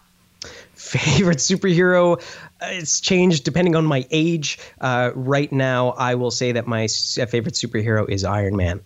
Favorite 0.74 1.36
superhero. 1.38 2.22
It's 2.62 3.00
changed 3.00 3.44
depending 3.44 3.76
on 3.76 3.84
my 3.84 4.06
age. 4.10 4.58
Uh, 4.80 5.10
right 5.14 5.52
now, 5.52 5.90
I 5.90 6.14
will 6.14 6.30
say 6.30 6.52
that 6.52 6.66
my 6.66 6.86
favorite 6.88 7.54
superhero 7.54 8.08
is 8.08 8.24
Iron 8.24 8.56
Man. 8.56 8.80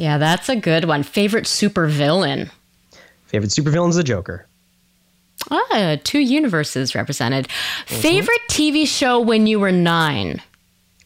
Yeah, 0.00 0.16
that's 0.16 0.48
a 0.48 0.56
good 0.56 0.86
one. 0.86 1.02
Favorite 1.02 1.44
supervillain? 1.44 2.50
Favorite 3.26 3.50
supervillain 3.50 3.90
is 3.90 3.96
the 3.96 4.02
Joker. 4.02 4.46
Ah, 5.50 5.96
two 6.02 6.20
universes 6.20 6.94
represented. 6.94 7.48
Mm-hmm. 7.48 8.00
Favorite 8.00 8.40
TV 8.48 8.86
show 8.86 9.20
when 9.20 9.46
you 9.46 9.60
were 9.60 9.70
nine? 9.70 10.40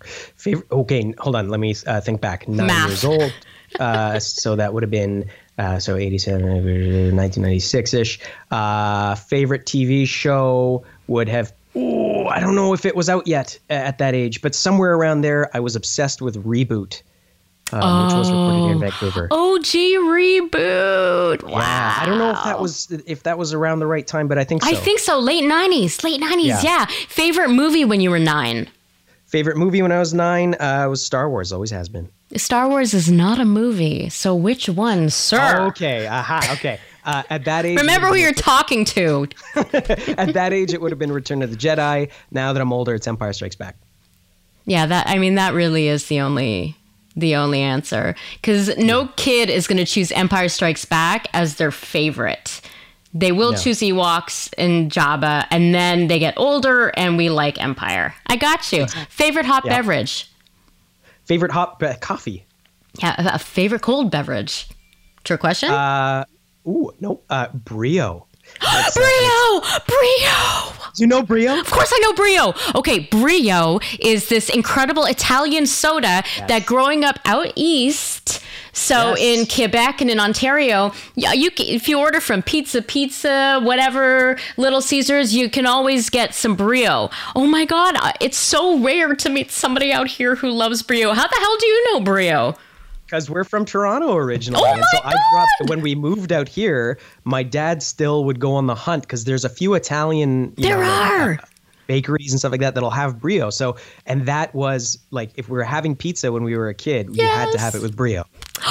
Favorite. 0.04 0.70
Okay, 0.70 1.12
hold 1.18 1.34
on. 1.34 1.48
Let 1.48 1.58
me 1.58 1.74
uh, 1.88 2.02
think 2.02 2.20
back. 2.20 2.46
Nine 2.46 2.68
Math. 2.68 2.88
years 2.88 3.04
old. 3.04 3.34
Uh, 3.80 4.18
so 4.20 4.54
that 4.54 4.72
would 4.72 4.84
have 4.84 4.92
been 4.92 5.28
uh, 5.58 5.80
so 5.80 5.96
87, 5.96 6.44
1996 6.46 7.94
ish. 7.94 8.20
Uh, 8.52 9.16
favorite 9.16 9.66
TV 9.66 10.06
show 10.06 10.84
would 11.08 11.28
have. 11.28 11.52
Ooh, 11.74 12.26
I 12.26 12.38
don't 12.38 12.54
know 12.54 12.74
if 12.74 12.84
it 12.84 12.94
was 12.94 13.08
out 13.08 13.26
yet 13.26 13.58
at 13.68 13.98
that 13.98 14.14
age, 14.14 14.40
but 14.40 14.54
somewhere 14.54 14.94
around 14.94 15.22
there, 15.22 15.50
I 15.52 15.58
was 15.58 15.74
obsessed 15.74 16.22
with 16.22 16.44
Reboot, 16.44 17.02
um, 17.72 18.06
which 18.06 18.14
was 18.14 18.30
recorded 18.30 18.62
here 18.62 18.72
in 18.72 18.80
Vancouver. 18.80 19.28
OG 19.30 19.64
reboot. 19.64 21.42
Wow. 21.42 21.58
Yeah, 21.58 21.98
I 22.00 22.06
don't 22.06 22.18
know 22.18 22.30
if 22.30 22.44
that 22.44 22.60
was 22.60 22.90
if 23.06 23.22
that 23.24 23.38
was 23.38 23.52
around 23.52 23.78
the 23.80 23.86
right 23.86 24.06
time, 24.06 24.28
but 24.28 24.38
I 24.38 24.44
think 24.44 24.62
so. 24.62 24.70
I 24.70 24.74
think 24.74 25.00
so. 25.00 25.18
Late 25.18 25.44
90s. 25.44 26.04
Late 26.04 26.20
90s. 26.20 26.44
Yeah. 26.44 26.62
Yeah. 26.62 26.86
Favorite 27.08 27.50
movie 27.50 27.84
when 27.84 28.00
you 28.00 28.10
were 28.10 28.18
nine? 28.18 28.68
favorite 29.34 29.56
movie 29.56 29.82
when 29.82 29.90
I 29.90 29.98
was 29.98 30.14
nine 30.14 30.54
uh, 30.60 30.86
was 30.88 31.04
Star 31.04 31.28
Wars. 31.28 31.52
Always 31.52 31.72
has 31.72 31.88
been. 31.88 32.08
Star 32.36 32.68
Wars 32.68 32.94
is 32.94 33.10
not 33.10 33.40
a 33.40 33.44
movie. 33.44 34.08
So 34.08 34.32
which 34.32 34.68
one, 34.68 35.10
sir? 35.10 35.62
Okay, 35.70 36.06
aha, 36.06 36.50
okay. 36.52 36.78
Uh, 37.04 37.24
at 37.28 37.44
that 37.44 37.66
age, 37.66 37.76
Remember 37.80 38.06
who 38.06 38.14
you're 38.14 38.32
talking 38.32 38.84
to. 38.84 39.26
at 39.56 40.34
that 40.34 40.52
age, 40.52 40.72
it 40.72 40.80
would 40.80 40.92
have 40.92 41.00
been 41.00 41.10
Return 41.10 41.42
of 41.42 41.50
the 41.50 41.56
Jedi. 41.56 42.12
Now 42.30 42.52
that 42.52 42.60
I'm 42.60 42.72
older, 42.72 42.94
it's 42.94 43.08
Empire 43.08 43.32
Strikes 43.32 43.56
Back. 43.56 43.74
Yeah, 44.66 44.86
that 44.86 45.08
I 45.08 45.18
mean 45.18 45.34
that 45.34 45.52
really 45.52 45.88
is 45.88 46.06
the 46.06 46.20
only 46.20 46.76
the 47.16 47.36
only 47.36 47.60
answer 47.60 48.14
cuz 48.42 48.76
no 48.76 49.06
kid 49.16 49.48
is 49.50 49.66
going 49.66 49.78
to 49.78 49.84
choose 49.84 50.10
Empire 50.12 50.48
Strikes 50.48 50.84
Back 50.84 51.28
as 51.32 51.56
their 51.56 51.70
favorite. 51.70 52.60
They 53.16 53.30
will 53.30 53.52
No. 53.52 53.58
choose 53.58 53.78
Ewoks 53.78 54.52
and 54.58 54.90
Jabba 54.90 55.46
and 55.50 55.72
then 55.74 56.08
they 56.08 56.18
get 56.18 56.34
older 56.36 56.88
and 56.96 57.16
we 57.16 57.30
like 57.30 57.60
Empire. 57.62 58.14
I 58.26 58.36
got 58.36 58.72
you. 58.72 58.86
Favorite 59.08 59.46
hot 59.46 59.62
Yeah. 59.64 59.76
beverage? 59.76 60.28
Favorite 61.24 61.52
hot 61.52 61.80
uh, 61.82 61.94
coffee? 62.00 62.44
Yeah, 63.00 63.14
a- 63.18 63.34
a 63.34 63.38
favorite 63.38 63.82
cold 63.82 64.10
beverage. 64.10 64.66
True 65.22 65.36
question? 65.38 65.70
Uh, 65.70 66.24
ooh, 66.66 66.92
no, 67.00 67.20
uh, 67.30 67.46
Brio. 67.54 68.26
Brio! 68.60 69.60
Brio! 69.86 70.72
You 70.96 71.06
know 71.08 71.22
Brio? 71.22 71.58
Of 71.58 71.70
course 71.70 71.90
I 71.92 71.98
know 72.00 72.12
Brio. 72.12 72.54
Okay, 72.76 73.00
Brio 73.00 73.80
is 73.98 74.28
this 74.28 74.48
incredible 74.48 75.04
Italian 75.06 75.66
soda 75.66 76.22
that 76.46 76.66
growing 76.66 77.04
up 77.04 77.18
out 77.24 77.52
east, 77.56 78.40
so 78.72 79.14
Yes. 79.16 79.18
in 79.40 79.46
Quebec 79.46 80.00
and 80.00 80.10
in 80.10 80.20
Ontario, 80.20 80.92
yeah, 81.16 81.32
you 81.32 81.50
if 81.58 81.88
you 81.88 81.98
order 81.98 82.20
from 82.20 82.42
Pizza 82.42 82.80
Pizza, 82.80 83.60
whatever, 83.62 84.36
Little 84.56 84.80
Caesars, 84.80 85.34
you 85.34 85.50
can 85.50 85.66
always 85.66 86.10
get 86.10 86.32
some 86.32 86.54
Brio. 86.54 87.10
Oh 87.34 87.46
my 87.46 87.64
god, 87.64 87.96
uh, 87.96 88.12
it's 88.20 88.38
so 88.38 88.78
rare 88.78 89.16
to 89.16 89.28
meet 89.28 89.50
somebody 89.50 89.92
out 89.92 90.06
here 90.06 90.36
who 90.36 90.48
loves 90.48 90.82
Brio. 90.84 91.12
How 91.12 91.26
the 91.26 91.36
hell 91.40 91.56
do 91.58 91.66
you 91.66 91.92
know 91.92 92.00
Brio? 92.00 92.56
Because 93.14 93.30
we're 93.30 93.44
from 93.44 93.64
Toronto 93.64 94.16
originally, 94.16 94.60
Oh 94.66 94.72
and 94.74 94.82
so 94.90 94.98
my 95.04 95.10
I 95.10 95.12
grew 95.12 95.38
up. 95.38 95.70
When 95.70 95.82
we 95.82 95.94
moved 95.94 96.32
out 96.32 96.48
here, 96.48 96.98
my 97.22 97.44
dad 97.44 97.80
still 97.80 98.24
would 98.24 98.40
go 98.40 98.54
on 98.54 98.66
the 98.66 98.74
hunt 98.74 99.04
because 99.04 99.22
there's 99.22 99.44
a 99.44 99.48
few 99.48 99.74
Italian. 99.74 100.52
You 100.56 100.64
There 100.64 100.78
know, 100.78 100.82
uh, 100.90 101.18
are. 101.20 101.38
bakeries 101.86 102.32
and 102.32 102.40
stuff 102.40 102.50
like 102.50 102.60
that 102.62 102.74
that'll 102.74 102.90
have 102.90 103.20
brio. 103.20 103.50
So, 103.50 103.76
and 104.04 104.26
that 104.26 104.52
was 104.52 104.98
like 105.12 105.30
if 105.36 105.48
we 105.48 105.56
were 105.56 105.62
having 105.62 105.94
pizza 105.94 106.32
when 106.32 106.42
we 106.42 106.56
were 106.56 106.68
a 106.68 106.74
kid, 106.74 107.14
you 107.14 107.24
had 107.24 107.52
to 107.52 107.58
have 107.60 107.76
it 107.76 107.82
with 107.82 107.94
brio. 107.94 108.24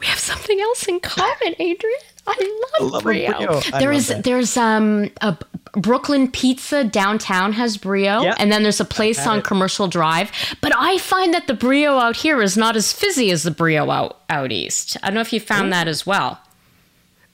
We 0.00 0.06
have 0.06 0.18
something 0.18 0.58
else 0.58 0.88
in 0.88 0.98
common, 1.00 1.54
Adrian. 1.58 2.00
I 2.26 2.60
love, 2.80 2.92
love 2.92 3.02
Brio. 3.02 3.32
Brio. 3.36 3.60
I 3.72 3.78
There 3.80 3.90
love 3.92 3.98
is 3.98 4.08
that. 4.08 4.24
there's 4.24 4.56
um 4.56 5.10
a 5.20 5.36
Brooklyn 5.72 6.30
Pizza 6.30 6.82
downtown 6.84 7.52
has 7.52 7.76
Brio, 7.76 8.22
Yeah. 8.22 8.34
and 8.38 8.50
then 8.50 8.62
there's 8.62 8.80
a 8.80 8.84
place 8.84 9.24
on 9.26 9.38
it. 9.38 9.44
Commercial 9.44 9.86
Drive. 9.88 10.30
But 10.60 10.72
I 10.76 10.98
find 10.98 11.32
that 11.34 11.46
the 11.46 11.54
Brio 11.54 11.98
out 11.98 12.16
here 12.16 12.42
is 12.42 12.56
not 12.56 12.76
as 12.76 12.92
fizzy 12.92 13.30
as 13.30 13.42
the 13.44 13.50
Brio 13.50 13.90
out 13.90 14.20
out 14.28 14.52
east. 14.52 14.96
I 15.02 15.06
don't 15.08 15.14
know 15.14 15.20
if 15.20 15.32
you 15.32 15.40
found 15.40 15.72
that 15.72 15.86
as 15.88 16.04
well. 16.06 16.40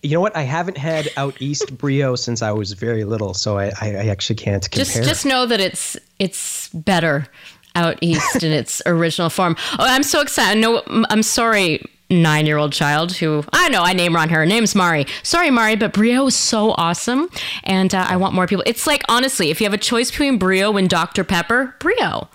You 0.03 0.11
know 0.13 0.21
what? 0.21 0.37
I 0.37 0.43
haven't 0.43 0.77
had 0.77 1.09
out 1.17 1.41
east 1.41 1.77
brio 1.79 2.15
since 2.15 2.41
I 2.43 2.53
was 2.53 2.73
very 2.73 3.05
little, 3.05 3.35
so 3.35 3.59
I, 3.59 3.73
I, 3.81 3.89
I 3.97 4.07
actually 4.09 4.37
can't 4.37 4.63
compare. 4.71 4.85
Just 4.85 5.09
just 5.09 5.27
know 5.27 5.47
that 5.47 5.59
it's 5.61 5.97
it's 6.19 6.69
better 6.69 7.27
out 7.75 7.99
east 8.03 8.43
in 8.45 8.53
its 8.53 8.81
original 8.87 9.31
form. 9.31 9.57
Oh, 9.73 9.77
I'm 9.87 10.03
so 10.05 10.21
excited. 10.21 10.61
No, 10.61 10.83
I'm 11.11 11.23
sorry, 11.23 11.83
nine 12.11 12.47
year 12.47 12.57
old 12.57 12.73
child 12.73 13.13
who 13.17 13.45
I 13.53 13.69
know 13.69 13.83
I 13.83 13.93
name 13.93 14.13
her 14.13 14.19
on 14.19 14.29
her. 14.29 14.41
Her 14.41 14.47
name's 14.47 14.75
Mari. 14.75 15.07
Sorry, 15.23 15.51
Mari, 15.51 15.77
but 15.77 15.93
Brio 15.93 16.27
is 16.27 16.37
so 16.37 16.73
awesome, 16.79 17.29
and 17.65 17.95
uh, 17.95 18.07
I 18.09 18.17
want 18.17 18.35
more 18.35 18.47
people. 18.47 18.63
It's 18.67 18.87
like 18.87 19.03
honestly, 19.09 19.51
if 19.51 19.61
you 19.61 19.65
have 19.65 19.75
a 19.75 19.79
choice 19.79 20.11
between 20.11 20.39
Brio 20.39 20.77
and 20.77 20.89
Dr 20.89 21.25
Pepper, 21.25 21.75
Brio. 21.81 22.29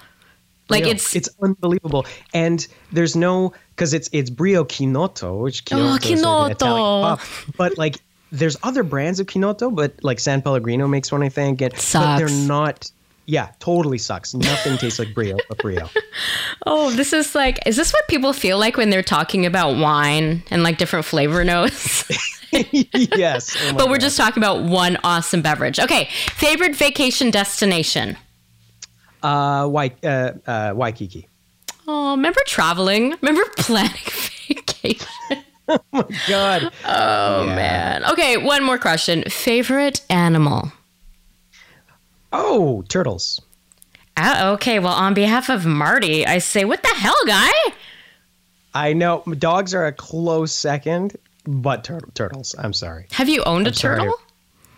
Like 0.69 0.83
Brio. 0.83 0.93
it's 0.93 1.15
it's 1.15 1.29
unbelievable, 1.41 2.05
and 2.33 2.65
there's 2.91 3.15
no 3.15 3.53
because 3.75 3.93
it's 3.93 4.09
it's 4.13 4.29
Brio 4.29 4.63
Chinotto, 4.63 5.41
which 5.41 5.63
Oh, 5.71 5.95
is 5.95 6.05
an 6.05 6.51
Italian 6.51 6.55
pop. 6.57 7.19
But 7.57 7.77
like, 7.77 7.97
there's 8.31 8.55
other 8.63 8.83
brands 8.83 9.19
of 9.19 9.27
Chinotto, 9.27 9.73
but 9.75 9.93
like 10.03 10.19
San 10.19 10.41
Pellegrino 10.41 10.87
makes 10.87 11.11
one, 11.11 11.23
I 11.23 11.29
think. 11.29 11.61
And, 11.61 11.73
But 11.93 12.17
they're 12.17 12.29
not. 12.29 12.89
Yeah, 13.31 13.51
totally 13.59 13.97
sucks. 13.97 14.33
Nothing 14.33 14.77
tastes 14.77 14.99
like 14.99 15.13
Brio, 15.13 15.37
but 15.47 15.57
Brio. 15.59 15.89
Oh, 16.65 16.91
this 16.91 17.13
is 17.13 17.33
like, 17.33 17.59
is 17.65 17.77
this 17.77 17.93
what 17.93 18.05
people 18.09 18.33
feel 18.33 18.59
like 18.59 18.75
when 18.77 18.89
they're 18.89 19.01
talking 19.01 19.45
about 19.45 19.77
wine 19.77 20.43
and 20.51 20.63
like 20.63 20.77
different 20.77 21.05
flavor 21.05 21.43
notes? 21.45 22.03
yes. 22.51 23.55
Oh 23.69 23.73
but 23.77 23.87
we're 23.87 23.93
God. 23.95 24.01
just 24.01 24.17
talking 24.17 24.43
about 24.43 24.61
one 24.63 24.97
awesome 25.03 25.41
beverage. 25.41 25.79
Okay, 25.79 26.09
favorite 26.35 26.75
vacation 26.75 27.31
destination. 27.31 28.17
uh, 29.23 29.65
Wai- 29.71 29.95
uh, 30.03 30.33
uh, 30.45 30.73
Waikiki. 30.75 31.27
Oh, 31.87 32.11
remember 32.11 32.41
traveling? 32.45 33.15
Remember 33.21 33.43
planning 33.57 33.91
vacation? 34.47 35.07
Oh 35.69 35.79
my 35.93 36.05
God. 36.27 36.71
Oh 36.85 37.45
man. 37.45 38.03
Okay, 38.11 38.35
one 38.37 38.63
more 38.63 38.77
question. 38.77 39.23
Favorite 39.29 40.01
animal? 40.09 40.71
Oh, 42.31 42.83
turtles. 42.89 43.41
Uh, 44.17 44.51
okay, 44.55 44.79
well, 44.79 44.93
on 44.93 45.13
behalf 45.13 45.49
of 45.49 45.65
Marty, 45.65 46.25
I 46.25 46.37
say, 46.39 46.65
what 46.65 46.81
the 46.83 46.89
hell, 46.89 47.15
guy? 47.25 47.51
I 48.73 48.93
know 48.93 49.23
dogs 49.37 49.73
are 49.73 49.85
a 49.85 49.91
close 49.91 50.53
second, 50.53 51.17
but 51.45 51.83
tur- 51.83 51.99
turtles. 52.13 52.55
I'm 52.57 52.73
sorry. 52.73 53.07
Have 53.11 53.29
you 53.29 53.43
owned 53.43 53.67
a 53.67 53.73
sorry. 53.73 53.99
turtle? 53.99 54.17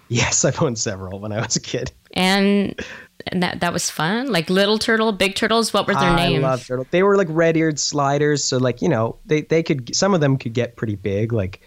Yes, 0.10 0.46
I've 0.46 0.62
owned 0.62 0.78
several 0.78 1.20
when 1.20 1.32
I 1.32 1.42
was 1.42 1.56
a 1.56 1.60
kid. 1.60 1.92
And, 2.14 2.80
and 3.28 3.42
that 3.42 3.62
that 3.62 3.74
was 3.74 3.90
fun. 3.90 4.32
Like 4.32 4.50
little 4.50 4.78
turtle, 4.78 5.12
big 5.12 5.36
turtles. 5.36 5.74
What 5.74 5.88
were 5.88 5.94
their 5.94 6.04
I 6.04 6.16
names? 6.16 6.44
love 6.44 6.66
turtles. 6.66 6.88
They 6.92 7.02
were 7.04 7.18
like 7.18 7.28
red-eared 7.32 7.80
sliders, 7.80 8.44
so 8.44 8.58
like 8.58 8.82
you 8.82 8.90
know 8.90 9.18
they 9.26 9.42
they 9.42 9.64
could 9.64 9.96
some 9.96 10.14
of 10.14 10.22
them 10.22 10.38
could 10.38 10.54
get 10.54 10.76
pretty 10.76 10.96
big, 10.96 11.34
like 11.34 11.62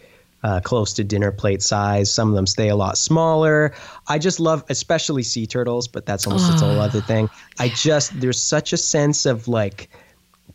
uh, 0.46 0.60
close 0.60 0.92
to 0.92 1.02
dinner 1.02 1.32
plate 1.32 1.60
size. 1.60 2.12
Some 2.12 2.28
of 2.28 2.36
them 2.36 2.46
stay 2.46 2.68
a 2.68 2.76
lot 2.76 2.96
smaller. 2.96 3.74
I 4.06 4.20
just 4.20 4.38
love, 4.38 4.62
especially 4.68 5.24
sea 5.24 5.44
turtles, 5.44 5.88
but 5.88 6.06
that's 6.06 6.24
almost 6.24 6.62
a 6.62 6.64
whole 6.64 6.78
other 6.78 7.00
thing. 7.00 7.28
I 7.58 7.70
just 7.70 8.18
there's 8.20 8.40
such 8.40 8.72
a 8.72 8.76
sense 8.76 9.26
of 9.26 9.48
like 9.48 9.90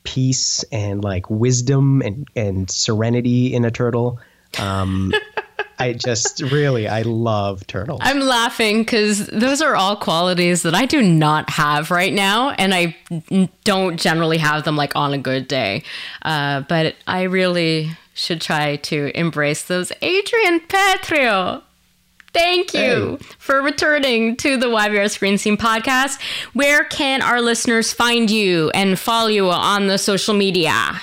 peace 0.03 0.63
and 0.71 1.03
like 1.03 1.29
wisdom 1.29 2.01
and 2.03 2.25
and 2.37 2.71
serenity 2.71 3.53
in 3.53 3.65
a 3.65 3.71
turtle. 3.71 4.17
Um, 4.59 5.11
I 5.77 5.91
just 5.91 6.39
really 6.53 6.87
I 6.87 7.01
love 7.01 7.67
turtles. 7.67 7.99
I'm 8.01 8.21
laughing 8.21 8.83
because 8.83 9.27
those 9.27 9.61
are 9.61 9.75
all 9.75 9.97
qualities 9.97 10.63
that 10.63 10.73
I 10.73 10.85
do 10.85 11.01
not 11.01 11.49
have 11.49 11.91
right 11.91 12.13
now, 12.13 12.51
and 12.51 12.73
I 12.73 12.95
don't 13.65 13.99
generally 13.99 14.37
have 14.37 14.63
them 14.63 14.77
like 14.77 14.95
on 14.95 15.13
a 15.13 15.17
good 15.17 15.49
day. 15.49 15.83
Uh, 16.21 16.61
but 16.61 16.95
I 17.07 17.23
really 17.23 17.91
should 18.21 18.39
try 18.39 18.75
to 18.77 19.11
embrace 19.17 19.63
those. 19.63 19.91
Adrian 20.01 20.59
Petriw, 20.61 21.61
thank 22.33 22.73
you 22.73 23.17
for 23.39 23.61
returning 23.61 24.37
to 24.37 24.57
the 24.57 24.67
YVR 24.67 25.09
Screen 25.09 25.37
Scene 25.37 25.57
podcast. 25.57 26.21
Where 26.53 26.83
can 26.85 27.21
our 27.21 27.41
listeners 27.41 27.91
find 27.91 28.29
you 28.29 28.69
and 28.75 28.99
follow 28.99 29.27
you 29.27 29.49
on 29.49 29.87
the 29.87 29.97
social 29.97 30.35
media? 30.35 31.01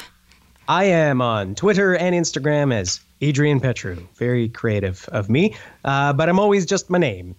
I 0.68 0.84
am 0.84 1.20
on 1.20 1.54
Twitter 1.54 1.96
and 1.96 2.14
Instagram 2.14 2.72
as 2.72 3.00
Adrian 3.20 3.58
Petriw. 3.58 4.06
Very 4.14 4.48
creative 4.48 5.08
of 5.10 5.28
me, 5.28 5.56
uh, 5.84 6.12
but 6.12 6.28
I'm 6.28 6.38
always 6.38 6.66
just 6.66 6.88
my 6.88 6.98
name. 6.98 7.34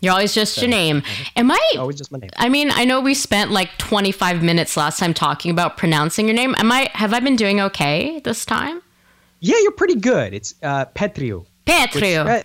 You're 0.00 0.14
always 0.14 0.32
just 0.32 0.56
your 0.56 0.70
name. 0.70 1.02
Am 1.36 1.50
I? 1.50 1.60
Always 1.76 1.96
just 1.96 2.10
my 2.10 2.18
name. 2.18 2.30
I 2.36 2.48
mean, 2.48 2.70
I 2.70 2.86
know 2.86 3.02
we 3.02 3.12
spent 3.12 3.50
like 3.50 3.76
25 3.76 4.42
minutes 4.42 4.78
last 4.78 4.98
time 4.98 5.12
talking 5.12 5.50
about 5.50 5.76
pronouncing 5.76 6.26
your 6.26 6.34
name. 6.34 6.54
Am 6.56 6.72
I? 6.72 6.88
Have 6.94 7.12
I 7.12 7.20
been 7.20 7.36
doing 7.36 7.60
okay 7.60 8.18
this 8.20 8.46
time? 8.46 8.80
Yeah, 9.40 9.56
you're 9.62 9.72
pretty 9.72 9.96
good. 9.96 10.34
It's 10.34 10.54
uh, 10.62 10.84
Petriu. 10.86 11.46
Petrio. 11.66 12.26
Pe- 12.26 12.42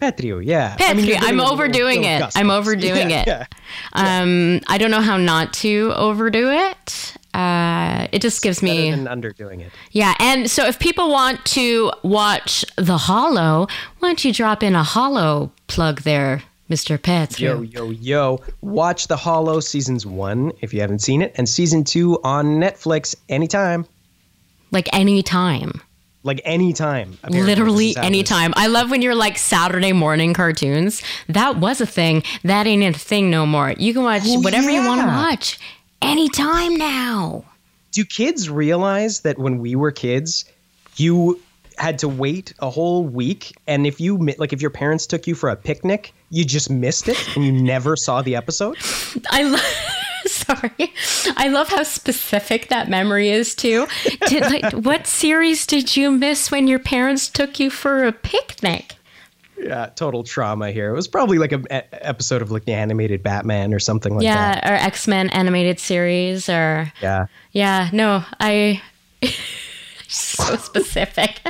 Petriu, 0.00 0.44
yeah. 0.44 0.76
I 0.80 0.94
mean, 0.94 1.14
I'm 1.18 1.38
a 1.38 1.42
little- 1.42 1.52
overdoing 1.52 2.02
little 2.02 2.26
it. 2.28 2.32
I'm 2.36 2.50
overdoing 2.50 3.10
Yeah, 3.10 3.20
it. 3.22 3.26
yeah. 3.26 3.46
Um, 3.92 4.60
I 4.66 4.78
don't 4.78 4.90
know 4.90 5.00
how 5.00 5.16
not 5.16 5.52
to 5.54 5.92
overdo 5.94 6.50
it. 6.50 7.16
Uh, 7.34 8.08
it 8.12 8.20
just 8.20 8.42
gives 8.42 8.62
me 8.62 8.90
than 8.90 9.06
underdoing 9.06 9.60
it. 9.60 9.72
yeah. 9.92 10.14
And 10.18 10.50
so, 10.50 10.66
if 10.66 10.78
people 10.78 11.10
want 11.10 11.42
to 11.46 11.90
watch 12.02 12.64
The 12.76 12.98
Hollow, 12.98 13.68
why 14.00 14.08
don't 14.08 14.24
you 14.24 14.32
drop 14.34 14.62
in 14.62 14.74
a 14.74 14.82
Hollow 14.82 15.50
plug 15.66 16.02
there, 16.02 16.42
Mr. 16.68 16.98
Petriw? 17.00 17.40
Yo, 17.40 17.62
yo, 17.62 17.90
yo. 17.90 18.40
Watch 18.60 19.06
The 19.08 19.16
Hollow 19.16 19.60
seasons 19.60 20.04
one 20.04 20.52
if 20.60 20.74
you 20.74 20.80
haven't 20.82 20.98
seen 21.00 21.22
it, 21.22 21.32
and 21.36 21.48
season 21.48 21.84
two 21.84 22.18
on 22.22 22.58
Netflix 22.60 23.14
anytime. 23.30 23.86
Like 24.70 24.88
anytime. 24.94 25.80
Like 26.24 26.40
anytime. 26.44 27.18
Literally 27.28 27.88
This 27.88 27.90
is 27.92 27.96
how 27.96 28.02
it 28.02 28.04
is. 28.04 28.06
anytime. 28.06 28.52
I 28.56 28.66
love 28.68 28.90
when 28.90 29.02
you're 29.02 29.14
like 29.14 29.36
Saturday 29.38 29.92
morning 29.92 30.34
cartoons. 30.34 31.02
That 31.28 31.56
was 31.58 31.80
a 31.80 31.86
thing. 31.86 32.22
That 32.44 32.66
ain't 32.66 32.84
a 32.84 32.98
thing 32.98 33.28
no 33.30 33.44
more. 33.46 33.72
You 33.76 33.92
can 33.92 34.04
watch 34.04 34.22
Oh, 34.26 34.40
whatever 34.40 34.70
you 34.70 34.84
want 34.86 35.00
to 35.00 35.06
yeah. 35.06 35.16
watch 35.30 35.58
anytime 36.00 36.76
now. 36.76 37.44
Do 37.90 38.04
kids 38.04 38.48
realize 38.48 39.20
that 39.20 39.38
when 39.38 39.58
we 39.58 39.74
were 39.76 39.90
kids, 39.90 40.44
you 40.96 41.40
had 41.78 41.98
to 41.98 42.08
wait 42.08 42.52
a 42.60 42.70
whole 42.70 43.02
week, 43.04 43.56
and 43.66 43.86
if 43.86 43.98
you 44.00 44.16
like, 44.38 44.52
if 44.52 44.60
your 44.62 44.70
parents 44.70 45.06
took 45.06 45.26
you 45.26 45.34
for 45.34 45.48
a 45.48 45.56
picnic, 45.56 46.12
you 46.30 46.44
just 46.44 46.70
missed 46.70 47.08
it 47.08 47.18
and 47.34 47.44
you 47.44 47.50
never 47.52 47.96
saw 47.96 48.22
the 48.22 48.36
episode? 48.36 48.76
I 49.30 49.42
love. 49.44 49.60
Sorry, 50.26 50.92
I 51.36 51.48
love 51.48 51.68
how 51.68 51.82
specific 51.82 52.68
that 52.68 52.88
memory 52.88 53.30
is 53.30 53.54
too. 53.54 53.86
Did 54.26 54.42
like 54.42 54.72
what 54.84 55.06
series 55.06 55.66
did 55.66 55.96
you 55.96 56.10
miss 56.10 56.50
when 56.50 56.68
your 56.68 56.78
parents 56.78 57.28
took 57.28 57.58
you 57.58 57.70
for 57.70 58.04
a 58.04 58.12
picnic? 58.12 58.96
Yeah, 59.58 59.86
total 59.94 60.24
trauma 60.24 60.72
here. 60.72 60.90
It 60.90 60.96
was 60.96 61.06
probably 61.06 61.38
like 61.38 61.52
an 61.52 61.66
episode 61.70 62.42
of 62.42 62.50
like 62.50 62.64
the 62.64 62.72
animated 62.72 63.22
Batman 63.22 63.72
or 63.72 63.78
something 63.78 64.14
like 64.16 64.24
Yeah, 64.24 64.54
that. 64.54 64.64
Yeah, 64.64 64.72
or 64.72 64.74
X 64.76 65.06
Men 65.06 65.30
animated 65.30 65.78
series, 65.78 66.48
or 66.48 66.92
Yeah. 67.00 67.26
yeah. 67.52 67.88
No, 67.92 68.24
I. 68.40 68.82
so 70.08 70.56
specific. 70.56 71.40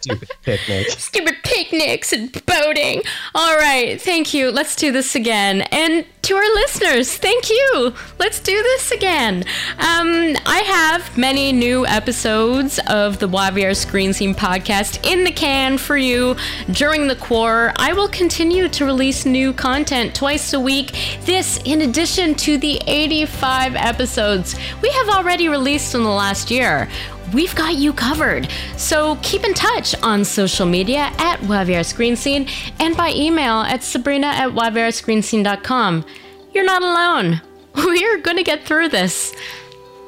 Stupid 0.00 0.30
picnics. 0.42 1.04
stupid 1.04 1.34
picnics 1.42 2.12
and 2.12 2.32
boating. 2.46 3.02
All 3.34 3.56
right, 3.56 4.00
thank 4.00 4.32
you. 4.32 4.50
Let's 4.50 4.76
do 4.76 4.92
this 4.92 5.14
again. 5.14 5.62
And 5.62 6.06
to 6.22 6.34
our 6.34 6.54
listeners, 6.54 7.16
thank 7.16 7.50
you. 7.50 7.94
Let's 8.18 8.40
do 8.40 8.52
this 8.52 8.90
again. 8.92 9.44
Um, 9.78 10.36
I 10.46 10.62
have 10.66 11.16
many 11.16 11.52
new 11.52 11.86
episodes 11.86 12.78
of 12.86 13.18
the 13.18 13.28
YVR 13.28 13.74
Screen 13.74 14.12
Scene 14.12 14.34
podcast 14.34 15.10
in 15.10 15.24
the 15.24 15.32
can 15.32 15.78
for 15.78 15.96
you 15.96 16.36
during 16.72 17.08
the 17.08 17.16
Quar. 17.16 17.72
I 17.76 17.92
will 17.92 18.08
continue 18.08 18.68
to 18.68 18.84
release 18.84 19.24
new 19.24 19.52
content 19.52 20.14
twice 20.14 20.52
a 20.52 20.60
week. 20.60 20.92
This, 21.24 21.60
in 21.64 21.82
addition 21.82 22.34
to 22.36 22.58
the 22.58 22.80
85 22.86 23.74
episodes 23.76 24.54
we 24.82 24.90
have 24.90 25.08
already 25.08 25.48
released 25.48 25.94
in 25.94 26.02
the 26.02 26.10
last 26.10 26.50
year 26.50 26.88
we've 27.32 27.54
got 27.54 27.76
you 27.76 27.92
covered. 27.92 28.48
So 28.76 29.16
keep 29.22 29.44
in 29.44 29.54
touch 29.54 29.94
on 30.02 30.24
social 30.24 30.66
media 30.66 31.12
at 31.18 31.40
YVR 31.40 31.84
Screen 31.84 32.16
Scene 32.16 32.48
and 32.78 32.96
by 32.96 33.12
email 33.14 33.60
at 33.60 33.82
sabrina 33.82 34.28
at 34.28 34.50
YVRScreenScene.com. 34.50 36.04
You're 36.52 36.64
not 36.64 36.82
alone. 36.82 37.40
We're 37.74 38.18
going 38.18 38.36
to 38.36 38.42
get 38.42 38.64
through 38.64 38.88
this. 38.88 39.34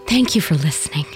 Thank 0.07 0.35
you 0.35 0.41
for 0.41 0.55
listening. 0.55 1.07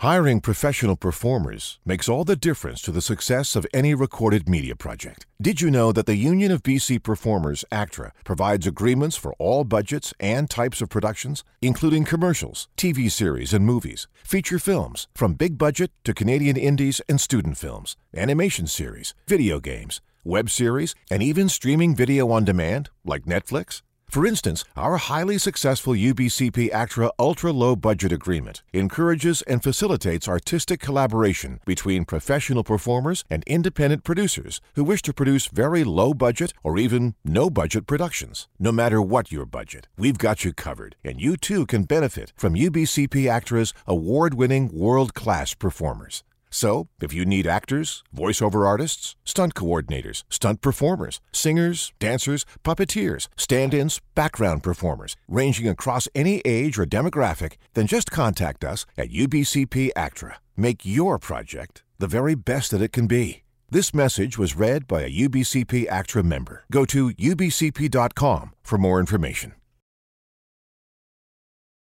Hiring 0.00 0.40
professional 0.40 0.94
performers 0.94 1.78
makes 1.86 2.06
all 2.06 2.22
the 2.22 2.36
difference 2.36 2.82
to 2.82 2.92
the 2.92 3.00
success 3.00 3.56
of 3.56 3.66
any 3.72 3.94
recorded 3.94 4.46
media 4.46 4.76
project. 4.76 5.24
Did 5.40 5.62
you 5.62 5.70
know 5.70 5.90
that 5.90 6.04
the 6.04 6.16
Union 6.16 6.52
of 6.52 6.62
BC 6.62 7.02
Performers, 7.02 7.64
ACTRA, 7.72 8.12
provides 8.22 8.66
agreements 8.66 9.16
for 9.16 9.32
all 9.38 9.64
budgets 9.64 10.12
and 10.20 10.50
types 10.50 10.82
of 10.82 10.90
productions, 10.90 11.44
including 11.62 12.04
commercials, 12.04 12.68
TV 12.76 13.10
series 13.10 13.54
and 13.54 13.64
movies, 13.64 14.06
feature 14.22 14.58
films, 14.58 15.08
from 15.14 15.32
big 15.32 15.56
budget 15.56 15.90
to 16.04 16.12
Canadian 16.12 16.58
indies 16.58 17.00
and 17.08 17.18
student 17.18 17.56
films, 17.56 17.96
animation 18.14 18.66
series, 18.66 19.14
video 19.26 19.60
games, 19.60 20.02
web 20.24 20.50
series, 20.50 20.94
and 21.10 21.22
even 21.22 21.48
streaming 21.48 21.94
video 21.96 22.30
on 22.30 22.44
demand 22.44 22.90
like 23.06 23.22
Netflix? 23.22 23.80
For 24.08 24.24
instance, 24.26 24.64
our 24.76 24.96
highly 24.96 25.36
successful 25.36 25.92
UBCP 25.92 26.72
ACTRA 26.72 27.10
Ultra 27.18 27.52
Low 27.52 27.76
Budget 27.76 28.12
Agreement 28.12 28.62
encourages 28.72 29.42
and 29.42 29.62
facilitates 29.62 30.28
artistic 30.28 30.80
collaboration 30.80 31.60
between 31.66 32.06
professional 32.06 32.64
performers 32.64 33.24
and 33.28 33.44
independent 33.46 34.04
producers 34.04 34.60
who 34.74 34.84
wish 34.84 35.02
to 35.02 35.12
produce 35.12 35.48
very 35.48 35.84
low 35.84 36.14
budget 36.14 36.54
or 36.62 36.78
even 36.78 37.14
no 37.24 37.50
budget 37.50 37.86
productions. 37.86 38.48
No 38.58 38.72
matter 38.72 39.02
what 39.02 39.30
your 39.32 39.44
budget, 39.44 39.88
we've 39.98 40.18
got 40.18 40.44
you 40.44 40.54
covered, 40.54 40.96
and 41.04 41.20
you 41.20 41.36
too 41.36 41.66
can 41.66 41.82
benefit 41.82 42.32
from 42.36 42.54
UBCP 42.54 43.28
ACTRA's 43.28 43.74
award 43.86 44.32
winning 44.32 44.70
world 44.72 45.12
class 45.12 45.52
performers. 45.52 46.22
So, 46.50 46.88
if 47.00 47.12
you 47.12 47.26
need 47.26 47.46
actors, 47.46 48.02
voiceover 48.14 48.66
artists, 48.66 49.16
stunt 49.24 49.54
coordinators, 49.54 50.24
stunt 50.30 50.60
performers, 50.60 51.20
singers, 51.32 51.92
dancers, 51.98 52.44
puppeteers, 52.64 53.28
stand 53.36 53.74
ins, 53.74 54.00
background 54.14 54.62
performers, 54.62 55.16
ranging 55.28 55.68
across 55.68 56.08
any 56.14 56.40
age 56.44 56.78
or 56.78 56.86
demographic, 56.86 57.54
then 57.74 57.86
just 57.86 58.10
contact 58.10 58.64
us 58.64 58.86
at 58.96 59.10
UBCP 59.10 59.90
ACTRA. 59.96 60.36
Make 60.56 60.86
your 60.86 61.18
project 61.18 61.82
the 61.98 62.08
very 62.08 62.34
best 62.34 62.70
that 62.70 62.82
it 62.82 62.92
can 62.92 63.06
be. 63.06 63.42
This 63.68 63.92
message 63.92 64.38
was 64.38 64.54
read 64.54 64.86
by 64.86 65.02
a 65.02 65.10
UBCP 65.10 65.88
ACTRA 65.88 66.22
member. 66.22 66.64
Go 66.70 66.84
to 66.86 67.10
ubcp.com 67.10 68.52
for 68.62 68.78
more 68.78 69.00
information. 69.00 69.54